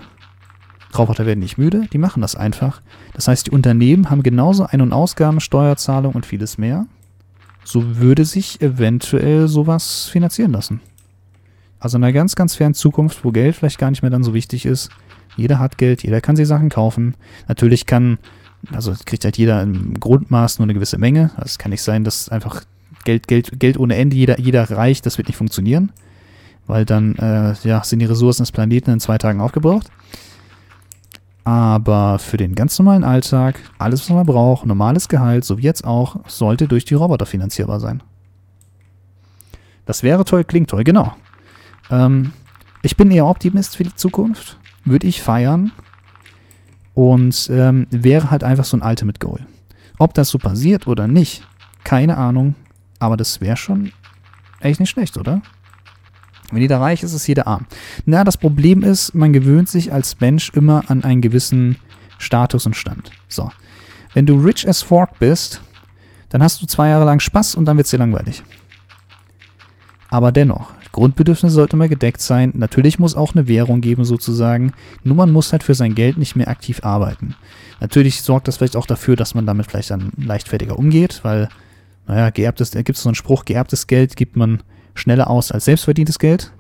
Roboter 0.98 1.26
werden 1.26 1.40
nicht 1.40 1.58
müde, 1.58 1.88
die 1.94 1.98
machen 1.98 2.22
das 2.22 2.36
einfach. 2.36 2.82
Das 3.14 3.28
heißt, 3.28 3.48
die 3.48 3.52
Unternehmen 3.52 4.10
haben 4.10 4.24
genauso 4.24 4.66
Ein- 4.66 4.82
und 4.82 4.94
Ausgaben, 4.94 5.40
Steuerzahlung 5.40 6.14
und 6.14 6.26
vieles 6.26 6.58
mehr. 6.58 6.88
So 7.64 7.98
würde 7.98 8.26
sich 8.26 8.62
eventuell 8.62 9.48
sowas 9.48 10.08
finanzieren 10.12 10.52
lassen. 10.52 10.82
Also 11.80 11.98
in 11.98 12.04
einer 12.04 12.14
ganz, 12.14 12.36
ganz 12.36 12.56
fernen 12.56 12.74
Zukunft, 12.74 13.24
wo 13.24 13.32
Geld 13.32 13.56
vielleicht 13.56 13.78
gar 13.78 13.90
nicht 13.90 14.02
mehr 14.02 14.12
dann 14.12 14.24
so 14.24 14.34
wichtig 14.34 14.66
ist. 14.66 14.90
Jeder 15.36 15.60
hat 15.60 15.78
Geld, 15.78 16.04
jeder 16.04 16.22
kann 16.22 16.36
sich 16.36 16.48
Sachen 16.48 16.70
kaufen. 16.70 17.16
Natürlich 17.48 17.86
kann, 17.86 18.18
also 18.72 18.94
kriegt 19.06 19.24
halt 19.24 19.38
jeder 19.38 19.62
im 19.62 20.00
Grundmaß 20.00 20.60
nur 20.60 20.66
eine 20.66 20.74
gewisse 20.74 20.98
Menge. 20.98 21.32
Also 21.36 21.46
es 21.46 21.58
kann 21.58 21.72
nicht 21.72 21.84
sein, 21.84 22.04
dass 22.04 22.30
einfach 22.30 22.64
Geld, 23.06 23.28
Geld, 23.28 23.60
Geld 23.60 23.78
ohne 23.78 23.96
Ende 23.96 24.16
jeder, 24.16 24.40
jeder 24.40 24.70
reicht, 24.70 25.06
das 25.06 25.18
wird 25.18 25.28
nicht 25.28 25.38
funktionieren. 25.38 25.92
Weil 26.68 26.86
dann 26.86 27.16
äh, 27.16 27.56
ja, 27.64 27.84
sind 27.84 28.00
die 28.00 28.06
Ressourcen 28.06 28.44
des 28.44 28.52
Planeten 28.52 28.92
in 28.92 29.00
zwei 29.00 29.18
Tagen 29.18 29.42
aufgebraucht. 29.42 29.90
Aber 31.44 32.20
für 32.20 32.38
den 32.38 32.54
ganz 32.54 32.78
normalen 32.78 33.04
Alltag, 33.04 33.60
alles, 33.80 34.02
was 34.02 34.10
man 34.10 34.26
braucht, 34.26 34.66
normales 34.66 35.08
Gehalt, 35.08 35.46
so 35.46 35.58
wie 35.58 35.64
jetzt 35.64 35.84
auch, 35.84 36.18
sollte 36.28 36.68
durch 36.68 36.86
die 36.86 36.94
Roboter 36.94 37.26
finanzierbar 37.26 37.80
sein. 37.80 38.04
Das 39.86 40.04
wäre 40.04 40.26
toll, 40.26 40.44
klingt 40.44 40.70
toll, 40.70 40.84
genau. 40.84 41.16
Ähm, 41.90 42.34
ich 42.84 42.96
bin 42.96 43.10
eher 43.10 43.26
Optimist 43.26 43.78
für 43.78 43.84
die 43.84 43.96
Zukunft. 43.96 44.60
Würde 44.86 45.08
ich 45.08 45.22
feiern. 45.22 45.72
Und 46.94 47.50
ähm, 47.52 47.88
wäre 47.92 48.32
halt 48.32 48.44
einfach 48.44 48.66
so 48.66 48.76
ein 48.76 48.84
Ultimate 48.84 49.20
Goal. 49.20 49.40
Ob 49.98 50.14
das 50.14 50.30
so 50.30 50.38
passiert 50.38 50.88
oder 50.88 51.08
nicht, 51.08 51.48
keine 51.84 52.18
Ahnung. 52.18 52.56
Aber 53.00 53.16
das 53.16 53.42
wäre 53.42 53.58
schon 53.58 53.92
echt 54.60 54.80
nicht 54.80 54.90
schlecht, 54.90 55.18
oder? 55.18 55.42
Wenn 56.52 56.62
jeder 56.62 56.82
reich 56.82 57.04
ist, 57.04 57.14
ist 57.14 57.28
jeder 57.28 57.48
arm. 57.48 57.66
Na, 58.06 58.24
das 58.24 58.38
Problem 58.38 58.84
ist, 58.84 59.14
man 59.14 59.34
gewöhnt 59.34 59.70
sich 59.70 59.94
als 59.94 60.20
Mensch 60.20 60.50
immer 60.50 60.84
an 60.90 61.04
einen 61.04 61.22
gewissen 61.22 61.78
Status 62.18 62.66
und 62.66 62.76
Stand. 62.76 63.12
So. 63.28 63.52
Wenn 64.14 64.26
du 64.26 64.36
rich 64.36 64.68
as 64.68 64.82
fork 64.82 65.20
bist, 65.20 65.62
dann 66.30 66.42
hast 66.44 66.62
du 66.62 66.66
zwei 66.66 66.90
Jahre 66.90 67.06
lang 67.06 67.20
Spaß 67.20 67.56
und 67.56 67.66
dann 67.66 67.78
wird 67.78 67.86
es 67.86 67.92
dir 67.92 67.98
langweilig. 67.98 68.44
Aber 70.10 70.32
dennoch, 70.32 70.72
Grundbedürfnisse 71.00 71.56
sollte 71.56 71.78
mal 71.78 71.88
gedeckt 71.88 72.20
sein. 72.20 72.52
Natürlich 72.56 73.00
muss 73.00 73.16
auch 73.16 73.34
eine 73.34 73.48
Währung 73.48 73.80
geben, 73.80 74.04
sozusagen. 74.04 74.74
Nur 75.06 75.16
man 75.16 75.32
muss 75.32 75.54
halt 75.54 75.64
für 75.64 75.74
sein 75.74 75.96
Geld 75.96 76.18
nicht 76.18 76.36
mehr 76.36 76.50
aktiv 76.50 76.84
arbeiten. 76.84 77.36
Natürlich 77.80 78.22
sorgt 78.22 78.50
das 78.50 78.58
vielleicht 78.58 78.76
auch 78.76 78.86
dafür, 78.86 79.16
dass 79.16 79.34
man 79.34 79.46
damit 79.46 79.68
vielleicht 79.68 79.92
dann 79.92 80.12
leichtfertiger 80.18 80.78
umgeht, 80.78 81.22
weil, 81.24 81.48
naja, 82.06 82.32
geerbtes, 82.32 82.72
da 82.72 82.82
gibt 82.82 82.98
es 82.98 83.04
so 83.04 83.10
einen 83.10 83.16
Spruch, 83.16 83.46
geerbtes 83.46 83.88
Geld 83.88 84.18
gibt 84.18 84.36
man 84.36 84.62
schneller 84.94 85.30
aus 85.30 85.54
als 85.54 85.66
selbstverdientes 85.66 86.20
Geld. 86.20 86.52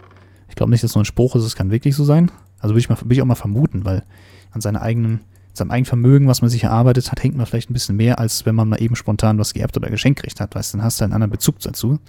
Ich 0.48 0.56
glaube 0.56 0.72
nicht, 0.72 0.86
dass 0.86 0.94
so 0.94 1.00
ein 1.00 1.06
Spruch 1.06 1.36
ist, 1.36 1.44
es 1.44 1.58
kann 1.58 1.70
wirklich 1.70 1.98
so 1.98 2.06
sein. 2.06 2.32
Also 2.60 2.76
würde 2.76 2.80
ich, 2.80 2.88
mal, 2.90 2.98
ich 3.10 3.22
auch 3.22 3.26
mal 3.26 3.36
vermuten, 3.36 3.84
weil 3.84 4.04
an 4.52 4.62
seiner 4.62 4.82
eigenen, 4.82 5.20
seinem 5.52 5.72
eigenen 5.72 5.86
Vermögen, 5.86 6.28
was 6.28 6.42
man 6.42 6.50
sich 6.50 6.64
erarbeitet 6.64 7.12
hat, 7.12 7.22
hängt 7.22 7.36
man 7.36 7.46
vielleicht 7.46 7.70
ein 7.70 7.74
bisschen 7.74 7.98
mehr, 7.98 8.20
als 8.20 8.46
wenn 8.46 8.56
man 8.56 8.70
mal 8.70 8.82
eben 8.82 8.96
spontan 8.96 9.38
was 9.38 9.54
geerbt 9.54 9.76
oder 9.76 9.90
geschenkt 9.90 10.22
kriegt 10.22 10.40
hat. 10.40 10.56
Weißt 10.56 10.74
du, 10.74 10.78
dann 10.78 10.86
hast 10.86 11.02
du 11.02 11.04
einen 11.04 11.14
anderen 11.14 11.32
Bezug 11.32 11.60
dazu. 11.60 12.00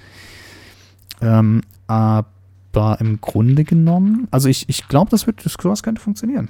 Ähm, 1.21 1.63
aber 1.91 3.01
im 3.01 3.21
Grunde 3.21 3.65
genommen, 3.65 4.29
also 4.31 4.49
ich, 4.49 4.69
ich 4.69 4.87
glaube, 4.87 5.11
das 5.11 5.27
wird, 5.27 5.45
das, 5.45 5.59
könnte 5.83 6.01
funktionieren. 6.01 6.49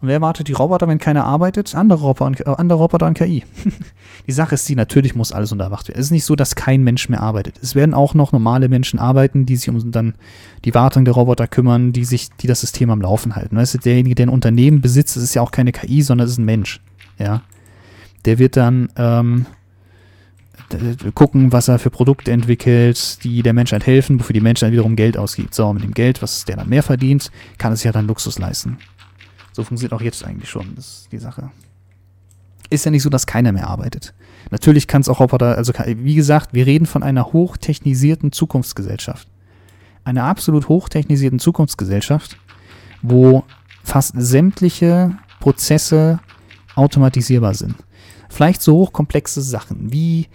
Und 0.00 0.06
wer 0.06 0.14
erwartet 0.14 0.46
die 0.46 0.52
Roboter, 0.52 0.86
wenn 0.86 0.98
keiner 0.98 1.24
arbeitet? 1.24 1.74
Andere 1.74 2.00
Roboter 2.00 2.26
und, 2.26 2.40
äh, 2.40 2.54
andere 2.56 2.78
Roboter 2.78 3.06
und 3.06 3.14
KI. 3.14 3.44
die 4.26 4.32
Sache 4.32 4.54
ist 4.54 4.68
die, 4.68 4.76
natürlich 4.76 5.16
muss 5.16 5.32
alles 5.32 5.50
unterwacht 5.52 5.88
werden. 5.88 5.98
Es 5.98 6.06
ist 6.06 6.12
nicht 6.12 6.24
so, 6.24 6.36
dass 6.36 6.54
kein 6.54 6.82
Mensch 6.82 7.08
mehr 7.08 7.20
arbeitet. 7.20 7.58
Es 7.60 7.74
werden 7.74 7.94
auch 7.94 8.14
noch 8.14 8.32
normale 8.32 8.68
Menschen 8.68 9.00
arbeiten, 9.00 9.44
die 9.44 9.56
sich 9.56 9.68
um 9.68 9.90
dann 9.90 10.14
die 10.64 10.72
Wartung 10.72 11.04
der 11.04 11.14
Roboter 11.14 11.48
kümmern, 11.48 11.92
die 11.92 12.04
sich, 12.04 12.30
die 12.40 12.46
das 12.46 12.60
System 12.60 12.90
am 12.90 13.02
Laufen 13.02 13.34
halten. 13.34 13.56
Weißt 13.56 13.74
du, 13.74 13.78
derjenige, 13.78 14.14
der 14.14 14.26
ein 14.26 14.30
Unternehmen 14.30 14.80
besitzt, 14.80 15.16
ist 15.16 15.34
ja 15.34 15.42
auch 15.42 15.50
keine 15.50 15.72
KI, 15.72 16.02
sondern 16.02 16.26
es 16.26 16.32
ist 16.32 16.38
ein 16.38 16.44
Mensch. 16.44 16.80
Ja. 17.18 17.42
Der 18.24 18.38
wird 18.38 18.56
dann 18.56 18.88
ähm, 18.96 19.46
gucken, 21.14 21.52
was 21.52 21.68
er 21.68 21.78
für 21.78 21.90
Produkte 21.90 22.30
entwickelt, 22.30 23.24
die 23.24 23.42
der 23.42 23.52
Menschheit 23.52 23.86
helfen, 23.86 24.20
wofür 24.20 24.34
die 24.34 24.40
Menschheit 24.40 24.72
wiederum 24.72 24.96
Geld 24.96 25.16
ausgibt. 25.16 25.54
So, 25.54 25.72
mit 25.72 25.82
dem 25.82 25.94
Geld, 25.94 26.22
was 26.22 26.44
der 26.44 26.56
dann 26.56 26.68
mehr 26.68 26.82
verdient, 26.82 27.30
kann 27.56 27.72
es 27.72 27.84
ja 27.84 27.92
dann 27.92 28.06
Luxus 28.06 28.38
leisten. 28.38 28.78
So 29.52 29.64
funktioniert 29.64 29.92
auch 29.92 30.02
jetzt 30.02 30.24
eigentlich 30.24 30.50
schon, 30.50 30.74
das 30.76 30.86
ist 30.86 31.12
die 31.12 31.18
Sache. 31.18 31.50
Ist 32.70 32.84
ja 32.84 32.90
nicht 32.90 33.02
so, 33.02 33.10
dass 33.10 33.26
keiner 33.26 33.52
mehr 33.52 33.68
arbeitet. 33.68 34.14
Natürlich 34.50 34.86
kann 34.86 35.00
es 35.00 35.08
auch 35.08 35.20
Roboter, 35.20 35.56
also 35.56 35.72
wie 35.86 36.14
gesagt, 36.14 36.52
wir 36.52 36.66
reden 36.66 36.86
von 36.86 37.02
einer 37.02 37.32
hochtechnisierten 37.32 38.30
Zukunftsgesellschaft. 38.30 39.26
Einer 40.04 40.24
absolut 40.24 40.68
hochtechnisierten 40.68 41.38
Zukunftsgesellschaft, 41.38 42.36
wo 43.02 43.44
fast 43.82 44.14
sämtliche 44.16 45.16
Prozesse 45.40 46.20
automatisierbar 46.74 47.54
sind. 47.54 47.74
Vielleicht 48.28 48.62
so 48.62 48.74
hochkomplexe 48.74 49.42
Sachen 49.42 49.92
wie, 49.92 50.28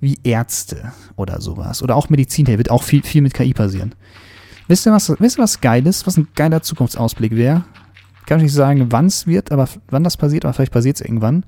wie 0.00 0.18
Ärzte 0.22 0.92
oder 1.16 1.40
sowas. 1.40 1.82
Oder 1.82 1.96
auch 1.96 2.08
Medizin, 2.08 2.46
hier 2.46 2.58
wird 2.58 2.70
auch 2.70 2.82
viel, 2.82 3.02
viel 3.02 3.22
mit 3.22 3.34
KI 3.34 3.52
passieren. 3.52 3.94
Wisst 4.68 4.86
ihr, 4.86 4.92
was, 4.92 5.10
wisst 5.20 5.38
ihr, 5.38 5.42
was 5.42 5.60
geil 5.60 5.86
ist, 5.86 6.06
was 6.06 6.16
ein 6.16 6.28
geiler 6.34 6.62
Zukunftsausblick 6.62 7.36
wäre? 7.36 7.64
kann 8.26 8.38
ich 8.38 8.44
nicht 8.44 8.54
sagen, 8.54 8.86
wann 8.90 9.06
es 9.06 9.26
wird, 9.26 9.52
aber 9.52 9.68
wann 9.88 10.04
das 10.04 10.16
passiert, 10.16 10.44
aber 10.44 10.54
vielleicht 10.54 10.72
passiert 10.72 10.96
es 10.96 11.02
irgendwann. 11.02 11.44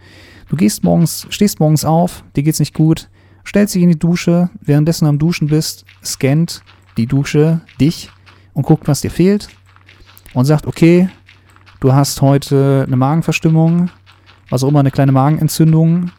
Du 0.49 0.57
gehst 0.57 0.85
morgens, 0.85 1.27
stehst 1.31 1.61
morgens 1.61 1.85
auf, 1.85 2.23
dir 2.37 2.43
geht's 2.43 2.61
nicht 2.61 2.75
gut, 2.75 3.09
stellst 3.47 3.75
dich 3.75 3.83
in 3.83 3.91
die 3.91 3.99
Dusche, 3.99 4.51
währenddessen 4.61 5.07
am 5.07 5.19
Duschen 5.19 5.49
bist, 5.49 5.85
scannt 6.05 6.63
die 6.97 7.07
Dusche 7.07 7.61
dich 7.81 8.11
und 8.53 8.65
guckt, 8.65 8.89
was 8.89 9.01
dir 9.01 9.11
fehlt 9.11 9.49
und 10.35 10.45
sagt, 10.45 10.67
okay, 10.67 11.09
du 11.81 11.93
hast 11.93 12.21
heute 12.21 12.85
eine 12.87 12.97
Magenverstimmung, 12.97 13.91
was 14.51 14.65
auch 14.65 14.69
immer, 14.69 14.81
eine 14.81 14.91
kleine 14.91 15.13
Magenentzündung, 15.13 16.11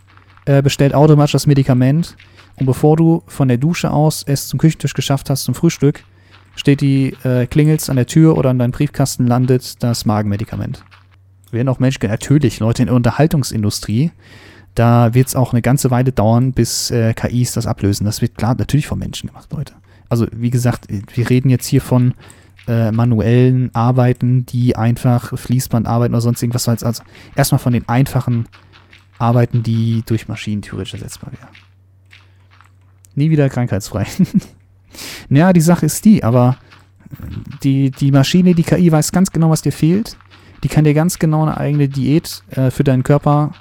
äh, 0.45 0.61
bestellt 0.61 0.93
automatisch 0.93 1.33
das 1.33 1.47
Medikament 1.47 2.15
und 2.55 2.65
bevor 2.65 2.97
du 2.97 3.23
von 3.27 3.47
der 3.47 3.57
Dusche 3.57 3.91
aus 3.91 4.23
es 4.25 4.47
zum 4.47 4.59
Küchentisch 4.59 4.93
geschafft 4.93 5.29
hast 5.29 5.43
zum 5.43 5.55
Frühstück, 5.55 6.03
steht 6.55 6.81
die, 6.81 7.15
äh, 7.23 7.45
klingelt's 7.45 7.89
an 7.89 7.95
der 7.95 8.07
Tür 8.07 8.37
oder 8.37 8.49
an 8.49 8.59
deinem 8.59 8.71
Briefkasten 8.71 9.27
landet 9.27 9.83
das 9.83 10.05
Magenmedikament. 10.05 10.83
Werden 11.51 11.69
auch 11.69 11.79
Menschen, 11.79 12.07
natürlich, 12.09 12.59
Leute 12.59 12.81
in 12.81 12.87
der 12.87 12.95
Unterhaltungsindustrie, 12.95 14.11
da 14.77 15.13
wird 15.13 15.27
es 15.27 15.35
auch 15.35 15.53
eine 15.53 15.61
ganze 15.61 15.89
Weile 15.89 16.11
dauern, 16.11 16.51
bis 16.51 16.91
äh, 16.91 17.13
KIs 17.13 17.53
das 17.53 17.65
ablösen. 17.65 18.05
Das 18.05 18.21
wird 18.21 18.37
klar 18.37 18.55
natürlich 18.55 18.85
von 18.85 18.99
Menschen 18.99 19.27
gemacht, 19.27 19.51
Leute. 19.51 19.73
Also 20.07 20.27
wie 20.31 20.51
gesagt, 20.51 20.87
wir 20.89 21.29
reden 21.29 21.49
jetzt 21.49 21.65
hier 21.65 21.81
von 21.81 22.13
äh, 22.67 22.91
manuellen 22.91 23.73
Arbeiten, 23.73 24.45
die 24.45 24.75
einfach 24.75 25.37
Fließband 25.37 25.87
arbeiten 25.87 26.13
oder 26.13 26.21
sonst 26.21 26.41
irgendwas. 26.41 26.67
Also, 26.67 26.85
also 26.85 27.03
erstmal 27.35 27.59
von 27.59 27.73
den 27.73 27.87
einfachen 27.87 28.47
Arbeiten, 29.17 29.63
die 29.63 30.03
durch 30.05 30.27
Maschinen 30.27 30.61
theoretisch 30.61 30.93
ersetzbar 30.93 31.31
wären. 31.31 31.49
Nie 33.15 33.29
wieder 33.29 33.49
krankheitsfrei. 33.49 34.05
Ja, 35.29 35.53
die 35.53 35.61
Sache 35.61 35.85
ist 35.85 36.05
die, 36.05 36.23
aber 36.23 36.57
die, 37.63 37.91
die 37.91 38.11
Maschine, 38.11 38.55
die 38.55 38.63
KI 38.63 38.91
weiß 38.91 39.11
ganz 39.11 39.31
genau, 39.31 39.49
was 39.49 39.61
dir 39.61 39.71
fehlt. 39.71 40.17
Die 40.63 40.69
kann 40.69 40.83
dir 40.83 40.93
ganz 40.93 41.19
genau 41.19 41.43
eine 41.43 41.57
eigene 41.57 41.87
Diät 41.87 42.43
äh, 42.51 42.71
für 42.71 42.83
deinen 42.83 43.03
Körper 43.03 43.51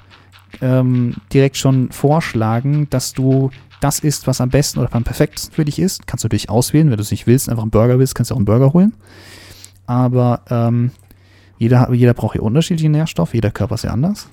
ähm, 0.61 1.15
direkt 1.31 1.57
schon 1.57 1.91
vorschlagen, 1.91 2.87
dass 2.89 3.13
du 3.13 3.51
das 3.79 3.99
isst, 3.99 4.27
was 4.27 4.41
am 4.41 4.49
besten 4.49 4.79
oder 4.79 4.93
am 4.93 5.03
perfektesten 5.03 5.53
für 5.53 5.65
dich 5.65 5.79
ist. 5.79 6.07
Kannst 6.07 6.23
du 6.23 6.27
natürlich 6.27 6.49
auswählen, 6.49 6.89
wenn 6.89 6.97
du 6.97 7.03
es 7.03 7.11
nicht 7.11 7.27
willst, 7.27 7.49
einfach 7.49 7.63
einen 7.63 7.71
Burger 7.71 7.99
willst, 7.99 8.15
kannst 8.15 8.31
du 8.31 8.35
auch 8.35 8.39
einen 8.39 8.45
Burger 8.45 8.73
holen. 8.73 8.93
Aber 9.85 10.41
ähm, 10.49 10.91
jeder, 11.57 11.91
jeder 11.93 12.13
braucht 12.13 12.33
hier 12.33 12.43
unterschiedliche 12.43 12.89
Nährstoffe, 12.89 13.33
jeder 13.33 13.51
Körper 13.51 13.75
ist 13.75 13.83
ja 13.83 13.91
anders. 13.91 14.29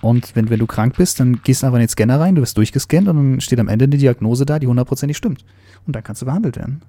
Und 0.00 0.36
wenn, 0.36 0.50
wenn 0.50 0.58
du 0.58 0.66
krank 0.66 0.96
bist, 0.96 1.18
dann 1.18 1.40
gehst 1.42 1.62
du 1.62 1.66
einfach 1.66 1.78
in 1.78 1.84
den 1.84 1.88
Scanner 1.88 2.20
rein, 2.20 2.34
du 2.34 2.42
wirst 2.42 2.58
durchgescannt 2.58 3.08
und 3.08 3.16
dann 3.16 3.40
steht 3.40 3.58
am 3.58 3.68
Ende 3.68 3.84
eine 3.84 3.96
Diagnose 3.96 4.44
da, 4.44 4.58
die 4.58 4.66
hundertprozentig 4.66 5.16
stimmt. 5.16 5.44
Und 5.86 5.96
dann 5.96 6.02
kannst 6.02 6.20
du 6.22 6.26
behandelt 6.26 6.56
werden. 6.56 6.82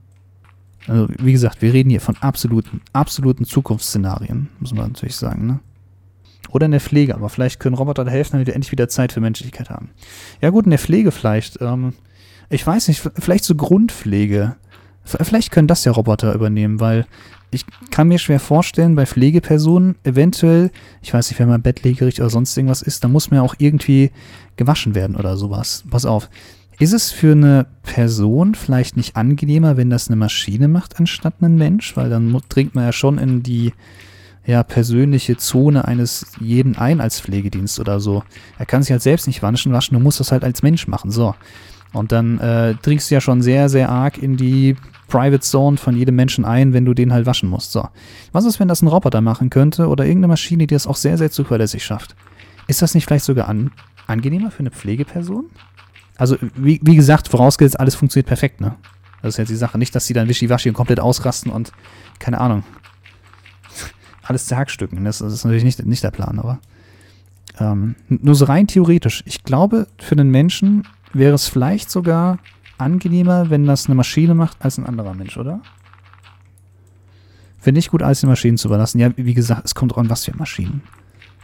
Also, 0.87 1.07
wie 1.17 1.31
gesagt, 1.31 1.61
wir 1.61 1.73
reden 1.73 1.89
hier 1.89 2.01
von 2.01 2.17
absoluten, 2.17 2.81
absoluten 2.93 3.45
Zukunftsszenarien, 3.45 4.49
muss 4.59 4.73
man 4.73 4.91
natürlich 4.91 5.15
sagen. 5.15 5.47
Ne? 5.47 5.59
Oder 6.49 6.65
in 6.65 6.71
der 6.71 6.81
Pflege, 6.81 7.15
aber 7.15 7.29
vielleicht 7.29 7.59
können 7.59 7.75
Roboter 7.75 8.05
da 8.05 8.11
helfen, 8.11 8.33
damit 8.33 8.47
wir 8.47 8.55
endlich 8.55 8.71
wieder 8.71 8.87
Zeit 8.87 9.11
für 9.11 9.21
Menschlichkeit 9.21 9.69
haben. 9.69 9.89
Ja 10.41 10.49
gut, 10.49 10.65
in 10.65 10.71
der 10.71 10.79
Pflege 10.79 11.11
vielleicht. 11.11 11.61
Ähm, 11.61 11.93
ich 12.49 12.65
weiß 12.65 12.87
nicht, 12.87 13.01
vielleicht 13.17 13.43
so 13.43 13.55
Grundpflege. 13.55 14.55
Vielleicht 15.03 15.51
können 15.51 15.67
das 15.67 15.85
ja 15.85 15.91
Roboter 15.91 16.33
übernehmen, 16.33 16.79
weil 16.79 17.05
ich 17.51 17.65
kann 17.91 18.07
mir 18.07 18.17
schwer 18.17 18.39
vorstellen, 18.39 18.95
bei 18.95 19.05
Pflegepersonen 19.05 19.95
eventuell, 20.03 20.71
ich 21.01 21.13
weiß 21.13 21.29
nicht, 21.29 21.39
wenn 21.39 21.47
man 21.47 21.61
bettlägerig 21.61 22.19
oder 22.19 22.29
sonst 22.29 22.57
irgendwas 22.57 22.81
ist, 22.81 23.03
dann 23.03 23.11
muss 23.11 23.29
man 23.29 23.37
ja 23.37 23.43
auch 23.43 23.55
irgendwie 23.59 24.11
gewaschen 24.57 24.95
werden 24.95 25.15
oder 25.15 25.37
sowas. 25.37 25.83
Pass 25.89 26.05
auf. 26.05 26.29
Ist 26.79 26.93
es 26.93 27.11
für 27.11 27.31
eine 27.31 27.67
Person 27.83 28.55
vielleicht 28.55 28.97
nicht 28.97 29.15
angenehmer, 29.15 29.77
wenn 29.77 29.89
das 29.89 30.09
eine 30.09 30.17
Maschine 30.17 30.67
macht, 30.67 30.99
anstatt 30.99 31.41
ein 31.41 31.55
Mensch? 31.55 31.95
Weil 31.95 32.09
dann 32.09 32.37
dringt 32.49 32.75
man 32.75 32.83
ja 32.83 32.91
schon 32.91 33.17
in 33.17 33.43
die 33.43 33.73
ja, 34.45 34.63
persönliche 34.63 35.37
Zone 35.37 35.85
eines 35.85 36.27
jeden 36.39 36.77
ein 36.77 37.01
als 37.01 37.19
Pflegedienst 37.19 37.79
oder 37.79 37.99
so. 37.99 38.23
Er 38.59 38.65
kann 38.65 38.83
sich 38.83 38.91
halt 38.91 39.01
selbst 39.01 39.27
nicht 39.27 39.41
waschen, 39.41 39.73
waschen, 39.73 39.97
du 39.97 40.03
musst 40.03 40.19
das 40.19 40.31
halt 40.31 40.43
als 40.43 40.61
Mensch 40.61 40.87
machen. 40.87 41.11
So. 41.11 41.35
Und 41.93 42.11
dann 42.11 42.39
äh, 42.39 42.75
dringst 42.75 43.09
du 43.09 43.15
ja 43.15 43.21
schon 43.21 43.41
sehr, 43.41 43.69
sehr 43.69 43.89
arg 43.89 44.17
in 44.17 44.37
die 44.37 44.75
Private 45.07 45.39
Zone 45.39 45.77
von 45.77 45.95
jedem 45.95 46.15
Menschen 46.15 46.45
ein, 46.45 46.73
wenn 46.73 46.85
du 46.85 46.93
den 46.93 47.13
halt 47.13 47.25
waschen 47.25 47.49
musst. 47.49 47.71
So. 47.71 47.87
Was 48.31 48.45
ist, 48.45 48.59
wenn 48.59 48.67
das 48.67 48.81
ein 48.81 48.87
Roboter 48.87 49.21
machen 49.21 49.49
könnte 49.49 49.87
oder 49.87 50.03
irgendeine 50.03 50.29
Maschine, 50.29 50.67
die 50.67 50.75
das 50.75 50.87
auch 50.87 50.95
sehr, 50.95 51.17
sehr 51.17 51.31
zuverlässig 51.31 51.83
schafft? 51.83 52.15
Ist 52.67 52.81
das 52.81 52.95
nicht 52.95 53.05
vielleicht 53.05 53.25
sogar 53.25 53.47
an, 53.47 53.71
angenehmer 54.07 54.51
für 54.51 54.59
eine 54.59 54.71
Pflegeperson? 54.71 55.45
Also, 56.17 56.37
wie, 56.55 56.79
wie 56.83 56.95
gesagt, 56.95 57.27
vorausgesetzt, 57.27 57.79
alles 57.79 57.95
funktioniert 57.95 58.27
perfekt, 58.27 58.61
ne? 58.61 58.75
Das 59.21 59.35
ist 59.35 59.37
jetzt 59.37 59.49
die 59.49 59.55
Sache. 59.55 59.77
Nicht, 59.77 59.95
dass 59.95 60.05
die 60.05 60.13
dann 60.13 60.29
wischiwaschi 60.29 60.69
und 60.69 60.75
komplett 60.75 60.99
ausrasten 60.99 61.51
und, 61.51 61.71
keine 62.19 62.39
Ahnung, 62.39 62.63
alles 64.25 64.47
zerhackstücken. 64.47 65.03
Das, 65.03 65.19
das 65.19 65.33
ist 65.33 65.43
natürlich 65.43 65.63
nicht, 65.63 65.85
nicht 65.85 66.03
der 66.03 66.11
Plan, 66.11 66.39
aber 66.39 66.59
ähm, 67.59 67.95
nur 68.09 68.35
so 68.35 68.45
rein 68.45 68.67
theoretisch. 68.67 69.23
Ich 69.25 69.43
glaube, 69.43 69.87
für 69.99 70.15
den 70.15 70.29
Menschen 70.29 70.87
wäre 71.13 71.35
es 71.35 71.47
vielleicht 71.47 71.89
sogar 71.89 72.39
angenehmer, 72.77 73.49
wenn 73.49 73.65
das 73.65 73.85
eine 73.85 73.95
Maschine 73.95 74.35
macht, 74.35 74.57
als 74.59 74.77
ein 74.77 74.85
anderer 74.85 75.13
Mensch, 75.13 75.37
oder? 75.37 75.61
Finde 77.59 77.79
ich 77.79 77.89
gut, 77.89 78.03
alles 78.03 78.19
den 78.19 78.29
Maschinen 78.29 78.57
zu 78.57 78.67
überlassen. 78.67 78.99
Ja, 78.99 79.11
wie 79.15 79.33
gesagt, 79.33 79.65
es 79.65 79.73
kommt 79.73 79.93
auch 79.93 79.97
an, 79.97 80.09
was 80.09 80.25
für 80.25 80.35
Maschinen. 80.35 80.83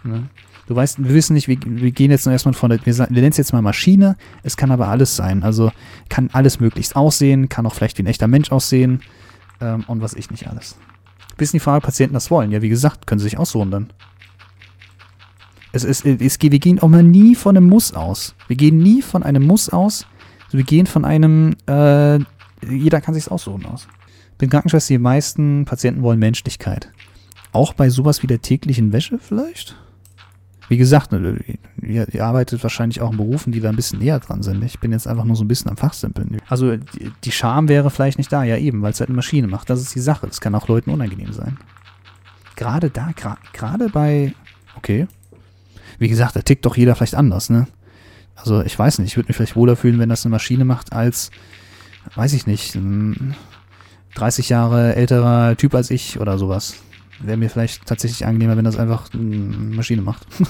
Ne? 0.03 0.29
Du 0.67 0.75
weißt, 0.75 1.03
wir 1.03 1.13
wissen 1.13 1.33
nicht, 1.33 1.47
wir, 1.47 1.57
wir 1.65 1.91
gehen 1.91 2.11
jetzt 2.11 2.27
erstmal 2.27 2.53
von 2.53 2.69
der, 2.69 2.85
wir, 2.85 2.95
wir 2.95 3.07
nennen 3.09 3.29
es 3.29 3.37
jetzt 3.37 3.53
mal 3.53 3.61
Maschine, 3.61 4.15
es 4.43 4.55
kann 4.55 4.71
aber 4.71 4.87
alles 4.87 5.15
sein. 5.15 5.43
Also 5.43 5.71
kann 6.09 6.29
alles 6.33 6.59
möglichst 6.59 6.95
aussehen, 6.95 7.49
kann 7.49 7.65
auch 7.65 7.73
vielleicht 7.73 7.97
wie 7.97 8.03
ein 8.03 8.07
echter 8.07 8.27
Mensch 8.27 8.51
aussehen 8.51 9.01
ähm, 9.59 9.83
und 9.87 10.01
was 10.01 10.13
ich 10.13 10.29
nicht 10.29 10.47
alles. 10.47 10.77
Bis 11.37 11.53
in 11.53 11.57
die 11.57 11.63
Frage, 11.63 11.81
Patienten 11.81 12.13
das 12.13 12.31
wollen. 12.31 12.51
Ja, 12.51 12.61
wie 12.61 12.69
gesagt, 12.69 13.07
können 13.07 13.19
sie 13.19 13.25
sich 13.25 13.37
aussuchen 13.37 13.71
dann. 13.71 13.93
Es, 15.73 15.83
es, 15.83 16.03
es, 16.03 16.41
wir 16.41 16.49
gehen 16.59 16.79
auch 16.79 16.89
mal 16.89 17.03
nie 17.03 17.35
von 17.35 17.55
einem 17.55 17.67
Muss 17.67 17.93
aus. 17.93 18.35
Wir 18.47 18.57
gehen 18.57 18.77
nie 18.77 19.01
von 19.01 19.23
einem 19.23 19.45
Muss 19.45 19.69
aus. 19.69 20.05
Wir 20.51 20.63
gehen 20.63 20.85
von 20.85 21.05
einem, 21.05 21.55
äh, 21.67 22.19
jeder 22.69 22.99
kann 22.99 23.13
sich 23.13 23.31
aussuchen 23.31 23.65
aus. 23.65 23.87
Bin 24.37 24.49
Krankenschwester, 24.49 24.93
die 24.93 24.97
meisten 24.97 25.65
Patienten 25.65 26.01
wollen 26.01 26.19
Menschlichkeit. 26.19 26.91
Auch 27.53 27.73
bei 27.73 27.89
sowas 27.89 28.21
wie 28.23 28.27
der 28.27 28.41
täglichen 28.41 28.91
Wäsche 28.91 29.19
vielleicht? 29.19 29.77
Wie 30.71 30.77
gesagt, 30.77 31.11
ne, 31.11 31.37
ihr, 31.81 32.07
ihr, 32.13 32.25
arbeitet 32.25 32.63
wahrscheinlich 32.63 33.01
auch 33.01 33.11
in 33.11 33.17
Berufen, 33.17 33.51
die 33.51 33.59
da 33.59 33.67
ein 33.67 33.75
bisschen 33.75 33.99
näher 33.99 34.21
dran 34.21 34.41
sind. 34.41 34.63
Ich 34.63 34.79
bin 34.79 34.93
jetzt 34.93 35.05
einfach 35.05 35.25
nur 35.25 35.35
so 35.35 35.43
ein 35.43 35.49
bisschen 35.49 35.69
am 35.69 35.75
Fachsimpeln. 35.75 36.37
Also 36.47 36.77
die, 36.77 37.31
Scham 37.33 37.67
wäre 37.67 37.89
vielleicht 37.89 38.17
nicht 38.17 38.31
da, 38.31 38.45
ja 38.45 38.55
eben, 38.55 38.81
weil 38.81 38.93
es 38.93 39.01
halt 39.01 39.09
eine 39.09 39.17
Maschine 39.17 39.47
macht. 39.47 39.69
Das 39.69 39.81
ist 39.81 39.93
die 39.93 39.99
Sache. 39.99 40.27
Das 40.27 40.39
kann 40.39 40.55
auch 40.55 40.69
Leuten 40.69 40.91
unangenehm 40.91 41.33
sein. 41.33 41.57
Gerade 42.55 42.89
da, 42.89 43.09
gerade 43.51 43.89
bei, 43.89 44.33
okay, 44.77 45.07
wie 45.99 46.07
gesagt, 46.07 46.37
da 46.37 46.41
tickt 46.41 46.65
doch 46.65 46.77
jeder 46.77 46.95
vielleicht 46.95 47.15
anders, 47.15 47.49
ne? 47.49 47.67
Also 48.37 48.61
ich 48.61 48.79
weiß 48.79 48.99
nicht, 48.99 49.09
ich 49.09 49.17
würde 49.17 49.27
mich 49.27 49.35
vielleicht 49.35 49.57
wohler 49.57 49.75
fühlen, 49.75 49.99
wenn 49.99 50.07
das 50.07 50.25
eine 50.25 50.31
Maschine 50.31 50.63
macht, 50.63 50.93
als, 50.93 51.31
weiß 52.15 52.31
ich 52.31 52.47
nicht, 52.47 52.75
ein 52.75 53.35
30 54.15 54.47
Jahre 54.47 54.95
älterer 54.95 55.57
Typ 55.57 55.75
als 55.75 55.91
ich 55.91 56.17
oder 56.17 56.37
sowas. 56.37 56.77
Wäre 57.23 57.37
mir 57.37 57.49
vielleicht 57.49 57.85
tatsächlich 57.85 58.25
angenehmer, 58.25 58.57
wenn 58.57 58.65
das 58.65 58.77
einfach 58.77 59.13
eine 59.13 59.21
Maschine 59.75 60.01
macht. 60.01 60.25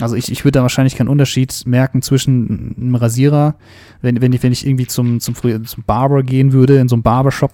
Also 0.00 0.14
ich, 0.14 0.30
ich 0.30 0.44
würde 0.44 0.58
da 0.58 0.62
wahrscheinlich 0.62 0.94
keinen 0.94 1.08
Unterschied 1.08 1.66
merken 1.66 2.02
zwischen 2.02 2.76
einem 2.78 2.94
Rasierer, 2.94 3.56
wenn, 4.00 4.20
wenn, 4.20 4.32
ich, 4.32 4.42
wenn 4.44 4.52
ich 4.52 4.64
irgendwie 4.64 4.86
zum, 4.86 5.18
zum, 5.18 5.34
zum 5.34 5.84
Barber 5.84 6.22
gehen 6.22 6.52
würde, 6.52 6.78
in 6.78 6.88
so 6.88 6.94
einem 6.94 7.02
Barbershop 7.02 7.52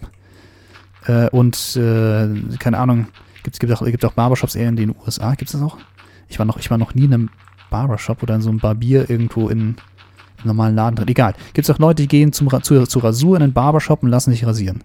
äh, 1.07 1.31
und, 1.31 1.77
äh, 1.77 2.29
keine 2.59 2.79
Ahnung, 2.79 3.07
gibt 3.43 3.57
es 3.57 3.61
gibt 3.61 3.73
auch, 3.73 3.85
gibt 3.85 4.05
auch 4.05 4.13
Barbershops 4.13 4.57
eher 4.57 4.69
in 4.69 4.77
den 4.77 4.95
USA, 5.07 5.35
gibt 5.35 5.49
es 5.49 5.53
das 5.53 5.63
auch? 5.63 5.79
Ich 6.29 6.39
war 6.39 6.45
noch, 6.45 6.59
ich 6.59 6.71
war 6.71 6.77
noch 6.77 6.95
nie 6.95 7.05
in 7.05 7.15
einem 7.15 7.31
Barbershop 7.71 8.23
oder 8.23 8.35
in 8.35 8.43
so 8.43 8.51
einem 8.51 8.59
Barbier 8.59 9.09
irgendwo 9.09 9.49
in 9.49 9.61
einem 9.61 9.77
normalen 10.45 10.75
Laden 10.75 10.97
drin. 10.97 11.09
Egal. 11.09 11.35
Gibt 11.55 11.69
es 11.69 11.75
auch 11.75 11.79
Leute, 11.79 12.03
die 12.03 12.09
gehen 12.09 12.33
zum, 12.33 12.51
zu, 12.63 12.87
zu 12.87 12.99
Rasur 12.99 13.37
in 13.37 13.43
einen 13.43 13.53
Barbershop 13.53 14.03
und 14.03 14.11
lassen 14.11 14.31
sich 14.31 14.47
rasieren. 14.47 14.85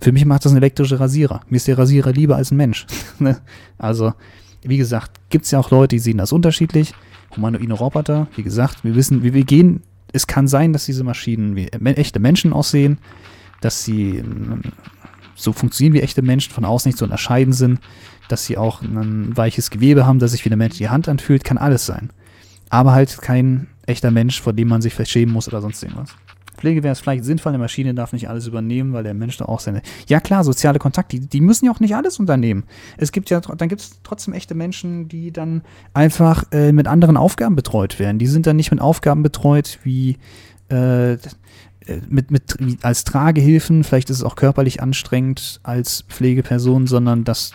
Für 0.00 0.12
mich 0.12 0.24
macht 0.24 0.44
das 0.44 0.52
ein 0.52 0.58
elektrischer 0.58 1.00
Rasierer. 1.00 1.40
Mir 1.48 1.56
ist 1.56 1.66
der 1.66 1.78
Rasierer 1.78 2.12
lieber 2.12 2.36
als 2.36 2.50
ein 2.50 2.56
Mensch. 2.56 2.86
Ne? 3.18 3.40
also, 3.78 4.12
wie 4.62 4.76
gesagt, 4.76 5.10
gibt 5.28 5.44
es 5.44 5.50
ja 5.50 5.58
auch 5.58 5.72
Leute, 5.72 5.96
die 5.96 6.00
sehen 6.00 6.18
das 6.18 6.30
unterschiedlich. 6.30 6.94
Humanoide 7.36 7.74
Roboter, 7.74 8.28
wie 8.36 8.44
gesagt, 8.44 8.84
wir 8.84 8.94
wissen, 8.94 9.24
wie 9.24 9.34
wir 9.34 9.44
gehen. 9.44 9.82
Es 10.12 10.28
kann 10.28 10.46
sein, 10.46 10.72
dass 10.72 10.86
diese 10.86 11.02
Maschinen 11.02 11.56
wie 11.56 11.66
echte 11.66 12.20
Menschen 12.20 12.52
aussehen, 12.52 12.98
dass 13.60 13.84
sie 13.84 14.22
so 15.34 15.52
funktionieren 15.52 15.94
wie 15.94 16.00
echte 16.00 16.22
Menschen, 16.22 16.52
von 16.52 16.64
außen 16.64 16.88
nicht 16.88 16.98
zu 16.98 17.04
unterscheiden 17.04 17.52
sind, 17.52 17.80
dass 18.28 18.44
sie 18.44 18.56
auch 18.56 18.82
ein 18.82 19.36
weiches 19.36 19.70
Gewebe 19.70 20.06
haben, 20.06 20.18
das 20.20 20.30
sich 20.30 20.44
wie 20.44 20.48
eine 20.48 20.56
menschliche 20.56 20.90
Hand 20.90 21.08
anfühlt, 21.08 21.44
kann 21.44 21.58
alles 21.58 21.86
sein. 21.86 22.10
Aber 22.70 22.92
halt 22.92 23.20
kein 23.20 23.66
echter 23.86 24.10
Mensch, 24.10 24.40
vor 24.40 24.52
dem 24.52 24.68
man 24.68 24.82
sich 24.82 24.94
vielleicht 24.94 25.10
schämen 25.10 25.32
muss 25.32 25.48
oder 25.48 25.60
sonst 25.60 25.82
irgendwas. 25.82 26.14
Pflege 26.58 26.82
wäre 26.82 26.92
es 26.92 27.00
vielleicht 27.00 27.24
sinnvoll, 27.24 27.50
eine 27.50 27.58
Maschine 27.58 27.94
darf 27.94 28.12
nicht 28.12 28.28
alles 28.28 28.46
übernehmen, 28.46 28.92
weil 28.92 29.04
der 29.04 29.14
Mensch 29.14 29.36
da 29.36 29.46
auch 29.46 29.60
seine. 29.60 29.82
Ja 30.08 30.20
klar, 30.20 30.44
soziale 30.44 30.78
Kontakte, 30.78 31.18
die, 31.18 31.26
die 31.26 31.40
müssen 31.40 31.66
ja 31.66 31.72
auch 31.72 31.80
nicht 31.80 31.94
alles 31.94 32.18
unternehmen. 32.18 32.64
Es 32.96 33.12
gibt 33.12 33.30
ja, 33.30 33.40
dann 33.40 33.68
gibt 33.68 33.80
es 33.80 34.00
trotzdem 34.02 34.34
echte 34.34 34.54
Menschen, 34.54 35.08
die 35.08 35.32
dann 35.32 35.62
einfach 35.94 36.44
äh, 36.52 36.72
mit 36.72 36.86
anderen 36.86 37.16
Aufgaben 37.16 37.56
betreut 37.56 37.98
werden. 37.98 38.18
Die 38.18 38.26
sind 38.26 38.46
dann 38.46 38.56
nicht 38.56 38.70
mit 38.70 38.80
Aufgaben 38.80 39.22
betreut 39.22 39.78
wie 39.84 40.18
äh, 40.68 41.16
äh, 41.88 42.00
mit, 42.08 42.30
mit 42.30 42.56
als 42.82 43.04
Tragehilfen, 43.04 43.84
vielleicht 43.84 44.10
ist 44.10 44.18
es 44.18 44.24
auch 44.24 44.36
körperlich 44.36 44.82
anstrengend 44.82 45.60
als 45.62 46.04
Pflegeperson, 46.08 46.86
sondern 46.86 47.24
das 47.24 47.52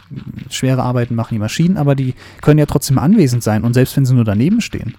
schwere 0.50 0.84
Arbeiten 0.84 1.16
machen 1.16 1.36
die 1.36 1.40
Maschinen, 1.40 1.78
aber 1.78 1.96
die 1.96 2.16
können 2.42 2.60
ja 2.60 2.66
trotzdem 2.66 2.98
anwesend 2.98 3.44
sein 3.44 3.64
und 3.64 3.74
selbst 3.74 3.96
wenn 3.96 4.06
sie 4.06 4.16
nur 4.16 4.26
daneben 4.26 4.62
stehen. 4.62 4.96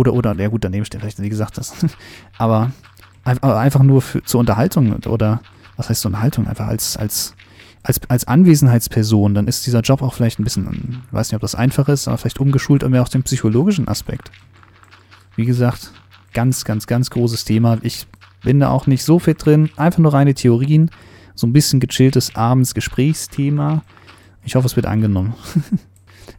Oder, 0.00 0.14
oder, 0.14 0.34
ja 0.36 0.48
gut, 0.48 0.64
daneben 0.64 0.86
stehen, 0.86 1.00
vielleicht, 1.00 1.20
wie 1.20 1.28
gesagt, 1.28 1.58
das. 1.58 1.74
aber 2.38 2.72
einfach 3.22 3.82
nur 3.82 4.00
für, 4.00 4.24
zur 4.24 4.40
Unterhaltung 4.40 4.94
oder 5.04 5.42
was 5.76 5.90
heißt 5.90 6.06
Unterhaltung? 6.06 6.46
Einfach 6.46 6.68
als, 6.68 6.96
als, 6.96 7.34
als, 7.82 8.00
als 8.08 8.26
Anwesenheitsperson, 8.26 9.34
dann 9.34 9.46
ist 9.46 9.66
dieser 9.66 9.80
Job 9.80 10.00
auch 10.00 10.14
vielleicht 10.14 10.40
ein 10.40 10.44
bisschen, 10.44 11.02
weiß 11.10 11.30
nicht, 11.30 11.36
ob 11.36 11.42
das 11.42 11.54
einfach 11.54 11.86
ist, 11.90 12.08
aber 12.08 12.16
vielleicht 12.16 12.40
umgeschult 12.40 12.88
mehr 12.88 13.02
auf 13.02 13.10
den 13.10 13.22
psychologischen 13.24 13.88
Aspekt. 13.88 14.30
Wie 15.36 15.44
gesagt, 15.44 15.92
ganz, 16.32 16.64
ganz, 16.64 16.86
ganz 16.86 17.10
großes 17.10 17.44
Thema. 17.44 17.76
Ich 17.82 18.06
bin 18.42 18.58
da 18.58 18.70
auch 18.70 18.86
nicht 18.86 19.04
so 19.04 19.18
fit 19.18 19.44
drin. 19.44 19.68
Einfach 19.76 19.98
nur 19.98 20.14
reine 20.14 20.32
Theorien. 20.32 20.90
So 21.34 21.46
ein 21.46 21.52
bisschen 21.52 21.78
gechilltes 21.78 22.36
abends 22.36 22.72
Gesprächsthema. 22.72 23.82
Ich 24.46 24.54
hoffe, 24.54 24.66
es 24.66 24.76
wird 24.76 24.86
angenommen. 24.86 25.34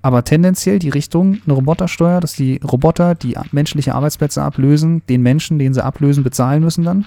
Aber 0.01 0.23
tendenziell 0.23 0.79
die 0.79 0.89
Richtung 0.89 1.39
eine 1.45 1.53
Robotersteuer, 1.53 2.19
dass 2.19 2.33
die 2.33 2.57
Roboter 2.57 3.15
die 3.15 3.35
menschliche 3.51 3.95
Arbeitsplätze 3.95 4.41
ablösen, 4.41 5.03
den 5.07 5.21
Menschen, 5.21 5.59
den 5.59 5.73
sie 5.73 5.83
ablösen, 5.83 6.23
bezahlen 6.23 6.63
müssen 6.63 6.83
dann. 6.83 7.05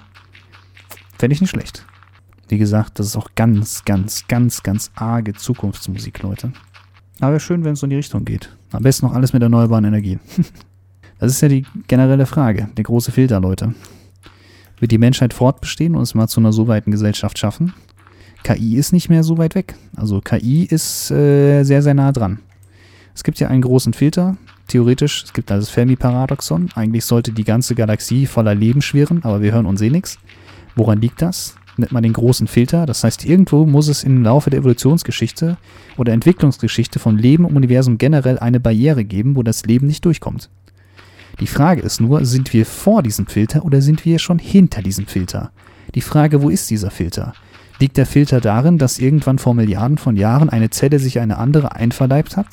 Fände 1.18 1.34
ich 1.34 1.40
nicht 1.40 1.50
schlecht. 1.50 1.86
Wie 2.48 2.58
gesagt, 2.58 2.98
das 2.98 3.06
ist 3.06 3.16
auch 3.16 3.30
ganz, 3.34 3.84
ganz, 3.84 4.26
ganz, 4.28 4.62
ganz 4.62 4.90
arge 4.94 5.32
Zukunftsmusik, 5.32 6.22
Leute. 6.22 6.52
Aber 7.20 7.40
schön, 7.40 7.64
wenn 7.64 7.72
es 7.72 7.80
so 7.80 7.86
in 7.86 7.90
die 7.90 7.96
Richtung 7.96 8.24
geht. 8.24 8.54
Am 8.72 8.82
besten 8.82 9.06
noch 9.06 9.14
alles 9.14 9.32
mit 9.32 9.42
erneuerbaren 9.42 9.84
Energien. 9.84 10.20
das 11.18 11.32
ist 11.32 11.40
ja 11.40 11.48
die 11.48 11.64
generelle 11.86 12.26
Frage, 12.26 12.68
der 12.76 12.84
große 12.84 13.12
Filter, 13.12 13.40
Leute. 13.40 13.74
Wird 14.78 14.92
die 14.92 14.98
Menschheit 14.98 15.32
fortbestehen 15.32 15.94
und 15.94 16.02
es 16.02 16.14
mal 16.14 16.28
zu 16.28 16.40
einer 16.40 16.52
so 16.52 16.68
weiten 16.68 16.90
Gesellschaft 16.90 17.38
schaffen? 17.38 17.72
KI 18.42 18.76
ist 18.76 18.92
nicht 18.92 19.08
mehr 19.08 19.22
so 19.22 19.38
weit 19.38 19.54
weg. 19.54 19.74
Also 19.96 20.20
KI 20.20 20.64
ist 20.64 21.10
äh, 21.10 21.62
sehr, 21.62 21.82
sehr 21.82 21.94
nah 21.94 22.12
dran. 22.12 22.40
Es 23.14 23.22
gibt 23.22 23.38
ja 23.38 23.48
einen 23.48 23.62
großen 23.62 23.92
Filter, 23.92 24.36
theoretisch, 24.68 25.24
es 25.24 25.32
gibt 25.32 25.50
also 25.50 25.66
das 25.66 25.70
Fermi-Paradoxon. 25.70 26.70
Eigentlich 26.74 27.04
sollte 27.04 27.32
die 27.32 27.44
ganze 27.44 27.74
Galaxie 27.74 28.26
voller 28.26 28.54
Leben 28.54 28.82
schwirren, 28.82 29.22
aber 29.22 29.40
wir 29.40 29.52
hören 29.52 29.66
und 29.66 29.76
sehen 29.76 29.92
nichts. 29.92 30.18
Woran 30.74 31.00
liegt 31.00 31.22
das? 31.22 31.56
Nennt 31.76 31.92
man 31.92 32.02
den 32.02 32.12
großen 32.12 32.46
Filter. 32.46 32.86
Das 32.86 33.02
heißt, 33.04 33.24
irgendwo 33.24 33.66
muss 33.66 33.88
es 33.88 34.04
im 34.04 34.22
Laufe 34.22 34.50
der 34.50 34.60
Evolutionsgeschichte 34.60 35.56
oder 35.96 36.12
Entwicklungsgeschichte 36.12 36.98
von 36.98 37.18
Leben 37.18 37.48
im 37.48 37.56
Universum 37.56 37.98
generell 37.98 38.38
eine 38.38 38.60
Barriere 38.60 39.04
geben, 39.04 39.36
wo 39.36 39.42
das 39.42 39.64
Leben 39.64 39.86
nicht 39.86 40.04
durchkommt. 40.04 40.50
Die 41.40 41.48
Frage 41.48 41.82
ist 41.82 42.00
nur, 42.00 42.24
sind 42.24 42.52
wir 42.52 42.64
vor 42.64 43.02
diesem 43.02 43.26
Filter 43.26 43.64
oder 43.64 43.82
sind 43.82 44.04
wir 44.04 44.20
schon 44.20 44.38
hinter 44.38 44.82
diesem 44.82 45.06
Filter? 45.06 45.50
Die 45.96 46.00
Frage, 46.00 46.42
wo 46.42 46.48
ist 46.48 46.70
dieser 46.70 46.92
Filter? 46.92 47.34
Liegt 47.80 47.96
der 47.96 48.06
Filter 48.06 48.40
darin, 48.40 48.78
dass 48.78 49.00
irgendwann 49.00 49.38
vor 49.38 49.54
Milliarden 49.54 49.98
von 49.98 50.16
Jahren 50.16 50.48
eine 50.48 50.70
Zelle 50.70 51.00
sich 51.00 51.18
eine 51.18 51.38
andere 51.38 51.74
einverleibt 51.74 52.36
hat 52.36 52.46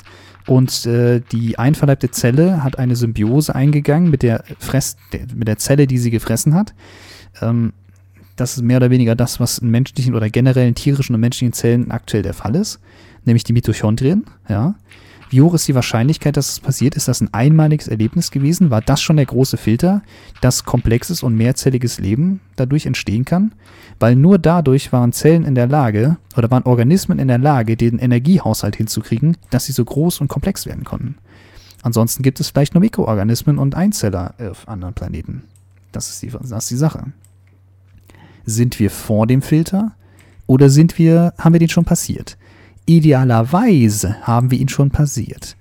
und 0.46 0.86
äh, 0.86 1.20
die 1.32 1.58
einverleibte 1.58 2.10
Zelle 2.10 2.62
hat 2.64 2.78
eine 2.78 2.96
Symbiose 2.96 3.54
eingegangen 3.54 4.10
mit 4.10 4.22
der, 4.22 4.44
Fress, 4.58 4.96
mit 5.34 5.48
der 5.48 5.58
Zelle, 5.58 5.86
die 5.86 5.98
sie 5.98 6.10
gefressen 6.10 6.54
hat? 6.54 6.74
Ähm, 7.40 7.72
das 8.36 8.56
ist 8.56 8.62
mehr 8.62 8.78
oder 8.78 8.90
weniger 8.90 9.14
das, 9.14 9.40
was 9.40 9.58
in 9.58 9.70
menschlichen 9.70 10.14
oder 10.14 10.30
generellen 10.30 10.74
tierischen 10.74 11.14
und 11.14 11.20
menschlichen 11.20 11.52
Zellen 11.52 11.90
aktuell 11.90 12.22
der 12.22 12.34
Fall 12.34 12.56
ist, 12.56 12.80
nämlich 13.24 13.44
die 13.44 13.52
Mitochondrien. 13.52 14.24
Ja. 14.48 14.74
Wie 15.32 15.40
hoch 15.40 15.54
ist 15.54 15.66
die 15.66 15.74
Wahrscheinlichkeit, 15.74 16.36
dass 16.36 16.50
es 16.50 16.60
passiert? 16.60 16.94
Ist 16.94 17.08
das 17.08 17.22
ein 17.22 17.32
einmaliges 17.32 17.88
Erlebnis 17.88 18.30
gewesen? 18.30 18.68
War 18.68 18.82
das 18.82 19.00
schon 19.00 19.16
der 19.16 19.24
große 19.24 19.56
Filter, 19.56 20.02
dass 20.42 20.64
komplexes 20.64 21.22
und 21.22 21.34
mehrzelliges 21.34 21.98
Leben 21.98 22.40
dadurch 22.56 22.84
entstehen 22.84 23.24
kann? 23.24 23.52
Weil 23.98 24.14
nur 24.14 24.38
dadurch 24.38 24.92
waren 24.92 25.14
Zellen 25.14 25.46
in 25.46 25.54
der 25.54 25.66
Lage 25.66 26.18
oder 26.36 26.50
waren 26.50 26.64
Organismen 26.64 27.18
in 27.18 27.28
der 27.28 27.38
Lage, 27.38 27.78
den 27.78 27.98
Energiehaushalt 27.98 28.76
hinzukriegen, 28.76 29.38
dass 29.48 29.64
sie 29.64 29.72
so 29.72 29.86
groß 29.86 30.20
und 30.20 30.28
komplex 30.28 30.66
werden 30.66 30.84
konnten. 30.84 31.14
Ansonsten 31.80 32.22
gibt 32.22 32.38
es 32.38 32.50
vielleicht 32.50 32.74
nur 32.74 32.82
Mikroorganismen 32.82 33.56
und 33.56 33.74
Einzeller 33.74 34.34
auf 34.38 34.68
anderen 34.68 34.92
Planeten. 34.92 35.44
Das 35.92 36.10
ist 36.10 36.20
die, 36.20 36.28
das 36.28 36.64
ist 36.64 36.70
die 36.70 36.76
Sache. 36.76 37.04
Sind 38.44 38.78
wir 38.78 38.90
vor 38.90 39.26
dem 39.26 39.40
Filter 39.40 39.92
oder 40.46 40.68
sind 40.68 40.98
wir, 40.98 41.32
haben 41.38 41.54
wir 41.54 41.58
den 41.58 41.70
schon 41.70 41.86
passiert? 41.86 42.36
Idealerweise 42.86 44.16
haben 44.22 44.50
wir 44.50 44.58
ihn 44.58 44.68
schon 44.68 44.90
passiert. 44.90 45.56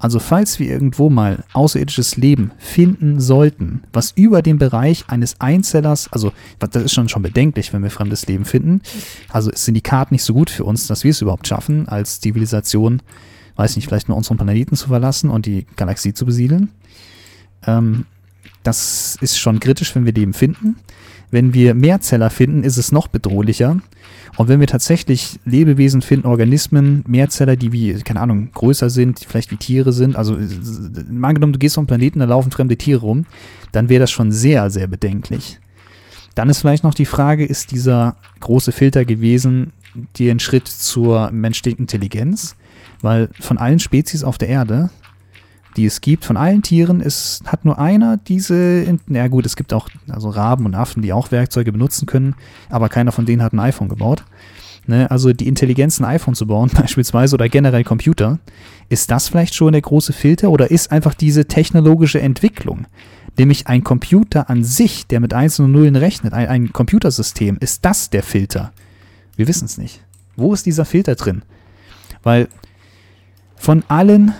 Also 0.00 0.18
falls 0.18 0.58
wir 0.58 0.66
irgendwo 0.66 1.10
mal 1.10 1.44
außerirdisches 1.52 2.16
Leben 2.16 2.52
finden 2.56 3.20
sollten, 3.20 3.82
was 3.92 4.12
über 4.12 4.40
den 4.40 4.56
Bereich 4.56 5.04
eines 5.08 5.42
Einzellers, 5.42 6.10
also 6.10 6.32
das 6.58 6.84
ist 6.84 6.94
schon, 6.94 7.10
schon 7.10 7.22
bedenklich, 7.22 7.74
wenn 7.74 7.82
wir 7.82 7.90
fremdes 7.90 8.26
Leben 8.26 8.46
finden. 8.46 8.80
Also 9.28 9.50
sind 9.54 9.74
die 9.74 9.82
Karten 9.82 10.14
nicht 10.14 10.24
so 10.24 10.32
gut 10.32 10.48
für 10.48 10.64
uns, 10.64 10.86
dass 10.86 11.04
wir 11.04 11.10
es 11.10 11.20
überhaupt 11.20 11.46
schaffen, 11.46 11.86
als 11.86 12.18
Zivilisation, 12.20 13.02
weiß 13.56 13.76
nicht, 13.76 13.88
vielleicht 13.88 14.08
nur 14.08 14.16
unseren 14.16 14.38
Planeten 14.38 14.74
zu 14.74 14.88
verlassen 14.88 15.28
und 15.28 15.44
die 15.44 15.66
Galaxie 15.76 16.14
zu 16.14 16.24
besiedeln. 16.24 16.70
Ähm, 17.66 18.06
das 18.62 19.18
ist 19.20 19.38
schon 19.38 19.60
kritisch, 19.60 19.94
wenn 19.94 20.06
wir 20.06 20.14
Leben 20.14 20.32
finden. 20.32 20.76
Wenn 21.30 21.54
wir 21.54 21.74
Mehrzeller 21.74 22.30
finden, 22.30 22.64
ist 22.64 22.76
es 22.76 22.92
noch 22.92 23.08
bedrohlicher. 23.08 23.78
Und 24.36 24.48
wenn 24.48 24.60
wir 24.60 24.66
tatsächlich 24.66 25.38
Lebewesen 25.44 26.02
finden, 26.02 26.26
Organismen, 26.26 27.04
Mehrzeller, 27.06 27.56
die 27.56 27.72
wie, 27.72 27.94
keine 28.00 28.20
Ahnung, 28.20 28.50
größer 28.52 28.90
sind, 28.90 29.20
vielleicht 29.28 29.50
wie 29.50 29.56
Tiere 29.56 29.92
sind, 29.92 30.16
also 30.16 30.36
mal 31.10 31.28
angenommen, 31.28 31.52
du 31.52 31.58
gehst 31.58 31.76
auf 31.76 31.82
einen 31.82 31.86
Planeten, 31.88 32.20
da 32.20 32.24
laufen 32.24 32.50
fremde 32.50 32.76
Tiere 32.76 33.00
rum, 33.00 33.26
dann 33.72 33.88
wäre 33.88 34.00
das 34.00 34.10
schon 34.10 34.32
sehr, 34.32 34.70
sehr 34.70 34.86
bedenklich. 34.86 35.58
Dann 36.34 36.48
ist 36.48 36.60
vielleicht 36.60 36.84
noch 36.84 36.94
die 36.94 37.06
Frage, 37.06 37.44
ist 37.44 37.72
dieser 37.72 38.16
große 38.40 38.72
Filter 38.72 39.04
gewesen, 39.04 39.72
dir 40.16 40.30
ein 40.30 40.40
Schritt 40.40 40.68
zur 40.68 41.30
menschlichen 41.30 41.80
Intelligenz? 41.80 42.56
Weil 43.02 43.30
von 43.40 43.58
allen 43.58 43.78
Spezies 43.78 44.24
auf 44.24 44.38
der 44.38 44.48
Erde 44.48 44.90
die 45.76 45.86
es 45.86 46.00
gibt, 46.00 46.24
von 46.24 46.36
allen 46.36 46.62
Tieren, 46.62 47.00
ist, 47.00 47.42
hat 47.46 47.64
nur 47.64 47.78
einer 47.78 48.16
diese, 48.16 48.98
ja 49.08 49.28
gut, 49.28 49.46
es 49.46 49.56
gibt 49.56 49.72
auch 49.72 49.88
also 50.08 50.28
Raben 50.28 50.66
und 50.66 50.74
Affen, 50.74 51.02
die 51.02 51.12
auch 51.12 51.30
Werkzeuge 51.30 51.72
benutzen 51.72 52.06
können, 52.06 52.34
aber 52.68 52.88
keiner 52.88 53.12
von 53.12 53.26
denen 53.26 53.42
hat 53.42 53.52
ein 53.52 53.60
iPhone 53.60 53.88
gebaut. 53.88 54.24
Ne, 54.86 55.10
also 55.10 55.32
die 55.32 55.46
Intelligenz, 55.46 56.00
ein 56.00 56.04
iPhone 56.04 56.34
zu 56.34 56.46
bauen 56.46 56.70
beispielsweise 56.74 57.34
oder 57.36 57.48
generell 57.48 57.84
Computer, 57.84 58.38
ist 58.88 59.10
das 59.10 59.28
vielleicht 59.28 59.54
schon 59.54 59.72
der 59.72 59.82
große 59.82 60.12
Filter 60.12 60.50
oder 60.50 60.70
ist 60.70 60.90
einfach 60.90 61.14
diese 61.14 61.46
technologische 61.46 62.20
Entwicklung, 62.20 62.86
nämlich 63.38 63.66
ein 63.66 63.84
Computer 63.84 64.50
an 64.50 64.64
sich, 64.64 65.06
der 65.06 65.20
mit 65.20 65.34
Einsen 65.34 65.66
und 65.66 65.72
Nullen 65.72 65.96
rechnet, 65.96 66.32
ein, 66.32 66.48
ein 66.48 66.72
Computersystem, 66.72 67.58
ist 67.60 67.84
das 67.84 68.10
der 68.10 68.22
Filter? 68.22 68.72
Wir 69.36 69.46
wissen 69.46 69.66
es 69.66 69.78
nicht. 69.78 70.02
Wo 70.36 70.52
ist 70.54 70.66
dieser 70.66 70.84
Filter 70.84 71.14
drin? 71.14 71.42
Weil 72.22 72.48
von 73.56 73.84
allen 73.88 74.34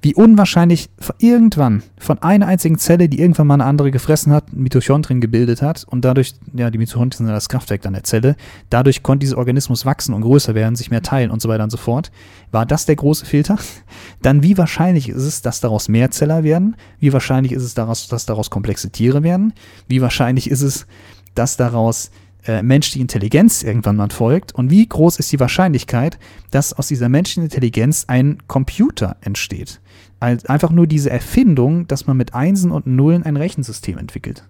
wie 0.00 0.14
unwahrscheinlich 0.14 0.90
irgendwann 1.18 1.82
von 1.98 2.18
einer 2.22 2.46
einzigen 2.46 2.78
Zelle, 2.78 3.08
die 3.08 3.20
irgendwann 3.20 3.48
mal 3.48 3.54
eine 3.54 3.64
andere 3.64 3.90
gefressen 3.90 4.32
hat, 4.32 4.52
Mitochondrien 4.52 5.20
gebildet 5.20 5.60
hat 5.60 5.84
und 5.88 6.04
dadurch, 6.04 6.34
ja, 6.54 6.70
die 6.70 6.78
Mitochondrien 6.78 7.26
sind 7.26 7.34
das 7.34 7.48
Kraftwerk 7.48 7.84
an 7.84 7.94
der 7.94 8.04
Zelle, 8.04 8.36
dadurch 8.70 9.02
konnte 9.02 9.24
dieser 9.24 9.38
Organismus 9.38 9.84
wachsen 9.84 10.14
und 10.14 10.22
größer 10.22 10.54
werden, 10.54 10.76
sich 10.76 10.90
mehr 10.90 11.02
teilen 11.02 11.30
und 11.30 11.42
so 11.42 11.48
weiter 11.48 11.64
und 11.64 11.70
so 11.70 11.78
fort. 11.78 12.12
War 12.52 12.64
das 12.64 12.86
der 12.86 12.96
große 12.96 13.26
Filter? 13.26 13.58
Dann 14.22 14.42
wie 14.42 14.56
wahrscheinlich 14.56 15.08
ist 15.08 15.24
es, 15.24 15.42
dass 15.42 15.60
daraus 15.60 15.88
Mehrzeller 15.88 16.44
werden? 16.44 16.76
Wie 17.00 17.12
wahrscheinlich 17.12 17.52
ist 17.52 17.64
es, 17.64 17.74
daraus, 17.74 18.06
dass 18.06 18.24
daraus 18.24 18.50
komplexe 18.50 18.90
Tiere 18.90 19.24
werden? 19.24 19.52
Wie 19.88 20.00
wahrscheinlich 20.00 20.48
ist 20.48 20.62
es, 20.62 20.86
dass 21.34 21.56
daraus 21.56 22.10
äh, 22.46 22.62
menschliche 22.62 23.00
Intelligenz 23.00 23.62
irgendwann 23.62 23.96
mal 23.96 24.10
folgt 24.10 24.54
und 24.54 24.70
wie 24.70 24.86
groß 24.86 25.18
ist 25.18 25.30
die 25.32 25.40
Wahrscheinlichkeit, 25.40 26.18
dass 26.50 26.72
aus 26.72 26.88
dieser 26.88 27.08
menschlichen 27.08 27.44
Intelligenz 27.44 28.04
ein 28.06 28.38
Computer 28.46 29.16
entsteht. 29.20 29.80
Also 30.20 30.48
einfach 30.48 30.70
nur 30.70 30.86
diese 30.86 31.10
Erfindung, 31.10 31.86
dass 31.86 32.06
man 32.06 32.16
mit 32.16 32.34
Einsen 32.34 32.70
und 32.70 32.86
Nullen 32.86 33.22
ein 33.22 33.36
Rechensystem 33.36 33.98
entwickelt. 33.98 34.44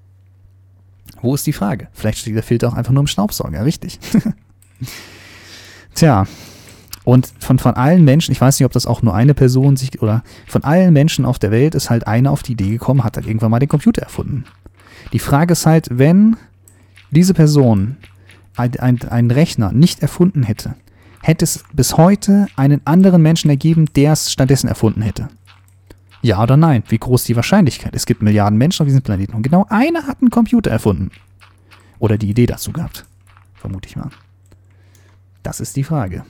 Wo 1.20 1.34
ist 1.34 1.46
die 1.46 1.52
Frage? 1.52 1.88
Vielleicht 1.92 2.18
steht 2.18 2.36
der 2.36 2.42
Filter 2.42 2.68
auch 2.68 2.74
einfach 2.74 2.92
nur 2.92 3.02
im 3.02 3.06
Staubsauger, 3.06 3.64
richtig. 3.64 3.98
Tja, 5.94 6.26
und 7.08 7.32
von, 7.38 7.58
von 7.58 7.74
allen 7.74 8.04
Menschen, 8.04 8.32
ich 8.32 8.40
weiß 8.40 8.60
nicht, 8.60 8.66
ob 8.66 8.72
das 8.72 8.86
auch 8.86 9.00
nur 9.00 9.14
eine 9.14 9.32
Person 9.34 9.76
sich, 9.76 10.02
oder 10.02 10.22
von 10.46 10.62
allen 10.62 10.92
Menschen 10.92 11.24
auf 11.24 11.38
der 11.38 11.50
Welt 11.50 11.74
ist 11.74 11.88
halt 11.88 12.06
einer 12.06 12.30
auf 12.30 12.42
die 12.42 12.52
Idee 12.52 12.68
gekommen, 12.68 13.02
hat 13.02 13.16
halt 13.16 13.26
irgendwann 13.26 13.50
mal 13.50 13.58
den 13.58 13.68
Computer 13.68 14.02
erfunden. 14.02 14.44
Die 15.14 15.18
Frage 15.18 15.52
ist 15.52 15.64
halt, 15.64 15.88
wenn 15.90 16.36
diese 17.10 17.32
Person 17.32 17.96
einen 18.56 19.30
Rechner 19.30 19.72
nicht 19.72 20.02
erfunden 20.02 20.42
hätte, 20.42 20.74
hätte 21.22 21.44
es 21.44 21.64
bis 21.72 21.96
heute 21.96 22.46
einen 22.56 22.82
anderen 22.84 23.22
Menschen 23.22 23.48
ergeben, 23.48 23.86
der 23.96 24.12
es 24.12 24.30
stattdessen 24.30 24.68
erfunden 24.68 25.00
hätte. 25.00 25.28
Ja 26.22 26.42
oder 26.42 26.56
nein? 26.56 26.82
Wie 26.88 26.98
groß 26.98 27.24
die 27.24 27.36
Wahrscheinlichkeit? 27.36 27.94
Es 27.94 28.06
gibt 28.06 28.22
Milliarden 28.22 28.58
Menschen 28.58 28.82
auf 28.82 28.88
diesem 28.88 29.02
Planeten 29.02 29.34
und 29.34 29.42
genau 29.42 29.66
einer 29.68 30.06
hat 30.06 30.20
einen 30.20 30.30
Computer 30.30 30.70
erfunden. 30.70 31.10
Oder 31.98 32.18
die 32.18 32.30
Idee 32.30 32.46
dazu 32.46 32.72
gehabt. 32.72 33.04
Vermute 33.54 33.88
ich 33.88 33.96
mal. 33.96 34.10
Das 35.42 35.60
ist 35.60 35.76
die 35.76 35.84
Frage. 35.84 36.24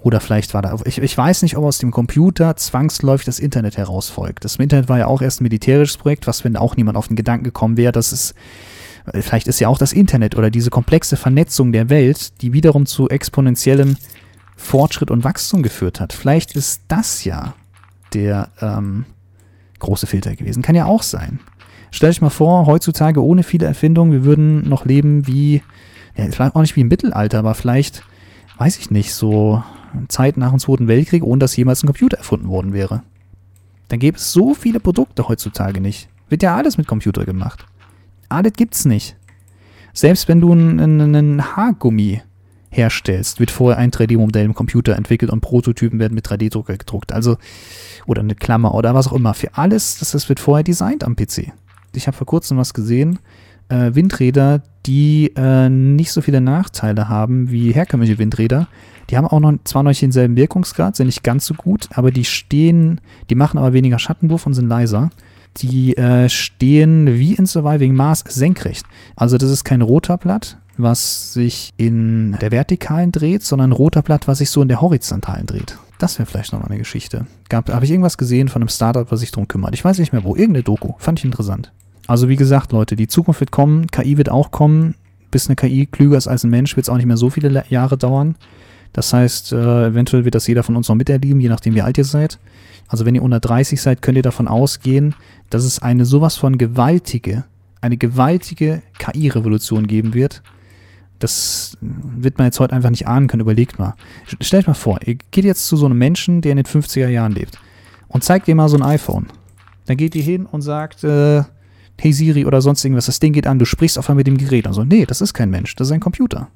Oder 0.00 0.20
vielleicht 0.20 0.54
war 0.54 0.62
da, 0.62 0.76
ich, 0.84 0.98
ich 0.98 1.16
weiß 1.16 1.42
nicht, 1.42 1.56
ob 1.56 1.64
aus 1.64 1.78
dem 1.78 1.90
Computer 1.90 2.56
zwangsläufig 2.56 3.26
das 3.26 3.38
Internet 3.38 3.76
herausfolgt. 3.76 4.44
Das 4.44 4.56
Internet 4.56 4.88
war 4.88 4.98
ja 4.98 5.06
auch 5.06 5.20
erst 5.20 5.40
ein 5.40 5.44
militärisches 5.44 5.98
Projekt, 5.98 6.26
was, 6.26 6.42
wenn 6.42 6.56
auch 6.56 6.76
niemand 6.76 6.96
auf 6.96 7.08
den 7.08 7.16
Gedanken 7.16 7.44
gekommen 7.44 7.76
wäre, 7.76 7.92
dass 7.92 8.12
es 8.12 8.34
Vielleicht 9.14 9.48
ist 9.48 9.60
ja 9.60 9.68
auch 9.68 9.78
das 9.78 9.92
Internet 9.92 10.36
oder 10.36 10.50
diese 10.50 10.70
komplexe 10.70 11.16
Vernetzung 11.16 11.72
der 11.72 11.88
Welt, 11.88 12.40
die 12.42 12.52
wiederum 12.52 12.86
zu 12.86 13.08
exponentiellem 13.08 13.96
Fortschritt 14.56 15.10
und 15.10 15.24
Wachstum 15.24 15.62
geführt 15.62 16.00
hat. 16.00 16.12
Vielleicht 16.12 16.54
ist 16.54 16.82
das 16.88 17.24
ja 17.24 17.54
der 18.12 18.50
ähm, 18.60 19.06
große 19.80 20.06
Filter 20.06 20.36
gewesen. 20.36 20.62
Kann 20.62 20.74
ja 20.74 20.86
auch 20.86 21.02
sein. 21.02 21.40
Stell 21.90 22.10
dich 22.10 22.20
mal 22.20 22.30
vor, 22.30 22.66
heutzutage 22.66 23.24
ohne 23.24 23.42
viele 23.42 23.66
Erfindungen, 23.66 24.12
wir 24.12 24.24
würden 24.24 24.68
noch 24.68 24.84
leben 24.84 25.26
wie, 25.26 25.62
ja, 26.16 26.24
vielleicht 26.30 26.54
auch 26.54 26.60
nicht 26.60 26.76
wie 26.76 26.82
im 26.82 26.88
Mittelalter, 26.88 27.40
aber 27.40 27.54
vielleicht, 27.54 28.04
weiß 28.58 28.78
ich 28.78 28.90
nicht, 28.90 29.12
so 29.12 29.62
Zeit 30.08 30.36
nach 30.36 30.50
dem 30.50 30.60
Zweiten 30.60 30.86
Weltkrieg, 30.86 31.24
ohne 31.24 31.40
dass 31.40 31.56
jemals 31.56 31.82
ein 31.82 31.88
Computer 31.88 32.18
erfunden 32.18 32.48
worden 32.48 32.72
wäre. 32.72 33.02
Dann 33.88 33.98
gäbe 33.98 34.16
es 34.18 34.32
so 34.32 34.54
viele 34.54 34.78
Produkte 34.78 35.26
heutzutage 35.26 35.80
nicht. 35.80 36.08
Wird 36.28 36.44
ja 36.44 36.56
alles 36.56 36.78
mit 36.78 36.86
Computer 36.86 37.24
gemacht. 37.24 37.66
Das 38.28 38.52
gibt's 38.52 38.84
nicht. 38.84 39.16
Selbst 39.92 40.28
wenn 40.28 40.40
du 40.40 40.52
einen 40.52 41.56
Haargummi 41.56 42.22
herstellst, 42.70 43.40
wird 43.40 43.50
vorher 43.50 43.78
ein 43.78 43.90
3D-Modell 43.90 44.44
im 44.44 44.54
Computer 44.54 44.96
entwickelt 44.96 45.30
und 45.30 45.40
Prototypen 45.40 45.98
werden 45.98 46.14
mit 46.14 46.26
3D-Drucker 46.26 46.76
gedruckt. 46.76 47.12
Also, 47.12 47.36
oder 48.06 48.20
eine 48.20 48.34
Klammer 48.34 48.74
oder 48.74 48.94
was 48.94 49.08
auch 49.08 49.12
immer. 49.12 49.34
Für 49.34 49.56
alles, 49.56 49.98
das, 49.98 50.12
das 50.12 50.28
wird 50.28 50.40
vorher 50.40 50.64
designt 50.64 51.04
am 51.04 51.16
PC. 51.16 51.52
Ich 51.94 52.06
habe 52.06 52.16
vor 52.16 52.26
kurzem 52.26 52.56
was 52.56 52.72
gesehen, 52.72 53.18
äh, 53.68 53.94
Windräder, 53.94 54.62
die 54.86 55.32
äh, 55.36 55.68
nicht 55.68 56.12
so 56.12 56.20
viele 56.20 56.40
Nachteile 56.40 57.08
haben 57.08 57.50
wie 57.50 57.72
herkömmliche 57.72 58.18
Windräder. 58.18 58.68
Die 59.10 59.16
haben 59.16 59.26
auch 59.26 59.40
noch 59.40 59.54
zwar 59.64 59.82
noch 59.82 59.90
nicht 59.90 60.02
denselben 60.02 60.36
Wirkungsgrad, 60.36 60.94
sind 60.94 61.06
nicht 61.06 61.24
ganz 61.24 61.44
so 61.44 61.54
gut, 61.54 61.88
aber 61.92 62.12
die 62.12 62.24
stehen, 62.24 63.00
die 63.28 63.34
machen 63.34 63.58
aber 63.58 63.72
weniger 63.72 63.98
Schattenwurf 63.98 64.46
und 64.46 64.54
sind 64.54 64.68
leiser 64.68 65.10
die 65.56 65.96
äh, 65.96 66.28
stehen 66.28 67.18
wie 67.18 67.34
in 67.34 67.46
Surviving 67.46 67.94
Mars 67.94 68.24
senkrecht. 68.26 68.86
Also 69.16 69.38
das 69.38 69.50
ist 69.50 69.64
kein 69.64 69.82
roter 69.82 70.16
Blatt, 70.16 70.58
was 70.82 71.32
sich 71.32 71.70
in 71.76 72.36
der 72.40 72.50
vertikalen 72.50 73.12
dreht, 73.12 73.42
sondern 73.42 73.70
ein 73.70 73.74
roter 73.74 74.02
Blatt, 74.02 74.28
was 74.28 74.38
sich 74.38 74.50
so 74.50 74.62
in 74.62 74.68
der 74.68 74.80
horizontalen 74.80 75.46
dreht. 75.46 75.76
Das 75.98 76.18
wäre 76.18 76.26
vielleicht 76.26 76.52
nochmal 76.52 76.70
eine 76.70 76.78
Geschichte. 76.78 77.26
Habe 77.52 77.84
ich 77.84 77.90
irgendwas 77.90 78.16
gesehen 78.16 78.48
von 78.48 78.62
einem 78.62 78.68
Startup, 78.68 79.10
was 79.10 79.20
sich 79.20 79.32
darum 79.32 79.48
kümmert? 79.48 79.74
Ich 79.74 79.84
weiß 79.84 79.98
nicht 79.98 80.12
mehr 80.12 80.24
wo. 80.24 80.34
Irgendeine 80.34 80.62
Doku. 80.62 80.94
Fand 80.98 81.18
ich 81.18 81.24
interessant. 81.24 81.72
Also 82.06 82.28
wie 82.28 82.36
gesagt, 82.36 82.72
Leute, 82.72 82.96
die 82.96 83.06
Zukunft 83.06 83.40
wird 83.40 83.50
kommen. 83.50 83.86
KI 83.88 84.16
wird 84.16 84.30
auch 84.30 84.50
kommen. 84.50 84.94
Bis 85.30 85.48
eine 85.48 85.56
KI 85.56 85.86
klüger 85.86 86.16
ist 86.16 86.26
als 86.26 86.42
ein 86.42 86.50
Mensch, 86.50 86.74
wird 86.76 86.86
es 86.86 86.88
auch 86.88 86.96
nicht 86.96 87.06
mehr 87.06 87.18
so 87.18 87.30
viele 87.30 87.64
Jahre 87.68 87.96
dauern. 87.96 88.34
Das 88.92 89.12
heißt, 89.12 89.52
äh, 89.52 89.86
eventuell 89.86 90.24
wird 90.24 90.34
das 90.34 90.46
jeder 90.46 90.62
von 90.62 90.74
uns 90.74 90.88
noch 90.88 90.96
miterleben, 90.96 91.40
je 91.40 91.48
nachdem 91.48 91.74
wie 91.74 91.82
alt 91.82 91.98
ihr 91.98 92.04
seid. 92.04 92.38
Also 92.88 93.06
wenn 93.06 93.14
ihr 93.14 93.22
unter 93.22 93.38
30 93.38 93.80
seid, 93.80 94.02
könnt 94.02 94.16
ihr 94.16 94.22
davon 94.22 94.48
ausgehen, 94.48 95.14
dass 95.48 95.64
es 95.64 95.80
eine 95.80 96.04
sowas 96.04 96.36
von 96.36 96.58
gewaltige, 96.58 97.44
eine 97.80 97.96
gewaltige 97.96 98.82
KI-Revolution 98.98 99.86
geben 99.86 100.14
wird, 100.14 100.42
Das 101.20 101.76
wird 101.80 102.38
man 102.38 102.46
jetzt 102.46 102.58
heute 102.58 102.74
einfach 102.74 102.90
nicht 102.90 103.06
ahnen 103.06 103.28
können. 103.28 103.42
Überlegt 103.42 103.78
mal. 103.78 103.94
Stellt 104.40 104.66
mal 104.66 104.74
vor, 104.74 104.98
ihr 105.04 105.16
geht 105.30 105.44
jetzt 105.44 105.66
zu 105.66 105.76
so 105.76 105.86
einem 105.86 105.98
Menschen, 105.98 106.40
der 106.40 106.52
in 106.52 106.56
den 106.56 106.66
50er 106.66 107.08
Jahren 107.08 107.32
lebt 107.32 107.58
und 108.08 108.24
zeigt 108.24 108.48
ihm 108.48 108.56
mal 108.56 108.68
so 108.68 108.76
ein 108.76 108.82
iPhone. 108.82 109.26
Dann 109.86 109.96
geht 109.96 110.14
ihr 110.14 110.22
hin 110.22 110.46
und 110.46 110.62
sagt, 110.62 111.04
äh, 111.04 111.42
hey 111.98 112.12
Siri 112.12 112.46
oder 112.46 112.60
sonst 112.62 112.84
irgendwas, 112.84 113.06
das 113.06 113.20
Ding 113.20 113.32
geht 113.32 113.46
an, 113.46 113.58
du 113.58 113.64
sprichst 113.64 113.98
auf 113.98 114.08
einmal 114.08 114.20
mit 114.20 114.26
dem 114.26 114.38
Gerät. 114.38 114.66
Und 114.66 114.72
so, 114.72 114.84
nee, 114.84 115.06
das 115.06 115.20
ist 115.20 115.34
kein 115.34 115.50
Mensch, 115.50 115.76
das 115.76 115.88
ist 115.88 115.92
ein 115.92 116.00
Computer. 116.00 116.48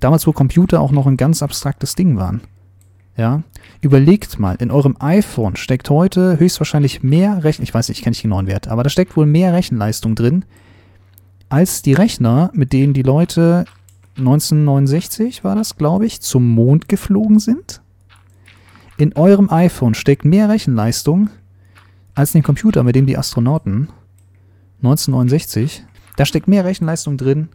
Damals, 0.00 0.26
wo 0.26 0.32
Computer 0.32 0.80
auch 0.80 0.92
noch 0.92 1.06
ein 1.06 1.16
ganz 1.16 1.42
abstraktes 1.42 1.94
Ding 1.94 2.16
waren. 2.16 2.40
Ja, 3.16 3.42
überlegt 3.80 4.38
mal, 4.38 4.54
in 4.60 4.70
eurem 4.70 4.96
iPhone 5.00 5.56
steckt 5.56 5.90
heute 5.90 6.38
höchstwahrscheinlich 6.38 7.02
mehr 7.02 7.42
Rechen, 7.42 7.64
ich 7.64 7.74
weiß 7.74 7.88
nicht, 7.88 7.98
ich 7.98 8.04
kenne 8.04 8.12
nicht 8.12 8.22
den 8.22 8.30
genauen 8.30 8.46
Wert, 8.46 8.68
aber 8.68 8.84
da 8.84 8.90
steckt 8.90 9.16
wohl 9.16 9.26
mehr 9.26 9.52
Rechenleistung 9.52 10.14
drin, 10.14 10.44
als 11.48 11.82
die 11.82 11.92
Rechner, 11.92 12.50
mit 12.54 12.72
denen 12.72 12.92
die 12.92 13.02
Leute 13.02 13.64
1969 14.16 15.44
war 15.44 15.54
das, 15.54 15.76
glaube 15.76 16.06
ich, 16.06 16.20
zum 16.20 16.48
Mond 16.54 16.88
geflogen 16.88 17.38
sind. 17.38 17.80
In 18.96 19.14
eurem 19.16 19.48
iPhone 19.50 19.94
steckt 19.94 20.24
mehr 20.24 20.48
Rechenleistung 20.48 21.30
als 22.14 22.34
in 22.34 22.40
dem 22.40 22.44
Computer, 22.44 22.82
mit 22.82 22.96
dem 22.96 23.06
die 23.06 23.16
Astronauten 23.16 23.88
1969, 24.82 25.84
da 26.16 26.24
steckt 26.24 26.48
mehr 26.48 26.64
Rechenleistung 26.64 27.16
drin 27.16 27.48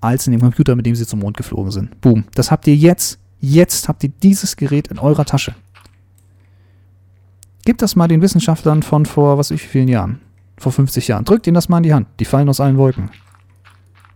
als 0.00 0.26
in 0.26 0.32
dem 0.32 0.40
Computer, 0.40 0.76
mit 0.76 0.86
dem 0.86 0.94
sie 0.94 1.06
zum 1.06 1.20
Mond 1.20 1.36
geflogen 1.36 1.70
sind. 1.70 2.00
Boom. 2.00 2.24
Das 2.34 2.50
habt 2.50 2.66
ihr 2.66 2.76
jetzt 2.76 3.18
Jetzt 3.46 3.88
habt 3.88 4.02
ihr 4.02 4.10
dieses 4.22 4.56
Gerät 4.56 4.88
in 4.88 4.98
eurer 4.98 5.26
Tasche. 5.26 5.54
Gebt 7.66 7.82
das 7.82 7.94
mal 7.94 8.08
den 8.08 8.22
Wissenschaftlern 8.22 8.82
von 8.82 9.04
vor, 9.04 9.36
was 9.36 9.50
weiß 9.50 9.56
ich, 9.56 9.64
wie 9.64 9.68
vielen 9.68 9.88
Jahren. 9.88 10.20
Vor 10.56 10.72
50 10.72 11.08
Jahren. 11.08 11.24
Drückt 11.24 11.46
ihnen 11.46 11.54
das 11.54 11.68
mal 11.68 11.78
in 11.78 11.82
die 11.82 11.94
Hand. 11.94 12.06
Die 12.20 12.24
fallen 12.24 12.48
aus 12.48 12.60
allen 12.60 12.76
Wolken. 12.76 13.10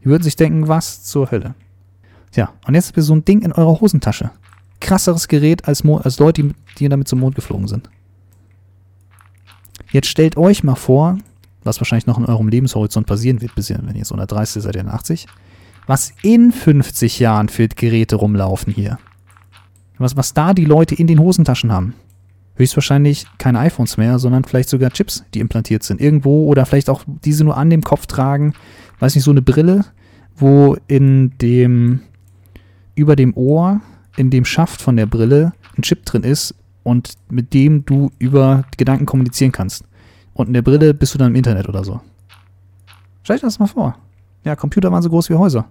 Die 0.03 0.07
würden 0.07 0.23
sich 0.23 0.37
denken, 0.37 0.69
was 0.69 1.03
zur 1.05 1.31
Hölle. 1.31 1.55
Tja, 2.33 2.53
und 2.67 2.75
jetzt 2.75 2.89
habt 2.89 2.97
ihr 2.97 3.03
so 3.03 3.15
ein 3.15 3.25
Ding 3.25 3.43
in 3.43 3.53
eurer 3.53 3.81
Hosentasche. 3.81 4.31
Krasseres 4.81 5.29
Gerät 5.29 5.67
als, 5.67 5.83
Mo 5.83 5.97
als 5.97 6.19
Leute, 6.19 6.55
die, 6.79 6.89
damit 6.89 7.09
zum 7.09 7.21
Mond 7.21 7.35
geflogen 7.35 7.69
sind. 7.69 7.91
Jetzt 9.91 10.09
stellt 10.09 10.37
euch 10.37 10.63
mal 10.63 10.77
vor, 10.77 11.19
was 11.65 11.81
wahrscheinlich 11.81 12.07
noch 12.07 12.19
in 12.19 12.27
eurem 12.27 12.49
Lebenshorizont 12.49 13.07
passieren 13.07 13.41
wird, 13.41 13.55
bis 13.55 13.71
ihr, 13.71 13.81
wenn 13.83 13.97
ihr 13.97 14.05
so 14.05 14.15
130 14.15 14.63
seid, 14.63 14.77
ihr 14.77 14.87
80, 14.87 15.27
was 15.87 16.13
in 16.23 16.53
50 16.53 17.19
Jahren 17.19 17.49
für 17.49 17.67
Geräte 17.69 18.17
rumlaufen 18.17 18.73
hier. 18.73 18.99
Was, 19.97 20.17
was 20.17 20.35
da 20.35 20.55
die 20.55 20.67
Leute 20.67 20.95
in 20.95 21.07
den 21.07 21.19
Hosentaschen 21.19 21.73
haben. 21.73 21.95
Höchstwahrscheinlich 22.59 23.27
keine 23.39 23.61
iPhones 23.61 23.97
mehr, 23.97 24.19
sondern 24.19 24.45
vielleicht 24.45 24.69
sogar 24.69 24.91
Chips, 24.91 25.25
die 25.33 25.41
implantiert 25.41 25.85
sind. 25.85 26.01
Irgendwo 26.01 26.47
oder 26.47 26.67
vielleicht 26.67 26.91
auch 26.91 27.05
diese 27.25 27.45
nur 27.45 27.57
an 27.57 27.71
dem 27.71 27.83
Kopf 27.83 28.07
tragen. 28.07 28.53
Weiß 28.99 29.15
nicht, 29.15 29.25
so 29.25 29.31
eine 29.31 29.43
Brille, 29.43 29.85
wo 30.37 30.77
in 30.89 31.33
dem, 31.39 32.01
über 32.95 33.15
dem 33.15 33.37
Ohr, 33.37 33.81
in 34.17 34.31
dem 34.31 34.45
Schaft 34.45 34.83
von 34.83 34.97
der 34.97 35.07
Brille 35.07 35.53
ein 35.77 35.83
Chip 35.83 36.05
drin 36.05 36.25
ist 36.25 36.55
und 36.83 37.15
mit 37.31 37.55
dem 37.55 37.85
du 37.85 38.11
über 38.19 38.65
Gedanken 38.77 39.07
kommunizieren 39.07 39.53
kannst. 39.53 39.85
Und 40.35 40.49
in 40.49 40.55
der 40.55 40.63
Brille 40.63 40.95
bist 40.95 41.15
du 41.15 41.19
dann 41.19 41.29
im 41.29 41.37
Internet 41.37 41.69
oder 41.69 41.85
so. 41.85 42.01
Stell 43.23 43.37
dir 43.37 43.43
das 43.43 43.59
mal 43.59 43.67
vor. 43.67 43.97
Ja, 44.45 44.57
Computer 44.57 44.91
waren 44.91 45.03
so 45.03 45.11
groß 45.11 45.31
wie 45.31 45.35
Häuser. 45.35 45.67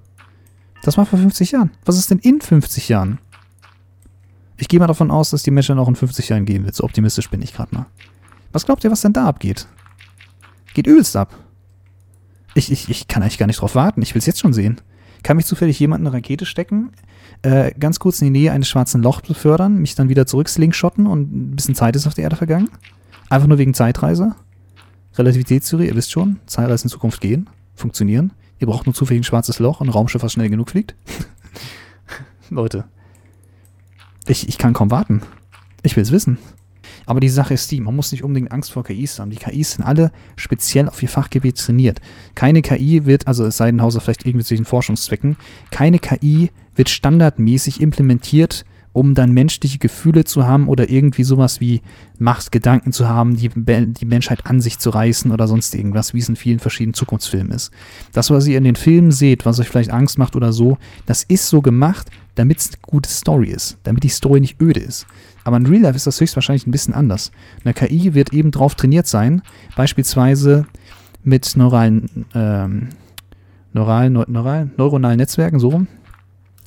Das 0.83 0.97
war 0.97 1.05
vor 1.05 1.19
50 1.19 1.51
Jahren. 1.51 1.71
Was 1.85 1.97
ist 1.97 2.11
denn 2.11 2.19
in 2.19 2.39
50 2.39 2.87
Jahren? 2.89 3.19
Ich 4.57 4.67
gehe 4.67 4.79
mal 4.79 4.87
davon 4.87 5.11
aus, 5.11 5.29
dass 5.29 5.43
die 5.43 5.51
Menschheit 5.51 5.77
noch 5.77 5.87
in 5.87 5.95
50 5.95 6.29
Jahren 6.29 6.45
gehen 6.45 6.65
wird. 6.65 6.75
So 6.75 6.83
optimistisch 6.83 7.29
bin 7.29 7.41
ich 7.41 7.53
gerade 7.53 7.75
mal. 7.75 7.85
Was 8.51 8.65
glaubt 8.65 8.83
ihr, 8.83 8.91
was 8.91 9.01
denn 9.01 9.13
da 9.13 9.25
abgeht? 9.25 9.67
Geht 10.73 10.87
übelst 10.87 11.15
ab. 11.15 11.35
Ich, 12.55 12.71
ich, 12.71 12.89
ich 12.89 13.07
kann 13.07 13.21
eigentlich 13.21 13.37
gar 13.37 13.45
nicht 13.45 13.61
drauf 13.61 13.75
warten. 13.75 14.01
Ich 14.01 14.15
will 14.15 14.19
es 14.19 14.25
jetzt 14.25 14.39
schon 14.39 14.53
sehen. 14.53 14.81
Kann 15.23 15.37
mich 15.37 15.45
zufällig 15.45 15.79
jemand 15.79 16.01
eine 16.01 16.13
Rakete 16.13 16.45
stecken, 16.45 16.91
äh, 17.41 17.71
ganz 17.79 17.99
kurz 17.99 18.21
in 18.21 18.31
die 18.31 18.39
Nähe 18.39 18.51
eines 18.51 18.67
schwarzen 18.67 19.01
Lochs 19.01 19.27
befördern, 19.27 19.77
mich 19.77 19.95
dann 19.95 20.09
wieder 20.09 20.25
zurück 20.25 20.47
slingshotten 20.47 21.07
und 21.07 21.33
ein 21.33 21.55
bisschen 21.55 21.75
Zeit 21.75 21.95
ist 21.95 22.07
auf 22.07 22.13
der 22.13 22.25
Erde 22.25 22.35
vergangen? 22.35 22.69
Einfach 23.29 23.47
nur 23.47 23.57
wegen 23.57 23.73
Zeitreise? 23.73 24.35
Relativitätstheorie, 25.15 25.87
ihr 25.87 25.95
wisst 25.95 26.11
schon, 26.11 26.39
Zeitreise 26.45 26.85
in 26.85 26.89
Zukunft 26.89 27.19
gehen, 27.21 27.49
funktionieren. 27.75 28.33
Ihr 28.59 28.67
braucht 28.67 28.85
nur 28.85 28.95
zufällig 28.95 29.21
ein 29.21 29.23
schwarzes 29.23 29.59
Loch 29.59 29.81
und 29.81 29.87
ein 29.87 29.91
Raumschiff, 29.93 30.23
was 30.23 30.33
schnell 30.33 30.49
genug 30.49 30.69
fliegt. 30.69 30.95
Leute, 32.49 32.85
ich, 34.27 34.47
ich 34.47 34.57
kann 34.57 34.73
kaum 34.73 34.91
warten. 34.91 35.21
Ich 35.83 35.95
will 35.95 36.03
es 36.03 36.11
wissen. 36.11 36.37
Aber 37.05 37.19
die 37.19 37.29
Sache 37.29 37.53
ist 37.53 37.71
die, 37.71 37.79
man 37.79 37.95
muss 37.95 38.11
nicht 38.11 38.23
unbedingt 38.23 38.51
Angst 38.51 38.71
vor 38.71 38.83
KIs 38.83 39.19
haben. 39.19 39.29
Die 39.29 39.37
KIs 39.37 39.73
sind 39.73 39.85
alle 39.85 40.11
speziell 40.35 40.89
auf 40.89 41.01
ihr 41.01 41.09
Fachgebiet 41.09 41.57
trainiert. 41.57 42.01
Keine 42.35 42.61
KI 42.61 43.05
wird, 43.05 43.27
also 43.27 43.45
es 43.45 43.57
sei 43.57 43.71
denn, 43.71 43.81
Hauser 43.81 44.01
vielleicht 44.01 44.25
den 44.25 44.65
Forschungszwecken, 44.65 45.37
keine 45.71 45.99
KI 45.99 46.51
wird 46.75 46.89
standardmäßig 46.89 47.81
implementiert 47.81 48.65
um 48.97 49.13
dann 49.13 49.31
menschliche 49.31 49.77
Gefühle 49.77 50.23
zu 50.23 50.47
haben 50.47 50.67
oder 50.67 50.89
irgendwie 50.89 51.23
sowas 51.23 51.61
wie 51.61 51.83
Machtgedanken 52.17 52.91
zu 52.91 53.07
haben, 53.07 53.37
die, 53.37 53.49
die 53.49 54.05
Menschheit 54.05 54.47
an 54.47 54.59
sich 54.59 54.79
zu 54.79 54.89
reißen 54.89 55.31
oder 55.31 55.47
sonst 55.47 55.75
irgendwas, 55.75 56.15
wie 56.15 56.19
es 56.19 56.29
in 56.29 56.35
vielen 56.35 56.57
verschiedenen 56.57 56.95
Zukunftsfilmen 56.95 57.51
ist. 57.51 57.69
Das, 58.11 58.31
was 58.31 58.47
ihr 58.47 58.57
in 58.57 58.63
den 58.63 58.75
Filmen 58.75 59.11
seht, 59.11 59.45
was 59.45 59.59
euch 59.59 59.69
vielleicht 59.69 59.91
Angst 59.91 60.17
macht 60.17 60.35
oder 60.35 60.51
so, 60.51 60.79
das 61.05 61.21
ist 61.21 61.47
so 61.47 61.61
gemacht, 61.61 62.09
damit 62.37 62.59
es 62.59 62.69
eine 62.69 62.77
gute 62.81 63.09
Story 63.09 63.49
ist, 63.49 63.77
damit 63.83 64.03
die 64.03 64.09
Story 64.09 64.39
nicht 64.39 64.61
öde 64.61 64.79
ist. 64.79 65.05
Aber 65.43 65.57
in 65.57 65.65
Real 65.65 65.81
Life 65.81 65.95
ist 65.95 66.07
das 66.07 66.19
höchstwahrscheinlich 66.19 66.67
ein 66.67 66.71
bisschen 66.71 66.93
anders. 66.93 67.31
Eine 67.63 67.73
KI 67.73 68.13
wird 68.13 68.33
eben 68.33 68.51
darauf 68.51 68.75
trainiert 68.75 69.07
sein, 69.07 69.41
beispielsweise 69.75 70.65
mit 71.23 71.55
neuralen, 71.55 72.25
ähm, 72.35 72.89
neuralen, 73.73 74.13
neural, 74.13 74.69
neuronalen 74.77 75.17
Netzwerken, 75.17 75.59
so 75.59 75.69
rum, 75.69 75.87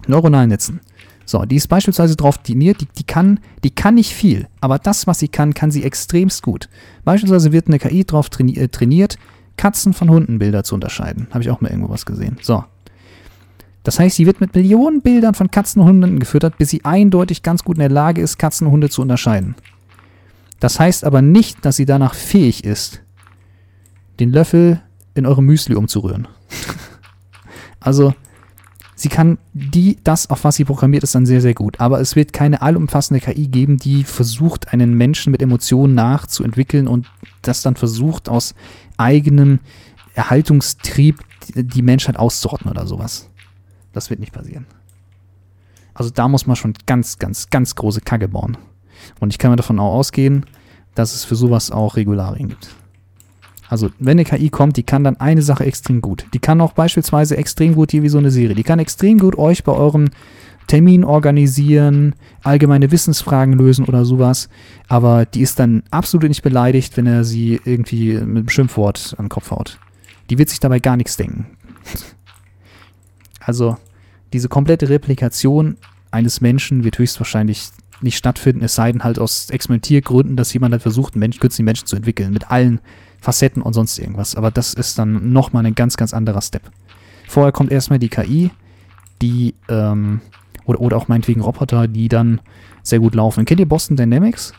neuronalen 0.07 0.49
Netzen. 0.49 0.81
So, 1.25 1.45
die 1.45 1.57
ist 1.57 1.69
beispielsweise 1.69 2.17
darauf 2.17 2.39
trainiert, 2.39 2.81
die, 2.81 2.89
die, 2.99 3.05
kann, 3.05 3.39
die 3.63 3.71
kann 3.71 3.95
nicht 3.95 4.13
viel, 4.13 4.49
aber 4.61 4.79
das, 4.79 5.07
was 5.07 5.21
sie 5.21 5.29
kann, 5.29 5.55
kann 5.55 5.71
sie 5.71 5.85
extremst 5.85 6.43
gut. 6.43 6.69
Beispielsweise 7.05 7.53
wird 7.53 7.69
eine 7.69 7.79
KI 7.79 8.05
traini 8.05 8.57
äh, 8.57 8.69
trainiert, 8.69 9.17
Katzen 9.57 9.93
von 9.93 10.11
Hundenbilder 10.11 10.65
zu 10.65 10.75
unterscheiden. 10.75 11.29
Habe 11.31 11.43
ich 11.43 11.51
auch 11.51 11.61
mal 11.61 11.71
irgendwo 11.71 11.91
was 11.91 12.07
gesehen. 12.07 12.39
So. 12.43 12.65
Das 13.83 13.99
heißt, 13.99 14.17
sie 14.17 14.27
wird 14.27 14.41
mit 14.41 14.55
Millionen 14.55 15.01
Bildern 15.01 15.35
von 15.35 15.51
Katzen 15.51 15.81
und 15.81 15.89
Hunden 15.89 16.19
gefüttert, 16.19 16.59
bis 16.59 16.71
sie 16.71 16.85
eindeutig 16.85 17.43
ganz 17.43 17.65
gut 17.65 17.77
in 17.77 17.81
der 17.81 17.89
Lage 17.89 18.21
ist, 18.21 18.39
Katzen 18.39 18.67
und 18.67 18.73
Hunde 18.75 18.91
zu 18.91 19.01
unterscheiden. 19.01 19.55
Das 20.59 20.79
heißt 20.79 21.05
aber 21.05 21.23
nicht, 21.23 21.65
dass 21.65 21.77
sie 21.77 21.87
danach 21.87 22.15
fähig 22.15 22.65
ist, 22.65 23.01
den 24.21 24.31
Löffel 24.31 24.83
in 25.15 25.25
eure 25.27 25.43
Müsli 25.43 25.75
umzurühren. 25.75 26.29
also, 27.81 28.15
sie 28.95 29.09
kann 29.09 29.39
die, 29.55 29.97
das, 30.05 30.29
auf 30.29 30.45
was 30.45 30.57
sie 30.57 30.67
programmiert 30.67 31.03
ist, 31.03 31.15
dann 31.15 31.25
sehr, 31.25 31.41
sehr 31.41 31.55
gut. 31.55 31.81
Aber 31.81 32.01
es 32.01 32.15
wird 32.15 32.35
keine 32.35 32.61
allumfassende 32.61 33.21
KI 33.21 33.49
geben, 33.49 33.79
die 33.79 34.05
versucht, 34.05 34.75
einen 34.75 34.95
Menschen 34.95 35.31
mit 35.33 35.41
Emotionen 35.41 35.95
nachzuentwickeln 35.95 36.87
und 36.87 37.07
das 37.41 37.63
dann 37.63 37.77
versucht, 37.77 38.29
aus 38.29 38.55
eigenem 38.99 39.61
Erhaltungstrieb 40.15 41.21
die 41.55 41.83
Menschheit 41.83 42.19
auszurotten 42.19 42.71
oder 42.71 42.87
sowas. 42.87 43.31
Das 43.93 44.11
wird 44.11 44.21
nicht 44.21 44.33
passieren. 44.33 44.67
Also 45.95 46.11
da 46.11 46.29
muss 46.29 46.47
man 46.47 46.57
schon 46.57 46.75
ganz, 46.87 47.19
ganz, 47.19 47.51
ganz 47.51 47.75
große 47.75 48.01
Kacke 48.01 48.29
bauen. 48.29 48.57
Und 49.19 49.33
ich 49.33 49.39
kann 49.39 49.51
mir 49.51 49.57
davon 49.57 49.79
auch 49.79 49.95
ausgehen, 49.95 50.47
dass 50.95 51.15
es 51.15 51.25
für 51.25 51.37
sowas 51.37 51.71
auch 51.71 51.97
Regularien 51.97 52.49
gibt. 52.49 52.75
Also, 53.69 53.91
wenn 54.01 54.19
eine 54.19 54.25
KI 54.25 54.51
kommt, 54.51 54.77
die 54.77 54.83
kann 54.83 55.05
dann 55.05 55.21
eine 55.21 55.43
Sache 55.43 55.65
extrem 55.65 56.01
gut. 56.01 56.27
Die 56.35 56.41
kann 56.41 56.61
auch 56.61 56.73
beispielsweise 56.73 57.37
extrem 57.37 57.77
gut 57.77 57.93
hier 57.93 58.03
wie 58.03 58.09
so 58.09 58.19
eine 58.19 58.33
Serie. 58.33 58.57
Die 58.57 58.65
kann 58.65 58.81
extrem 58.81 59.19
gut 59.19 59.39
euch 59.39 59.63
bei 59.63 59.71
eurem 59.71 60.11
Termin 60.67 61.05
organisieren, 61.05 62.17
allgemeine 62.43 62.91
Wissensfragen 62.91 63.55
lösen 63.55 63.85
oder 63.85 64.05
sowas. 64.05 64.49
Aber 64.89 65.25
die 65.25 65.43
ist 65.43 65.61
dann 65.61 65.85
absolut 65.93 66.29
nicht 66.29 66.43
beleidigt, 66.43 66.97
wenn 66.97 67.07
er 67.07 67.23
sie 67.23 67.61
irgendwie 67.65 68.15
mit 68.15 68.39
einem 68.39 68.49
Schimpfwort 68.49 69.15
an 69.19 69.27
den 69.27 69.31
Kopf 69.31 69.53
haut. 69.53 69.79
Die 70.31 70.39
wird 70.39 70.49
sich 70.49 70.61
dabei 70.61 70.81
gar 70.81 70.97
nichts 70.97 71.17
denken. 71.17 71.47
Also, 73.41 73.77
diese 74.33 74.49
komplette 74.49 74.89
Replikation 74.89 75.77
eines 76.11 76.41
Menschen 76.41 76.85
wird 76.85 76.99
höchstwahrscheinlich 76.99 77.71
nicht 78.03 78.17
stattfinden, 78.17 78.65
es 78.65 78.75
sei 78.75 78.93
denn 78.93 79.05
halt 79.05 79.19
aus 79.19 79.51
Experimentiergründen, 79.51 80.37
dass 80.37 80.53
jemand 80.53 80.73
halt 80.73 80.83
versucht, 80.83 81.15
einen 81.15 81.21
Mensch, 81.21 81.39
künstlichen 81.39 81.67
Menschen 81.67 81.87
zu 81.87 81.97
entwickeln, 81.97 82.33
mit 82.33 82.51
allen 82.51 82.81
Facetten 83.21 83.63
und 83.63 83.75
sonst 83.75 83.99
irgendwas. 83.99 84.35
Aber 84.35 84.51
das 84.51 84.75
ist 84.75 84.99
dann 84.99 85.33
nochmal 85.33 85.67
ein 85.67 85.75
ganz, 85.75 85.97
ganz 85.97 86.15
anderer 86.15 86.41
Step. 86.41 86.63
Vorher 87.29 87.53
kommt 87.53 87.71
erstmal 87.71 87.99
die 87.99 88.09
KI, 88.09 88.51
die, 89.21 89.55
ähm, 89.69 90.21
oder, 90.65 90.81
oder 90.81 90.97
auch 90.97 91.09
meinetwegen 91.09 91.43
Roboter, 91.43 91.87
die 91.89 92.09
dann 92.09 92.41
sehr 92.83 93.01
gut 93.01 93.15
laufen. 93.15 93.45
Kennt 93.45 93.61
ihr 93.61 93.69
Boston 93.69 93.97
Dynamics? 93.97 94.55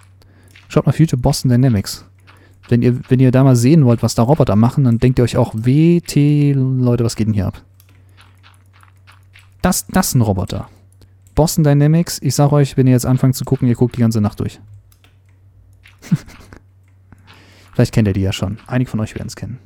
Schaut 0.67 0.85
mal 0.85 0.91
auf 0.91 0.99
YouTube 0.99 1.21
Boston 1.21 1.49
Dynamics. 1.49 2.05
Wenn 2.69 2.81
ihr, 2.81 2.99
wenn 3.09 3.19
ihr 3.19 3.31
da 3.31 3.43
mal 3.43 3.55
sehen 3.55 3.85
wollt, 3.85 4.03
was 4.03 4.15
da 4.15 4.21
Roboter 4.21 4.55
machen, 4.55 4.83
dann 4.83 4.99
denkt 4.99 5.19
ihr 5.19 5.23
euch 5.23 5.35
auch, 5.35 5.53
WT, 5.55 6.53
Leute, 6.53 7.03
was 7.03 7.15
geht 7.15 7.27
denn 7.27 7.33
hier 7.33 7.47
ab? 7.47 7.61
Das, 9.61 9.85
das 9.87 10.09
ist 10.09 10.15
ein 10.15 10.21
Roboter. 10.21 10.69
Boston 11.35 11.63
Dynamics, 11.63 12.19
ich 12.21 12.35
sag 12.35 12.51
euch, 12.51 12.77
wenn 12.77 12.87
ihr 12.87 12.93
jetzt 12.93 13.05
anfangt 13.05 13.35
zu 13.35 13.45
gucken, 13.45 13.67
ihr 13.67 13.75
guckt 13.75 13.95
die 13.95 14.01
ganze 14.01 14.21
Nacht 14.21 14.39
durch. 14.39 14.59
Vielleicht 17.73 17.93
kennt 17.93 18.07
ihr 18.07 18.13
die 18.13 18.21
ja 18.21 18.33
schon. 18.33 18.59
Einige 18.67 18.89
von 18.89 18.99
euch 18.99 19.15
werden 19.15 19.27
es 19.27 19.35
kennen. 19.35 19.59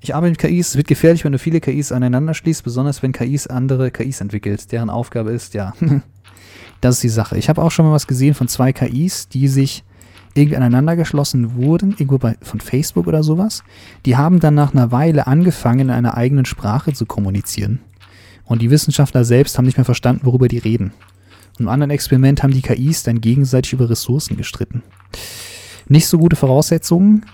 Ich 0.00 0.14
arbeite 0.14 0.30
mit 0.30 0.38
KIs. 0.38 0.68
Es 0.68 0.76
wird 0.76 0.88
gefährlich, 0.88 1.24
wenn 1.24 1.32
du 1.32 1.38
viele 1.38 1.60
KIs 1.60 1.92
aneinander 1.92 2.34
schließt, 2.34 2.62
besonders 2.64 3.02
wenn 3.02 3.12
KIs 3.12 3.46
andere 3.46 3.90
KIs 3.90 4.20
entwickelt. 4.20 4.70
Deren 4.72 4.90
Aufgabe 4.90 5.32
ist, 5.32 5.54
ja, 5.54 5.74
das 6.80 6.96
ist 6.96 7.02
die 7.02 7.08
Sache. 7.08 7.36
Ich 7.36 7.48
habe 7.48 7.62
auch 7.62 7.70
schon 7.70 7.86
mal 7.86 7.92
was 7.92 8.06
gesehen 8.06 8.34
von 8.34 8.48
zwei 8.48 8.72
KIs, 8.72 9.28
die 9.28 9.48
sich 9.48 9.84
irgendwie 10.34 10.56
aneinander 10.56 10.96
geschlossen 10.96 11.56
wurden, 11.56 11.90
irgendwo 11.90 12.18
bei, 12.18 12.36
von 12.42 12.60
Facebook 12.60 13.06
oder 13.06 13.22
sowas. 13.22 13.62
Die 14.06 14.16
haben 14.16 14.40
dann 14.40 14.54
nach 14.54 14.72
einer 14.72 14.92
Weile 14.92 15.26
angefangen, 15.26 15.80
in 15.80 15.90
einer 15.90 16.16
eigenen 16.16 16.44
Sprache 16.44 16.92
zu 16.92 17.06
kommunizieren. 17.06 17.80
Und 18.44 18.62
die 18.62 18.70
Wissenschaftler 18.70 19.24
selbst 19.24 19.58
haben 19.58 19.66
nicht 19.66 19.76
mehr 19.76 19.84
verstanden, 19.84 20.24
worüber 20.24 20.48
die 20.48 20.58
reden. 20.58 20.92
Und 21.58 21.64
im 21.64 21.68
anderen 21.68 21.90
Experiment 21.90 22.42
haben 22.42 22.52
die 22.52 22.62
KIs 22.62 23.02
dann 23.02 23.20
gegenseitig 23.20 23.72
über 23.72 23.90
Ressourcen 23.90 24.36
gestritten. 24.36 24.82
Nicht 25.88 26.06
so 26.06 26.18
gute 26.18 26.36
Voraussetzungen. 26.36 27.26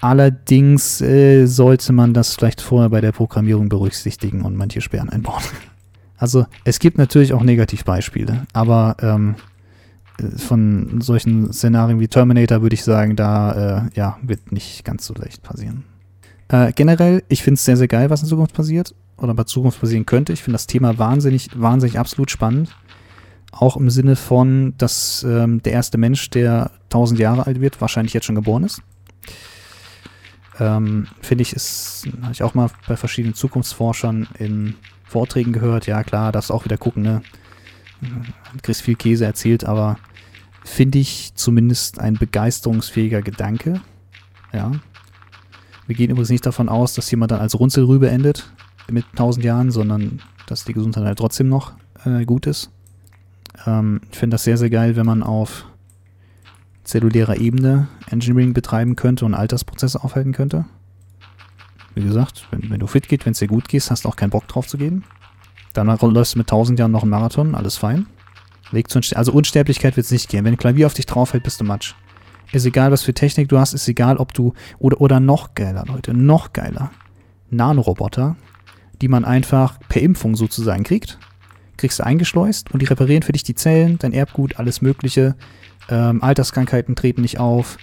Allerdings 0.00 1.00
äh, 1.00 1.46
sollte 1.46 1.92
man 1.92 2.12
das 2.12 2.34
vielleicht 2.34 2.60
vorher 2.60 2.90
bei 2.90 3.00
der 3.00 3.12
Programmierung 3.12 3.68
berücksichtigen 3.68 4.42
und 4.42 4.56
manche 4.56 4.80
Sperren 4.80 5.08
einbauen. 5.08 5.42
Also 6.18 6.46
es 6.64 6.78
gibt 6.78 6.98
natürlich 6.98 7.32
auch 7.32 7.42
Negativbeispiele, 7.42 8.46
aber 8.52 8.96
ähm, 9.00 9.36
von 10.36 11.00
solchen 11.00 11.52
Szenarien 11.52 12.00
wie 12.00 12.08
Terminator 12.08 12.62
würde 12.62 12.74
ich 12.74 12.84
sagen, 12.84 13.16
da 13.16 13.86
äh, 13.86 13.90
ja, 13.94 14.18
wird 14.22 14.52
nicht 14.52 14.84
ganz 14.84 15.06
so 15.06 15.14
leicht 15.14 15.42
passieren. 15.42 15.84
Äh, 16.48 16.72
generell, 16.72 17.22
ich 17.28 17.42
finde 17.42 17.54
es 17.54 17.64
sehr, 17.64 17.76
sehr 17.76 17.88
geil, 17.88 18.10
was 18.10 18.22
in 18.22 18.28
Zukunft 18.28 18.54
passiert 18.54 18.94
oder 19.16 19.34
bei 19.34 19.44
Zukunft 19.44 19.80
passieren 19.80 20.06
könnte. 20.06 20.32
Ich 20.32 20.42
finde 20.42 20.54
das 20.54 20.66
Thema 20.66 20.98
wahnsinnig, 20.98 21.50
wahnsinnig 21.54 21.98
absolut 21.98 22.30
spannend. 22.30 22.74
Auch 23.52 23.76
im 23.76 23.90
Sinne 23.90 24.16
von, 24.16 24.74
dass 24.78 25.24
ähm, 25.28 25.62
der 25.62 25.72
erste 25.72 25.98
Mensch, 25.98 26.30
der 26.30 26.70
1000 26.84 27.18
Jahre 27.18 27.46
alt 27.46 27.60
wird, 27.60 27.80
wahrscheinlich 27.80 28.12
jetzt 28.12 28.26
schon 28.26 28.34
geboren 28.34 28.64
ist. 28.64 28.82
Ähm, 30.58 31.06
Finde 31.20 31.42
ich, 31.42 31.52
ist, 31.52 32.06
habe 32.22 32.32
ich 32.32 32.42
auch 32.42 32.54
mal 32.54 32.70
bei 32.86 32.96
verschiedenen 32.96 33.34
Zukunftsforschern 33.34 34.28
in 34.38 34.74
Vorträgen 35.04 35.52
gehört. 35.52 35.86
Ja, 35.86 36.02
klar, 36.02 36.32
darfst 36.32 36.52
auch 36.52 36.64
wieder 36.64 36.76
gucken, 36.76 37.02
ne? 37.02 37.22
Chris 38.62 38.80
viel 38.80 38.96
Käse 38.96 39.24
erzählt, 39.24 39.64
aber 39.64 39.98
finde 40.64 40.98
ich 40.98 41.32
zumindest 41.34 41.98
ein 41.98 42.14
begeisterungsfähiger 42.14 43.22
Gedanke. 43.22 43.80
Ja. 44.52 44.72
Wir 45.86 45.94
gehen 45.94 46.10
übrigens 46.10 46.30
nicht 46.30 46.46
davon 46.46 46.68
aus, 46.68 46.94
dass 46.94 47.10
jemand 47.10 47.30
dann 47.30 47.40
als 47.40 47.58
Runzelrübe 47.58 48.10
endet 48.10 48.52
mit 48.90 49.04
1000 49.12 49.44
Jahren, 49.44 49.70
sondern 49.70 50.20
dass 50.46 50.64
die 50.64 50.72
Gesundheit 50.72 51.04
halt 51.04 51.18
trotzdem 51.18 51.48
noch 51.48 51.72
äh, 52.04 52.24
gut 52.24 52.46
ist. 52.46 52.70
Ähm, 53.66 54.00
ich 54.10 54.18
finde 54.18 54.34
das 54.34 54.44
sehr, 54.44 54.56
sehr 54.56 54.70
geil, 54.70 54.96
wenn 54.96 55.06
man 55.06 55.22
auf 55.22 55.66
zellulärer 56.84 57.38
Ebene 57.38 57.88
Engineering 58.10 58.52
betreiben 58.52 58.96
könnte 58.96 59.24
und 59.24 59.34
Altersprozesse 59.34 60.02
aufhalten 60.02 60.32
könnte. 60.32 60.66
Wie 61.94 62.02
gesagt, 62.02 62.46
wenn, 62.50 62.70
wenn 62.70 62.80
du 62.80 62.86
fit 62.86 63.08
geht, 63.08 63.24
wenn 63.26 63.32
es 63.32 63.38
dir 63.38 63.48
gut 63.48 63.68
geht, 63.68 63.90
hast 63.90 64.04
du 64.04 64.08
auch 64.08 64.16
keinen 64.16 64.30
Bock 64.30 64.46
drauf 64.48 64.66
zu 64.66 64.78
gehen. 64.78 65.04
Dann 65.76 65.86
läufst 65.86 66.34
du 66.34 66.38
mit 66.38 66.46
1000 66.46 66.78
Jahren 66.78 66.92
noch 66.92 67.02
einen 67.02 67.10
Marathon, 67.10 67.54
alles 67.54 67.76
fein. 67.76 68.06
Weg 68.72 68.90
zu 68.90 69.00
also 69.14 69.32
Unsterblichkeit 69.32 69.96
wird 69.96 70.06
es 70.06 70.10
nicht 70.10 70.28
gehen. 70.28 70.44
Wenn 70.44 70.54
ein 70.54 70.58
Klavier 70.58 70.86
auf 70.86 70.94
dich 70.94 71.06
draufhält, 71.06 71.44
bist 71.44 71.60
du 71.60 71.64
Matsch. 71.64 71.94
Ist 72.52 72.64
egal, 72.64 72.90
was 72.92 73.02
für 73.02 73.14
Technik 73.14 73.48
du 73.48 73.58
hast, 73.58 73.74
ist 73.74 73.88
egal, 73.88 74.16
ob 74.16 74.32
du, 74.32 74.54
oder, 74.78 75.00
oder 75.00 75.20
noch 75.20 75.54
geiler, 75.54 75.84
Leute, 75.86 76.14
noch 76.14 76.52
geiler. 76.52 76.90
Nanoroboter, 77.50 78.36
die 79.00 79.08
man 79.08 79.24
einfach 79.24 79.78
per 79.88 80.02
Impfung 80.02 80.36
sozusagen 80.36 80.84
kriegt. 80.84 81.18
Kriegst 81.76 81.98
du 81.98 82.06
eingeschleust 82.06 82.72
und 82.72 82.80
die 82.80 82.86
reparieren 82.86 83.22
für 83.22 83.32
dich 83.32 83.42
die 83.42 83.54
Zellen, 83.54 83.98
dein 83.98 84.12
Erbgut, 84.12 84.58
alles 84.58 84.80
Mögliche. 84.80 85.36
Ähm, 85.88 86.22
Alterskrankheiten 86.22 86.96
treten 86.96 87.20
nicht 87.20 87.38
auf. 87.38 87.78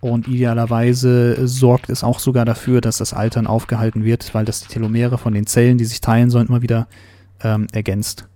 Und 0.00 0.28
idealerweise 0.28 1.46
sorgt 1.46 1.88
es 1.88 2.04
auch 2.04 2.18
sogar 2.18 2.44
dafür, 2.44 2.80
dass 2.80 2.98
das 2.98 3.14
Altern 3.14 3.46
aufgehalten 3.46 4.04
wird, 4.04 4.34
weil 4.34 4.44
das 4.44 4.60
die 4.60 4.68
Telomere 4.68 5.18
von 5.18 5.32
den 5.32 5.46
Zellen, 5.46 5.78
die 5.78 5.86
sich 5.86 6.00
teilen 6.00 6.30
sollen, 6.30 6.48
immer 6.48 6.62
wieder 6.62 6.88
ähm, 7.44 7.68
ergänzt. 7.72 8.26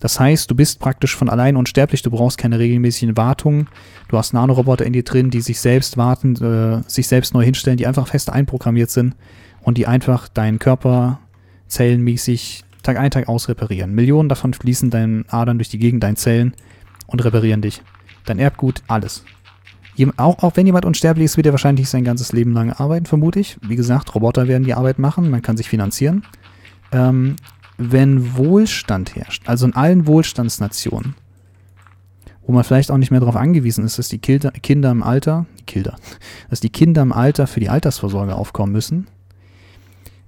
Das 0.00 0.20
heißt, 0.20 0.50
du 0.50 0.54
bist 0.54 0.78
praktisch 0.78 1.16
von 1.16 1.30
allein 1.30 1.56
unsterblich, 1.56 2.02
du 2.02 2.10
brauchst 2.10 2.36
keine 2.36 2.58
regelmäßigen 2.58 3.16
Wartungen. 3.16 3.68
Du 4.08 4.18
hast 4.18 4.34
Nanoroboter 4.34 4.84
in 4.84 4.92
dir 4.92 5.04
drin, 5.04 5.30
die 5.30 5.40
sich 5.40 5.58
selbst 5.58 5.96
warten, 5.96 6.36
äh, 6.36 6.82
sich 6.86 7.08
selbst 7.08 7.32
neu 7.32 7.44
hinstellen, 7.44 7.78
die 7.78 7.86
einfach 7.86 8.06
fest 8.06 8.30
einprogrammiert 8.30 8.90
sind 8.90 9.16
und 9.62 9.78
die 9.78 9.86
einfach 9.86 10.28
deinen 10.28 10.58
Körper 10.58 11.20
zellenmäßig 11.68 12.64
Tag 12.82 12.98
ein, 12.98 13.10
Tag 13.10 13.28
aus 13.28 13.48
reparieren. 13.48 13.94
Millionen 13.94 14.28
davon 14.28 14.54
fließen 14.54 14.90
deinen 14.90 15.28
Adern 15.28 15.58
durch 15.58 15.70
die 15.70 15.78
Gegend, 15.78 16.02
deinen 16.02 16.16
Zellen 16.16 16.54
und 17.06 17.24
reparieren 17.24 17.62
dich. 17.62 17.82
Dein 18.26 18.38
Erbgut, 18.38 18.82
alles. 18.86 19.24
Auch, 20.18 20.42
auch 20.42 20.56
wenn 20.56 20.66
jemand 20.66 20.84
unsterblich 20.84 21.24
ist, 21.24 21.36
wird 21.36 21.46
er 21.46 21.52
wahrscheinlich 21.52 21.88
sein 21.88 22.04
ganzes 22.04 22.32
Leben 22.32 22.52
lang 22.52 22.70
arbeiten, 22.70 23.06
vermute 23.06 23.40
ich. 23.40 23.56
Wie 23.62 23.76
gesagt, 23.76 24.14
Roboter 24.14 24.46
werden 24.46 24.64
die 24.64 24.74
Arbeit 24.74 24.98
machen, 24.98 25.30
man 25.30 25.42
kann 25.42 25.56
sich 25.56 25.68
finanzieren. 25.68 26.22
Ähm, 26.92 27.36
wenn 27.78 28.36
Wohlstand 28.36 29.16
herrscht, 29.16 29.48
also 29.48 29.66
in 29.66 29.74
allen 29.74 30.06
Wohlstandsnationen, 30.06 31.14
wo 32.46 32.52
man 32.52 32.64
vielleicht 32.64 32.90
auch 32.90 32.96
nicht 32.96 33.10
mehr 33.10 33.20
darauf 33.20 33.36
angewiesen 33.36 33.84
ist, 33.84 33.98
dass 33.98 34.08
die 34.08 34.18
Kinder, 34.18 34.50
Kinder 34.50 34.90
im 34.90 35.02
Alter, 35.02 35.46
Kinder, 35.66 35.96
dass 36.48 36.60
die 36.60 36.70
Kinder 36.70 37.02
im 37.02 37.12
Alter 37.12 37.46
für 37.46 37.60
die 37.60 37.68
Altersvorsorge 37.68 38.34
aufkommen 38.34 38.72
müssen. 38.72 39.08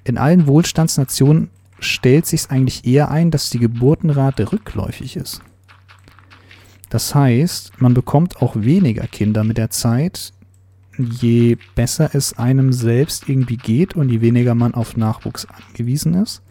In 0.05 0.19
allen 0.19 0.47
Wohlstandsnationen 0.47 1.51
stellt 1.81 2.27
sich 2.27 2.51
eigentlich 2.51 2.85
eher 2.85 3.11
ein, 3.11 3.31
dass 3.31 3.51
die 3.51 3.59
Geburtenrate 3.59 4.53
rückläufig 4.53 5.17
ist. 5.17 5.43
Das 6.91 7.15
heißt, 7.15 7.81
man 7.81 7.95
bekommt 7.95 8.41
auch 8.43 8.57
weniger 8.57 9.07
Kinder 9.07 9.45
mit 9.45 9.59
der 9.59 9.71
Zeit, 9.71 10.33
je 10.99 11.57
besser 11.75 12.11
es 12.15 12.39
einem 12.39 12.73
selbst 12.73 13.29
irgendwie 13.29 13.59
geht 13.59 13.95
und 13.95 14.09
je 14.11 14.21
weniger 14.21 14.55
man 14.55 14.75
auf 14.75 14.97
Nachwuchs 14.97 15.47
angewiesen 15.47 16.15
ist. 16.15 16.43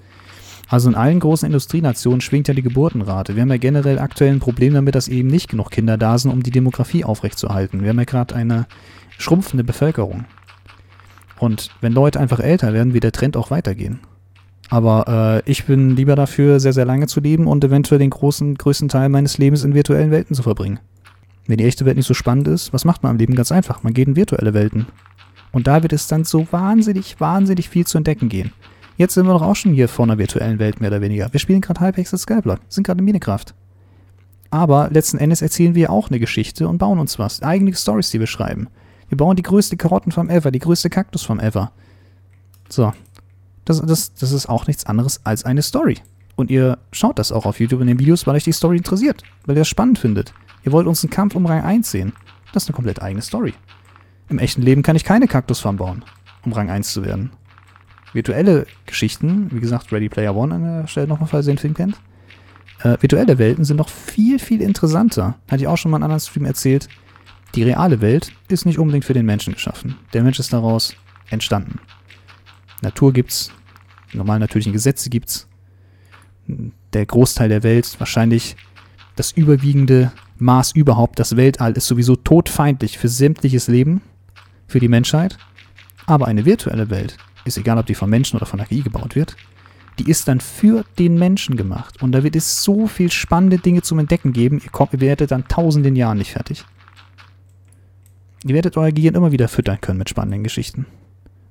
Also 0.70 0.90
in 0.90 0.96
allen 0.96 1.20
großen 1.20 1.46
Industrienationen 1.46 2.22
schwingt 2.22 2.48
ja 2.48 2.54
die 2.54 2.62
Geburtenrate. 2.62 3.36
Wir 3.36 3.42
haben 3.42 3.50
ja 3.50 3.58
generell 3.58 4.00
aktuell 4.00 4.32
ein 4.32 4.40
Problem 4.40 4.74
damit, 4.74 4.96
dass 4.96 5.08
eben 5.08 5.30
nicht 5.30 5.50
genug 5.50 5.72
Kinder 5.72 5.98
da 5.98 6.18
sind, 6.18 6.32
um 6.32 6.44
die 6.44 6.52
Demografie 6.52 7.06
aufrechtzuerhalten. 7.06 7.82
Wir 7.82 7.90
haben 7.90 8.00
ja 8.00 8.06
gerade 8.06 8.36
eine 8.36 8.68
schrumpfende 9.18 9.64
Bevölkerung. 9.64 10.26
Und 11.40 11.70
wenn 11.82 11.94
Leute 11.94 12.20
einfach 12.20 12.40
älter 12.40 12.74
werden, 12.74 12.94
wird 12.94 13.06
der 13.06 13.12
Trend 13.12 13.38
auch 13.38 13.52
weitergehen. 13.52 14.00
Aber 14.70 15.42
äh, 15.46 15.50
ich 15.50 15.66
bin 15.66 15.96
lieber 15.96 16.16
dafür, 16.16 16.60
sehr, 16.60 16.74
sehr 16.74 16.86
lange 16.86 17.08
zu 17.08 17.22
leben 17.22 17.48
und 17.48 17.64
eventuell 17.64 18.00
den 18.00 18.10
großen, 18.10 18.56
größten 18.56 18.90
Teil 18.90 19.08
meines 19.08 19.38
Lebens 19.38 19.64
in 19.64 19.74
virtuellen 19.74 20.12
Welten 20.12 20.36
zu 20.36 20.44
verbringen. 20.44 20.80
Wenn 21.46 21.58
die 21.58 21.66
echte 21.66 21.86
Welt 21.86 21.96
nicht 21.96 22.08
so 22.08 22.14
spannend 22.14 22.50
ist, 22.50 22.74
was 22.74 22.84
macht 22.84 23.04
man 23.04 23.12
am 23.12 23.18
Leben? 23.18 23.36
Ganz 23.36 23.54
einfach, 23.54 23.84
man 23.84 23.94
geht 23.94 24.10
in 24.10 24.18
virtuelle 24.18 24.54
Welten. 24.54 24.88
Und 25.54 25.68
da 25.68 25.82
wird 25.82 25.94
es 25.94 26.08
dann 26.08 26.26
so 26.26 26.46
wahnsinnig, 26.52 27.22
wahnsinnig 27.22 27.70
viel 27.70 27.88
zu 27.88 27.98
entdecken 27.98 28.28
gehen. 28.28 28.52
Jetzt 28.98 29.14
sind 29.14 29.28
wir 29.28 29.34
doch 29.34 29.44
auch 29.44 29.56
schon 29.56 29.74
hier 29.74 29.88
vor 29.88 30.06
einer 30.06 30.18
virtuellen 30.18 30.58
Welt, 30.58 30.82
mehr 30.82 30.90
oder 30.90 31.02
weniger. 31.02 31.32
Wir 31.32 31.40
spielen 31.40 31.62
gerade 31.62 31.80
Hypixel 31.82 32.18
Skyblock, 32.18 32.60
sind 32.68 32.84
gerade 32.84 32.98
in 33.00 33.06
Minecraft. 33.06 33.46
Aber 34.50 34.90
letzten 34.90 35.20
Endes 35.20 35.44
erzählen 35.44 35.76
wir 35.76 35.92
auch 35.92 36.10
eine 36.10 36.20
Geschichte 36.20 36.68
und 36.68 36.80
bauen 36.80 36.98
uns 36.98 37.20
was. 37.20 37.44
Eigene 37.44 37.76
Stories, 37.76 38.10
die 38.10 38.20
wir 38.20 38.28
schreiben. 38.28 38.70
Wir 39.08 39.18
bauen 39.18 39.36
die 39.36 39.44
größte 39.44 39.78
Karottenfarm 39.78 40.30
ever, 40.30 40.50
die 40.50 40.60
größte 40.60 40.90
Kaktusfarm 40.90 41.40
ever. 41.40 41.72
So. 42.70 42.92
Das, 43.66 43.82
das, 43.82 44.16
das 44.16 44.32
ist 44.32 44.50
auch 44.50 44.66
nichts 44.66 44.86
anderes 44.88 45.24
als 45.26 45.46
eine 45.46 45.62
Story. 45.62 45.98
Und 46.36 46.50
ihr 46.50 46.80
schaut 46.92 47.20
das 47.20 47.32
auch 47.32 47.46
auf 47.46 47.60
YouTube 47.60 47.82
in 47.82 47.88
den 47.88 48.00
Videos, 48.00 48.26
weil 48.26 48.36
euch 48.36 48.46
die 48.46 48.52
Story 48.52 48.78
interessiert, 48.78 49.22
weil 49.46 49.56
ihr 49.56 49.62
das 49.62 49.68
spannend 49.68 50.00
findet. 50.00 50.34
Ihr 50.64 50.72
wollt 50.72 50.88
uns 50.88 51.04
einen 51.04 51.12
Kampf 51.12 51.36
um 51.36 51.46
Rang 51.46 51.62
1 51.62 51.92
sehen. 51.92 52.14
Das 52.52 52.64
ist 52.64 52.70
eine 52.70 52.76
komplett 52.76 53.02
eigene 53.02 53.22
Story. 53.22 53.54
Im 54.30 54.40
echten 54.40 54.64
Leben 54.64 54.82
kann 54.82 54.96
ich 54.96 55.04
keine 55.04 55.28
Kaktusfarm 55.28 55.78
bauen, 55.78 56.04
um 56.44 56.54
Rang 56.54 56.70
1 56.70 56.94
zu 56.94 57.06
werden 57.06 57.32
virtuelle 58.14 58.66
Geschichten, 58.86 59.50
wie 59.52 59.60
gesagt, 59.60 59.92
Ready 59.92 60.10
Player 60.10 60.36
One 60.36 60.56
an 60.56 60.64
der 60.64 60.88
Stelle 60.88 61.08
nochmal, 61.08 61.28
falls 61.28 61.48
ihr 61.48 61.54
den 61.54 61.60
Film 61.60 61.74
kennt, 61.74 62.00
äh, 62.80 62.98
virtuelle 63.02 63.38
Welten 63.38 63.66
sind 63.66 63.78
noch 63.78 63.90
viel, 63.90 64.40
viel 64.40 64.62
interessanter. 64.62 65.36
Hatte 65.50 65.62
ich 65.62 65.68
auch 65.68 65.78
schon 65.78 65.92
mal 65.92 65.98
in 65.98 66.04
einem 66.04 66.12
anderen 66.12 66.28
Stream 66.28 66.46
erzählt. 66.46 66.88
Die 67.56 67.64
reale 67.64 68.02
Welt 68.02 68.32
ist 68.50 68.66
nicht 68.66 68.78
unbedingt 68.78 69.06
für 69.06 69.14
den 69.14 69.26
Menschen 69.26 69.54
geschaffen. 69.54 69.96
Der 70.14 70.24
Mensch 70.24 70.40
ist 70.40 70.54
daraus 70.54 70.96
entstanden. 71.30 71.80
Natur 72.82 73.14
gibt's, 73.14 73.52
normal 74.14 74.40
natürliche 74.40 74.72
Gesetze 74.72 75.10
gibt's. 75.10 75.48
Der 76.94 77.06
Großteil 77.06 77.50
der 77.50 77.64
Welt, 77.64 77.96
wahrscheinlich 78.00 78.56
das 79.16 79.32
überwiegende 79.32 80.12
Maß 80.38 80.74
überhaupt, 80.74 81.20
das 81.20 81.36
Weltall 81.36 81.74
ist 81.74 81.88
sowieso 81.88 82.16
todfeindlich 82.16 82.98
für 82.98 83.10
sämtliches 83.10 83.68
Leben, 83.68 84.02
für 84.68 84.80
die 84.80 84.88
Menschheit. 84.88 85.38
Aber 86.06 86.28
eine 86.28 86.46
virtuelle 86.46 86.90
Welt 86.90 87.18
ist 87.48 87.58
egal, 87.58 87.78
ob 87.78 87.86
die 87.86 87.96
von 87.96 88.10
Menschen 88.10 88.38
oder 88.38 88.46
von 88.46 88.58
der 88.58 88.68
KI 88.68 88.82
gebaut 88.82 89.16
wird, 89.16 89.36
die 90.00 90.10
ist 90.10 90.28
dann 90.28 90.40
für 90.40 90.86
den 91.00 91.18
Menschen 91.18 91.56
gemacht. 91.56 92.02
Und 92.02 92.12
da 92.12 92.24
wird 92.24 92.36
es 92.36 92.64
so 92.64 92.88
viel 92.88 93.12
spannende 93.12 93.58
Dinge 93.58 93.82
zum 93.82 94.00
Entdecken 94.00 94.34
geben, 94.34 94.62
ihr, 94.64 94.70
kommt, 94.70 94.94
ihr 94.94 95.00
werdet 95.00 95.32
dann 95.32 95.48
tausenden 95.48 95.96
Jahren 95.96 96.18
nicht 96.18 96.32
fertig. 96.32 96.66
Ihr 98.46 98.54
werdet 98.54 98.78
euer 98.78 98.92
Gehirn 98.92 99.16
immer 99.16 99.32
wieder 99.32 99.48
füttern 99.48 99.82
können 99.82 99.98
mit 99.98 100.10
spannenden 100.10 100.44
Geschichten. 100.44 100.86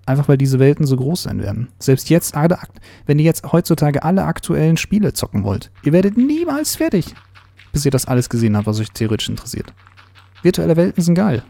Einfach 0.07 0.29
weil 0.29 0.39
diese 0.39 0.61
Welten 0.61 0.87
so 0.87 0.97
groß 0.97 1.25
sein 1.25 1.43
werden. 1.43 1.69
Selbst 1.81 2.09
jetzt, 2.11 2.37
wenn 3.07 3.19
ihr 3.19 3.25
jetzt 3.25 3.53
heutzutage 3.53 4.05
alle 4.05 4.25
aktuellen 4.25 4.77
Spiele 4.77 5.13
zocken 5.13 5.43
wollt, 5.43 5.73
ihr 5.83 5.93
werdet 5.93 6.17
niemals 6.17 6.77
fertig, 6.77 7.15
bis 7.73 7.85
ihr 7.85 7.91
das 7.91 8.07
alles 8.07 8.29
gesehen 8.29 8.57
habt, 8.57 8.69
was 8.69 8.79
euch 8.79 8.93
theoretisch 8.93 9.29
interessiert. 9.29 9.75
Virtuelle 10.43 10.77
Welten 10.77 11.03
sind 11.03 11.17
geil. 11.17 11.43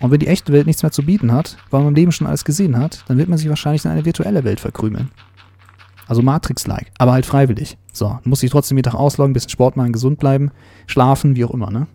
Und 0.00 0.10
wenn 0.10 0.20
die 0.20 0.28
echte 0.28 0.52
Welt 0.52 0.66
nichts 0.66 0.82
mehr 0.82 0.92
zu 0.92 1.02
bieten 1.02 1.32
hat, 1.32 1.56
weil 1.70 1.80
man 1.80 1.88
im 1.88 1.94
Leben 1.94 2.12
schon 2.12 2.26
alles 2.26 2.44
gesehen 2.44 2.76
hat, 2.76 3.04
dann 3.08 3.18
wird 3.18 3.28
man 3.28 3.38
sich 3.38 3.48
wahrscheinlich 3.48 3.84
in 3.84 3.90
eine 3.90 4.04
virtuelle 4.04 4.44
Welt 4.44 4.60
verkrümeln. 4.60 5.10
Also 6.06 6.22
Matrix-like, 6.22 6.90
aber 6.98 7.12
halt 7.12 7.26
freiwillig. 7.26 7.76
So, 7.92 8.18
muss 8.24 8.40
sich 8.40 8.50
trotzdem 8.50 8.78
jeden 8.78 8.90
Tag 8.90 8.98
ausloggen, 8.98 9.34
bisschen 9.34 9.50
Sport 9.50 9.76
machen, 9.76 9.92
gesund 9.92 10.18
bleiben, 10.18 10.50
schlafen, 10.86 11.36
wie 11.36 11.44
auch 11.44 11.50
immer, 11.50 11.70
ne? 11.70 11.86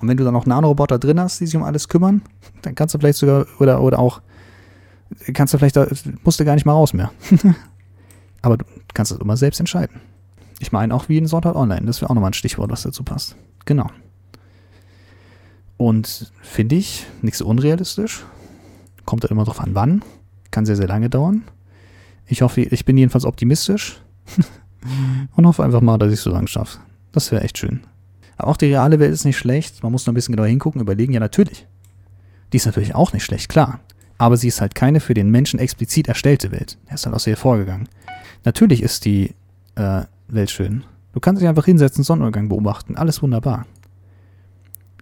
Und 0.00 0.08
wenn 0.08 0.16
du 0.16 0.24
dann 0.24 0.32
noch 0.32 0.46
Nanoroboter 0.46 0.98
drin 0.98 1.20
hast, 1.20 1.40
die 1.40 1.46
sich 1.46 1.56
um 1.56 1.62
alles 1.62 1.88
kümmern, 1.88 2.22
dann 2.62 2.74
kannst 2.74 2.94
du 2.94 2.98
vielleicht 2.98 3.18
sogar, 3.18 3.44
oder, 3.58 3.82
oder 3.82 3.98
auch, 3.98 4.22
kannst 5.34 5.52
du 5.52 5.58
vielleicht, 5.58 5.78
musst 6.24 6.40
du 6.40 6.44
gar 6.46 6.54
nicht 6.54 6.64
mal 6.64 6.72
raus 6.72 6.94
mehr. 6.94 7.10
aber 8.42 8.56
du 8.56 8.64
kannst 8.94 9.12
das 9.12 9.18
immer 9.18 9.36
selbst 9.36 9.60
entscheiden. 9.60 10.00
Ich 10.58 10.72
meine 10.72 10.94
auch 10.94 11.10
wie 11.10 11.18
in 11.18 11.26
Sonntag 11.26 11.54
Online, 11.54 11.84
das 11.84 12.00
wäre 12.00 12.10
auch 12.10 12.14
nochmal 12.14 12.30
ein 12.30 12.34
Stichwort, 12.34 12.70
was 12.70 12.82
dazu 12.82 13.02
passt. 13.02 13.36
Genau. 13.66 13.90
Und 15.80 16.30
finde 16.42 16.76
ich 16.76 17.06
nicht 17.22 17.38
so 17.38 17.46
unrealistisch. 17.46 18.26
Kommt 19.06 19.24
halt 19.24 19.30
immer 19.30 19.44
drauf 19.44 19.60
an, 19.60 19.74
wann. 19.74 20.02
Kann 20.50 20.66
sehr, 20.66 20.76
sehr 20.76 20.86
lange 20.86 21.08
dauern. 21.08 21.44
Ich 22.26 22.42
hoffe, 22.42 22.60
ich 22.60 22.84
bin 22.84 22.98
jedenfalls 22.98 23.24
optimistisch 23.24 23.98
und 25.36 25.46
hoffe 25.46 25.64
einfach 25.64 25.80
mal, 25.80 25.96
dass 25.96 26.08
ich 26.12 26.18
es 26.18 26.22
so 26.22 26.32
lange 26.32 26.48
schaffe. 26.48 26.80
Das 27.12 27.32
wäre 27.32 27.42
echt 27.42 27.56
schön. 27.56 27.80
Aber 28.36 28.50
auch 28.50 28.58
die 28.58 28.66
reale 28.66 28.98
Welt 28.98 29.14
ist 29.14 29.24
nicht 29.24 29.38
schlecht. 29.38 29.82
Man 29.82 29.90
muss 29.90 30.04
nur 30.04 30.12
ein 30.12 30.16
bisschen 30.16 30.36
genauer 30.36 30.48
hingucken, 30.48 30.82
überlegen. 30.82 31.14
Ja, 31.14 31.20
natürlich. 31.20 31.66
Die 32.52 32.58
ist 32.58 32.66
natürlich 32.66 32.94
auch 32.94 33.14
nicht 33.14 33.24
schlecht, 33.24 33.48
klar. 33.48 33.80
Aber 34.18 34.36
sie 34.36 34.48
ist 34.48 34.60
halt 34.60 34.74
keine 34.74 35.00
für 35.00 35.14
den 35.14 35.30
Menschen 35.30 35.58
explizit 35.58 36.08
erstellte 36.08 36.50
Welt. 36.50 36.76
Er 36.88 36.96
ist 36.96 37.06
halt 37.06 37.16
aus 37.16 37.26
ihr 37.26 37.38
vorgegangen. 37.38 37.88
Natürlich 38.44 38.82
ist 38.82 39.06
die 39.06 39.32
äh, 39.76 40.02
Welt 40.28 40.50
schön. 40.50 40.84
Du 41.14 41.20
kannst 41.20 41.40
dich 41.40 41.48
einfach 41.48 41.64
hinsetzen, 41.64 42.04
Sonnenuntergang 42.04 42.50
beobachten. 42.50 42.96
Alles 42.96 43.22
wunderbar. 43.22 43.64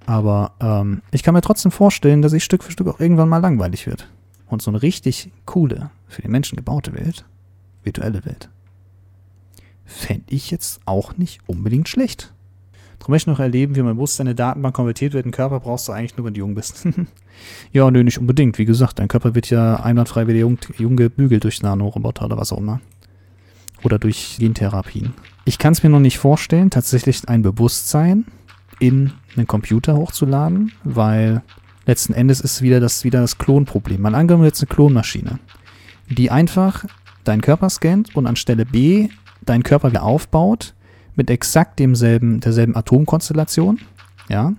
Aber 0.09 0.53
ähm, 0.61 1.03
ich 1.11 1.23
kann 1.23 1.35
mir 1.35 1.43
trotzdem 1.43 1.71
vorstellen, 1.71 2.23
dass 2.23 2.33
sich 2.33 2.43
Stück 2.43 2.65
für 2.65 2.73
Stück 2.73 2.89
auch 2.89 2.99
irgendwann 2.99 3.29
mal 3.29 3.43
langweilig 3.43 3.87
wird. 3.87 4.09
Und 4.47 4.63
so 4.63 4.71
eine 4.71 4.81
richtig 4.81 5.31
coole, 5.45 5.91
für 6.07 6.23
den 6.23 6.31
Menschen 6.31 6.57
gebaute 6.57 6.95
Welt, 6.95 7.27
virtuelle 7.83 8.25
Welt, 8.25 8.49
fände 9.85 10.25
ich 10.31 10.51
jetzt 10.51 10.81
auch 10.87 11.19
nicht 11.19 11.41
unbedingt 11.47 11.91
schlecht. 11.91 12.33
Darum 12.99 13.13
möchte 13.13 13.31
ich 13.31 13.37
noch 13.37 13.45
erleben, 13.45 13.77
wie 13.77 13.83
mein 13.83 13.97
Bewusstsein 13.97 14.27
in 14.27 14.29
eine 14.29 14.37
Datenbank 14.37 14.75
konvertiert 14.75 15.13
wird. 15.13 15.27
Einen 15.27 15.33
Körper 15.33 15.61
brauchst 15.61 15.87
du 15.89 15.93
eigentlich 15.93 16.17
nur, 16.17 16.25
wenn 16.25 16.33
du 16.33 16.41
jung 16.41 16.55
bist. 16.55 16.89
ja, 17.73 17.91
nö, 17.91 18.03
nicht 18.03 18.19
unbedingt. 18.19 18.57
Wie 18.57 18.65
gesagt, 18.65 19.01
dein 19.01 19.09
Körper 19.09 19.35
wird 19.35 19.51
ja 19.51 19.77
einwandfrei 19.77 20.27
wieder 20.27 20.39
jung, 20.39 20.57
jung 20.79 20.97
gebügelt 20.97 21.45
durch 21.45 21.61
Nanoroboter 21.61 22.25
oder 22.25 22.39
was 22.39 22.51
auch 22.51 22.59
immer. 22.59 22.81
Oder 23.85 23.99
durch 23.99 24.37
Gentherapien. 24.39 25.13
Ich 25.45 25.59
kann 25.59 25.75
es 25.75 25.83
mir 25.83 25.91
noch 25.91 26.01
nicht 26.01 26.17
vorstellen, 26.17 26.71
tatsächlich 26.71 27.29
ein 27.29 27.43
Bewusstsein 27.43 28.25
in 28.79 29.13
einen 29.37 29.47
Computer 29.47 29.97
hochzuladen, 29.97 30.73
weil 30.85 31.43
letzten 31.87 32.13
Endes 32.13 32.41
ist 32.41 32.63
wieder 32.63 32.81
das, 32.81 33.05
wieder 33.05 33.21
das 33.21 33.39
Klonproblem. 33.39 34.01
Man 34.01 34.15
angenommen 34.15 34.45
jetzt 34.45 34.61
eine 34.61 34.69
Klonmaschine, 34.69 35.39
die 36.09 36.31
einfach 36.31 36.85
deinen 37.25 37.41
Körper 37.41 37.71
scannt 37.71 38.15
und 38.17 38.27
anstelle 38.27 38.65
B 38.65 39.09
deinen 39.43 39.63
Körper 39.63 39.91
wieder 39.91 40.03
aufbaut 40.03 40.75
mit 41.17 41.31
exakt 41.31 41.79
demselben, 41.79 42.41
derselben 42.41 42.77
Atomkonstellation. 42.77 43.81
Ja. 44.29 44.53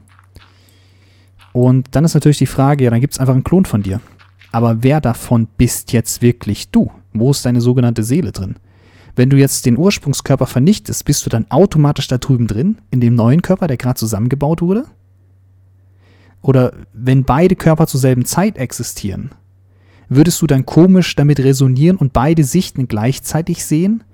Und 1.53 1.87
dann 1.91 2.05
ist 2.05 2.13
natürlich 2.13 2.37
die 2.37 2.45
Frage, 2.45 2.83
ja, 2.83 2.89
dann 2.89 3.01
gibt 3.01 3.13
es 3.13 3.19
einfach 3.19 3.33
einen 3.33 3.43
Klon 3.43 3.65
von 3.65 3.83
dir. 3.83 4.01
Aber 4.51 4.83
wer 4.83 4.99
davon 4.99 5.47
bist 5.57 5.93
jetzt 5.93 6.21
wirklich 6.21 6.69
du? 6.69 6.91
Wo 7.13 7.31
ist 7.31 7.45
deine 7.45 7.61
sogenannte 7.61 8.03
Seele 8.03 8.31
drin? 8.31 8.55
Wenn 9.19 9.29
du 9.29 9.35
jetzt 9.35 9.65
den 9.65 9.77
Ursprungskörper 9.77 10.47
vernichtest, 10.47 11.03
bist 11.03 11.25
du 11.25 11.29
dann 11.29 11.45
automatisch 11.51 12.07
da 12.07 12.17
drüben 12.17 12.47
drin, 12.47 12.77
in 12.89 13.01
dem 13.01 13.15
neuen 13.15 13.41
Körper, 13.41 13.67
der 13.67 13.75
gerade 13.75 13.99
zusammengebaut 13.99 14.61
wurde? 14.61 14.85
oder 16.41 16.71
wenn 16.93 17.25
beide 17.25 17.57
Körper 17.57 17.85
zur 17.85 17.99
selben 17.99 18.23
Zeit 18.23 18.57
existieren, 18.57 19.31
würdest 20.07 20.41
du 20.41 20.47
dann 20.47 20.65
komisch 20.65 21.17
damit 21.17 21.41
resonieren 21.41 21.97
und 21.97 22.13
beide 22.13 22.45
Sichten 22.45 22.87
gleichzeitig 22.87 23.65
sehen? 23.65 24.05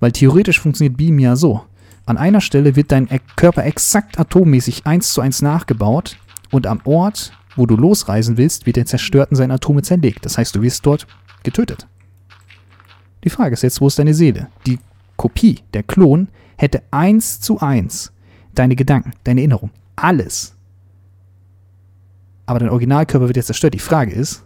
Weil 0.00 0.10
theoretisch 0.10 0.58
funktioniert 0.58 0.96
Beam 0.96 1.20
ja 1.20 1.36
so. 1.36 1.62
An 2.06 2.18
einer 2.18 2.40
Stelle 2.40 2.74
wird 2.74 2.90
dein 2.90 3.08
Körper 3.36 3.64
exakt 3.64 4.18
atommäßig 4.18 4.84
eins 4.84 5.12
zu 5.12 5.20
eins 5.20 5.42
nachgebaut 5.42 6.16
und 6.50 6.66
am 6.66 6.80
Ort, 6.82 7.34
wo 7.54 7.66
du 7.66 7.76
losreisen 7.76 8.36
willst, 8.36 8.66
wird 8.66 8.74
der 8.74 8.86
Zerstörten 8.86 9.36
seine 9.36 9.54
Atome 9.54 9.82
zerlegt. 9.82 10.24
Das 10.24 10.38
heißt, 10.38 10.56
du 10.56 10.62
wirst 10.62 10.84
dort 10.84 11.06
getötet. 11.44 11.86
Die 13.24 13.30
Frage 13.30 13.54
ist 13.54 13.62
jetzt, 13.62 13.80
wo 13.80 13.86
ist 13.86 13.98
deine 13.98 14.14
Seele? 14.14 14.48
Die 14.66 14.78
Kopie, 15.16 15.60
der 15.74 15.82
Klon, 15.82 16.28
hätte 16.56 16.82
eins 16.90 17.40
zu 17.40 17.60
eins 17.60 18.12
deine 18.54 18.76
Gedanken, 18.76 19.12
deine 19.24 19.40
Erinnerung, 19.40 19.70
alles 19.96 20.54
aber 22.50 22.58
dein 22.58 22.70
Originalkörper 22.70 23.28
wird 23.28 23.36
jetzt 23.36 23.46
zerstört. 23.46 23.74
Die 23.74 23.78
Frage 23.78 24.10
ist, 24.10 24.44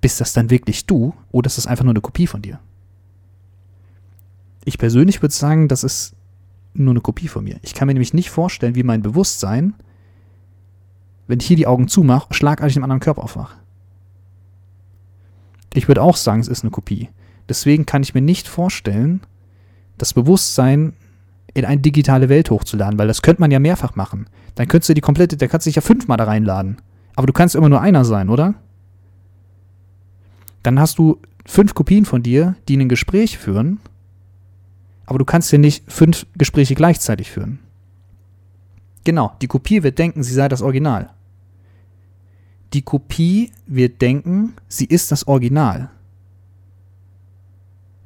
bist 0.00 0.20
das 0.20 0.32
dann 0.32 0.50
wirklich 0.50 0.86
du 0.86 1.14
oder 1.32 1.48
ist 1.48 1.58
das 1.58 1.66
einfach 1.66 1.82
nur 1.82 1.92
eine 1.92 2.00
Kopie 2.00 2.28
von 2.28 2.42
dir? 2.42 2.60
Ich 4.64 4.78
persönlich 4.78 5.20
würde 5.20 5.34
sagen, 5.34 5.66
das 5.66 5.82
ist 5.82 6.14
nur 6.74 6.92
eine 6.92 7.00
Kopie 7.00 7.26
von 7.26 7.42
mir. 7.42 7.58
Ich 7.62 7.74
kann 7.74 7.88
mir 7.88 7.94
nämlich 7.94 8.14
nicht 8.14 8.30
vorstellen, 8.30 8.76
wie 8.76 8.84
mein 8.84 9.02
Bewusstsein, 9.02 9.74
wenn 11.26 11.40
ich 11.40 11.46
hier 11.48 11.56
die 11.56 11.66
Augen 11.66 11.88
zumache, 11.88 12.32
schlagartig 12.32 12.76
im 12.76 12.84
anderen 12.84 13.00
Körper 13.00 13.24
aufwache. 13.24 13.56
Ich 15.74 15.88
würde 15.88 16.02
auch 16.02 16.16
sagen, 16.16 16.40
es 16.40 16.46
ist 16.46 16.62
eine 16.62 16.70
Kopie. 16.70 17.08
Deswegen 17.50 17.84
kann 17.84 18.04
ich 18.04 18.14
mir 18.14 18.22
nicht 18.22 18.46
vorstellen, 18.46 19.22
das 19.98 20.14
Bewusstsein 20.14 20.94
in 21.52 21.64
eine 21.64 21.80
digitale 21.80 22.28
Welt 22.28 22.48
hochzuladen, 22.48 22.96
weil 22.96 23.08
das 23.08 23.22
könnte 23.22 23.40
man 23.40 23.50
ja 23.50 23.58
mehrfach 23.58 23.96
machen. 23.96 24.28
Dann 24.54 24.68
könntest 24.68 24.88
du 24.88 24.94
die 24.94 25.00
komplette, 25.00 25.36
da 25.36 25.48
kannst 25.48 25.66
du 25.66 25.68
dich 25.68 25.74
ja 25.74 25.82
fünfmal 25.82 26.16
da 26.16 26.24
reinladen. 26.24 26.76
Aber 27.16 27.26
du 27.26 27.32
kannst 27.32 27.56
immer 27.56 27.68
nur 27.68 27.80
einer 27.80 28.04
sein, 28.04 28.28
oder? 28.28 28.54
Dann 30.62 30.78
hast 30.78 30.98
du 30.98 31.18
fünf 31.44 31.74
Kopien 31.74 32.04
von 32.04 32.22
dir, 32.22 32.54
die 32.68 32.76
ein 32.76 32.88
Gespräch 32.88 33.36
führen, 33.36 33.80
aber 35.04 35.18
du 35.18 35.24
kannst 35.24 35.50
ja 35.50 35.58
nicht 35.58 35.90
fünf 35.90 36.26
Gespräche 36.38 36.76
gleichzeitig 36.76 37.32
führen. 37.32 37.58
Genau, 39.02 39.32
die 39.42 39.48
Kopie 39.48 39.82
wird 39.82 39.98
denken, 39.98 40.22
sie 40.22 40.34
sei 40.34 40.48
das 40.48 40.62
Original. 40.62 41.10
Die 42.74 42.82
Kopie 42.82 43.50
wird 43.66 44.00
denken, 44.00 44.52
sie 44.68 44.84
ist 44.84 45.10
das 45.10 45.26
Original. 45.26 45.90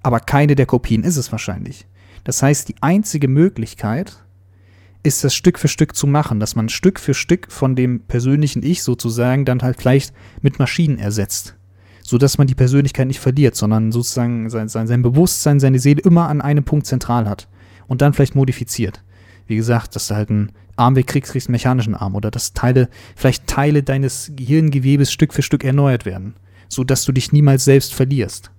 Aber 0.05 0.21
keine 0.21 0.55
der 0.55 0.67
Kopien 0.67 1.03
ist 1.03 1.17
es 1.17 1.33
wahrscheinlich. 1.33 1.87
Das 2.25 2.43
heißt, 2.43 2.69
die 2.69 2.77
einzige 2.83 3.27
Möglichkeit, 3.27 4.23
ist 5.03 5.25
das 5.25 5.35
Stück 5.35 5.59
für 5.59 5.69
Stück 5.69 5.97
zu 5.97 6.07
machen, 6.07 6.41
dass 6.41 6.57
man 6.57 6.69
Stück 6.69 7.01
für 7.01 7.15
Stück 7.15 7.51
von 7.51 7.75
dem 7.75 8.01
persönlichen 8.01 8.63
Ich 8.63 8.83
sozusagen 8.83 9.47
dann 9.47 9.63
halt 9.63 9.79
vielleicht 9.79 10.15
mit 10.43 10.59
Maschinen 10.59 10.99
ersetzt. 10.99 11.57
So 12.03 12.19
dass 12.19 12.37
man 12.37 12.47
die 12.47 12.55
Persönlichkeit 12.55 13.07
nicht 13.07 13.19
verliert, 13.19 13.57
sondern 13.57 13.93
sozusagen 13.93 14.51
sein, 14.51 14.69
sein, 14.69 14.87
sein 14.87 15.01
Bewusstsein, 15.01 15.59
seine 15.59 15.79
Seele 15.79 16.03
immer 16.03 16.29
an 16.29 16.43
einem 16.43 16.65
Punkt 16.65 16.87
zentral 16.87 17.27
hat. 17.27 17.49
Und 17.87 18.03
dann 18.03 18.13
vielleicht 18.13 18.35
modifiziert. 18.35 19.03
Wie 19.47 19.57
gesagt, 19.57 19.97
dass 19.97 20.09
du 20.09 20.17
halt 20.17 20.29
einen 20.29 20.53
Arm 20.77 20.97
wegkriegst, 20.97 21.33
kriegst 21.33 21.49
einen 21.49 21.53
mechanischen 21.53 21.95
Arm. 21.95 22.15
Oder 22.15 22.31
dass 22.31 22.53
Teile, 22.53 22.91
vielleicht 23.17 23.47
Teile 23.47 23.83
deines 23.83 24.33
Gehirngewebes 24.37 25.11
Stück 25.11 25.33
für 25.33 25.43
Stück 25.43 25.65
erneuert 25.65 26.05
werden. 26.05 26.35
So 26.69 26.85
dass 26.85 27.05
du 27.05 27.13
dich 27.13 27.33
niemals 27.33 27.65
selbst 27.65 27.95
verlierst. 27.95 28.51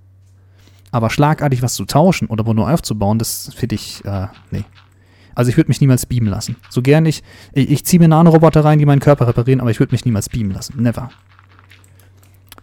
Aber 0.95 1.09
schlagartig 1.09 1.61
was 1.61 1.73
zu 1.73 1.83
tauschen 1.83 2.29
oder 2.29 2.53
nur 2.53 2.71
aufzubauen, 2.71 3.19
das 3.19 3.51
finde 3.53 3.75
ich, 3.75 4.05
äh, 4.05 4.27
nee, 4.49 4.63
also 5.35 5.49
ich 5.49 5.57
würde 5.57 5.67
mich 5.67 5.81
niemals 5.81 6.05
beamen 6.05 6.29
lassen. 6.29 6.55
So 6.69 6.81
gern 6.81 7.05
ich, 7.05 7.21
ich, 7.51 7.69
ich 7.69 7.83
ziehe 7.83 7.99
mir 7.99 8.07
Nanoroboter 8.07 8.63
rein, 8.63 8.79
die 8.79 8.85
meinen 8.85 9.01
Körper 9.01 9.27
reparieren, 9.27 9.59
aber 9.59 9.69
ich 9.71 9.81
würde 9.81 9.91
mich 9.91 10.05
niemals 10.05 10.29
beamen 10.29 10.51
lassen. 10.51 10.81
Never. 10.81 11.09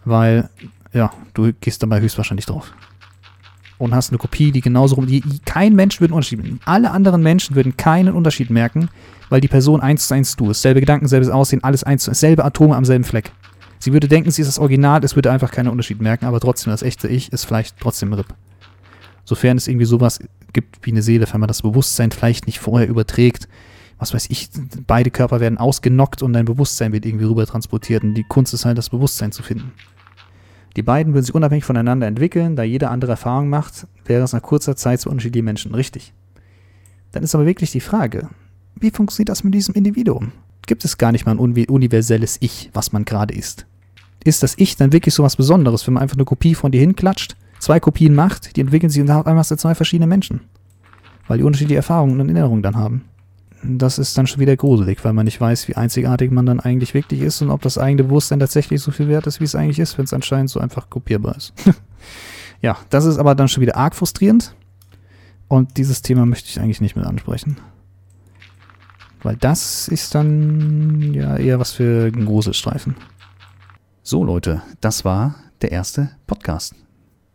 Weil, 0.03 0.49
ja, 0.93 1.11
du 1.35 1.53
gehst 1.61 1.83
dabei 1.83 2.01
höchstwahrscheinlich 2.01 2.47
drauf. 2.47 2.73
Und 3.77 3.93
hast 3.93 4.09
eine 4.09 4.17
Kopie, 4.17 4.51
die 4.51 4.61
genauso 4.61 4.95
rum, 4.95 5.05
die, 5.05 5.21
kein 5.45 5.75
Mensch 5.75 6.01
würde 6.01 6.13
einen 6.13 6.17
Unterschied 6.17 6.41
merken. 6.41 6.59
Alle 6.65 6.89
anderen 6.89 7.21
Menschen 7.21 7.55
würden 7.55 7.77
keinen 7.77 8.15
Unterschied 8.15 8.49
merken, 8.49 8.89
weil 9.29 9.41
die 9.41 9.47
Person 9.47 9.79
eins 9.79 10.07
zu 10.07 10.15
eins 10.15 10.35
du 10.35 10.49
ist. 10.49 10.63
Selbe 10.63 10.79
Gedanken, 10.79 11.07
selbes 11.07 11.29
Aussehen, 11.29 11.63
alles 11.63 11.83
eins 11.83 12.05
zu 12.05 12.09
eins, 12.09 12.19
selbe 12.19 12.43
Atome 12.43 12.75
am 12.75 12.83
selben 12.83 13.03
Fleck. 13.03 13.31
Sie 13.83 13.91
würde 13.91 14.07
denken, 14.07 14.31
sie 14.31 14.41
ist 14.41 14.47
das 14.47 14.59
Original, 14.59 15.03
es 15.03 15.15
würde 15.15 15.29
einfach 15.29 15.51
keinen 15.51 15.67
Unterschied 15.67 15.99
merken, 16.01 16.23
aber 16.23 16.39
trotzdem, 16.39 16.71
das 16.71 16.83
echte 16.83 17.09
Ich 17.09 17.33
ist 17.33 17.43
vielleicht 17.43 17.81
trotzdem 17.81 18.13
RIP. 18.13 18.33
Sofern 19.25 19.57
es 19.57 19.67
irgendwie 19.67 19.85
sowas 19.85 20.19
gibt 20.53 20.85
wie 20.85 20.91
eine 20.91 21.01
Seele, 21.01 21.27
wenn 21.29 21.41
man 21.41 21.49
das 21.49 21.63
Bewusstsein 21.63 22.11
vielleicht 22.11 22.47
nicht 22.47 22.59
vorher 22.59 22.87
überträgt. 22.87 23.49
Was 23.99 24.13
weiß 24.13 24.27
ich, 24.29 24.47
beide 24.87 25.11
Körper 25.11 25.41
werden 25.41 25.57
ausgenockt 25.57 26.21
und 26.23 26.31
dein 26.31 26.45
Bewusstsein 26.45 26.93
wird 26.93 27.05
irgendwie 27.05 27.25
rüber 27.25 27.45
transportiert. 27.45 28.05
Und 28.05 28.13
die 28.13 28.23
Kunst 28.23 28.53
ist 28.53 28.63
halt, 28.63 28.77
das 28.77 28.89
Bewusstsein 28.89 29.33
zu 29.33 29.43
finden. 29.43 29.73
Die 30.77 30.81
beiden 30.81 31.13
würden 31.13 31.25
sich 31.25 31.35
unabhängig 31.35 31.65
voneinander 31.65 32.07
entwickeln, 32.07 32.55
da 32.55 32.63
jeder 32.63 32.89
andere 32.89 33.11
Erfahrung 33.11 33.49
macht, 33.49 33.85
wäre 34.05 34.23
es 34.23 34.31
nach 34.31 34.41
kurzer 34.41 34.77
Zeit 34.77 35.01
zu 35.01 35.09
unterschiedlichen 35.09 35.43
Menschen 35.43 35.75
richtig. 35.75 36.13
Dann 37.11 37.23
ist 37.23 37.35
aber 37.35 37.45
wirklich 37.45 37.71
die 37.71 37.81
Frage, 37.81 38.29
wie 38.75 38.91
funktioniert 38.91 39.27
das 39.27 39.43
mit 39.43 39.53
diesem 39.53 39.75
Individuum? 39.75 40.31
Gibt 40.67 40.85
es 40.85 40.97
gar 40.97 41.11
nicht 41.11 41.25
mal 41.25 41.33
ein 41.33 41.67
universelles 41.67 42.37
Ich, 42.39 42.69
was 42.71 42.93
man 42.93 43.03
gerade 43.03 43.33
ist? 43.33 43.65
Ist 44.23 44.43
das 44.43 44.53
Ich 44.57 44.75
dann 44.75 44.93
wirklich 44.93 45.13
so 45.13 45.23
was 45.23 45.35
Besonderes, 45.35 45.85
wenn 45.85 45.95
man 45.95 46.03
einfach 46.03 46.17
eine 46.17 46.25
Kopie 46.25 46.55
von 46.55 46.71
dir 46.71 46.79
hinklatscht 46.79 47.35
zwei 47.63 47.79
Kopien 47.79 48.13
macht, 48.13 48.55
die 48.55 48.61
entwickeln 48.61 48.89
sich 48.89 49.01
und 49.01 49.09
auf 49.09 49.25
einmal 49.25 49.39
hast 49.39 49.51
du 49.51 49.55
zwei 49.55 49.73
verschiedene 49.73 50.07
Menschen. 50.07 50.41
Weil 51.27 51.37
die 51.37 51.43
unterschiedliche 51.43 51.77
Erfahrungen 51.77 52.19
und 52.19 52.27
Erinnerungen 52.27 52.61
dann 52.61 52.75
haben. 52.75 53.05
das 53.63 53.97
ist 53.97 54.17
dann 54.17 54.27
schon 54.27 54.41
wieder 54.41 54.57
gruselig, 54.57 55.03
weil 55.05 55.13
man 55.13 55.23
nicht 55.23 55.39
weiß, 55.39 55.69
wie 55.69 55.75
einzigartig 55.75 56.31
man 56.31 56.45
dann 56.45 56.59
eigentlich 56.59 56.93
wirklich 56.93 57.21
ist 57.21 57.41
und 57.41 57.49
ob 57.49 57.61
das 57.61 57.77
eigene 57.77 58.03
Bewusstsein 58.03 58.41
tatsächlich 58.41 58.81
so 58.81 58.91
viel 58.91 59.07
wert 59.07 59.25
ist, 59.25 59.39
wie 59.39 59.45
es 59.45 59.55
eigentlich 59.55 59.79
ist, 59.79 59.97
wenn 59.97 60.03
es 60.03 60.13
anscheinend 60.13 60.49
so 60.49 60.59
einfach 60.59 60.89
kopierbar 60.89 61.37
ist. 61.37 61.53
ja, 62.61 62.77
das 62.89 63.05
ist 63.05 63.17
aber 63.17 63.35
dann 63.35 63.47
schon 63.47 63.61
wieder 63.61 63.77
arg 63.77 63.95
frustrierend. 63.95 64.53
Und 65.47 65.77
dieses 65.77 66.01
Thema 66.01 66.25
möchte 66.25 66.49
ich 66.49 66.59
eigentlich 66.59 66.81
nicht 66.81 66.97
mehr 66.97 67.07
ansprechen. 67.07 67.57
Weil 69.21 69.37
das 69.37 69.87
ist 69.87 70.13
dann 70.13 71.13
ja 71.13 71.37
eher 71.37 71.57
was 71.59 71.71
für 71.71 72.11
einen 72.13 72.25
Gruselstreifen. 72.25 72.95
So 74.05 74.21
Leute, 74.25 74.61
das 74.81 75.05
war 75.05 75.35
der 75.61 75.71
erste 75.71 76.09
Podcast. 76.27 76.75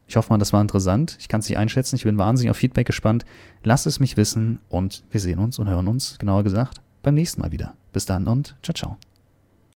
Ich 0.07 0.16
hoffe 0.16 0.31
mal, 0.31 0.37
das 0.37 0.53
war 0.53 0.61
interessant. 0.61 1.16
Ich 1.19 1.27
kann 1.29 1.41
es 1.41 1.49
nicht 1.49 1.57
einschätzen. 1.57 1.97
Ich 1.97 2.05
bin 2.05 2.19
wahnsinnig 2.19 2.51
auf 2.51 2.59
Feedback 2.59 2.87
gespannt. 2.87 3.25
Lasst 3.64 3.87
es 3.87 4.01
mich 4.01 4.19
wissen 4.19 4.61
und 4.69 5.03
wir 5.11 5.21
sehen 5.21 5.39
uns 5.39 5.59
und 5.59 5.66
hören 5.66 5.89
uns, 5.89 6.19
genauer 6.19 6.45
gesagt, 6.45 6.83
beim 7.03 7.14
nächsten 7.14 7.41
Mal 7.41 7.53
wieder. 7.53 7.73
Bis 7.95 8.05
dann 8.05 8.29
und 8.29 8.55
ciao, 8.62 8.75
ciao. 8.75 9.08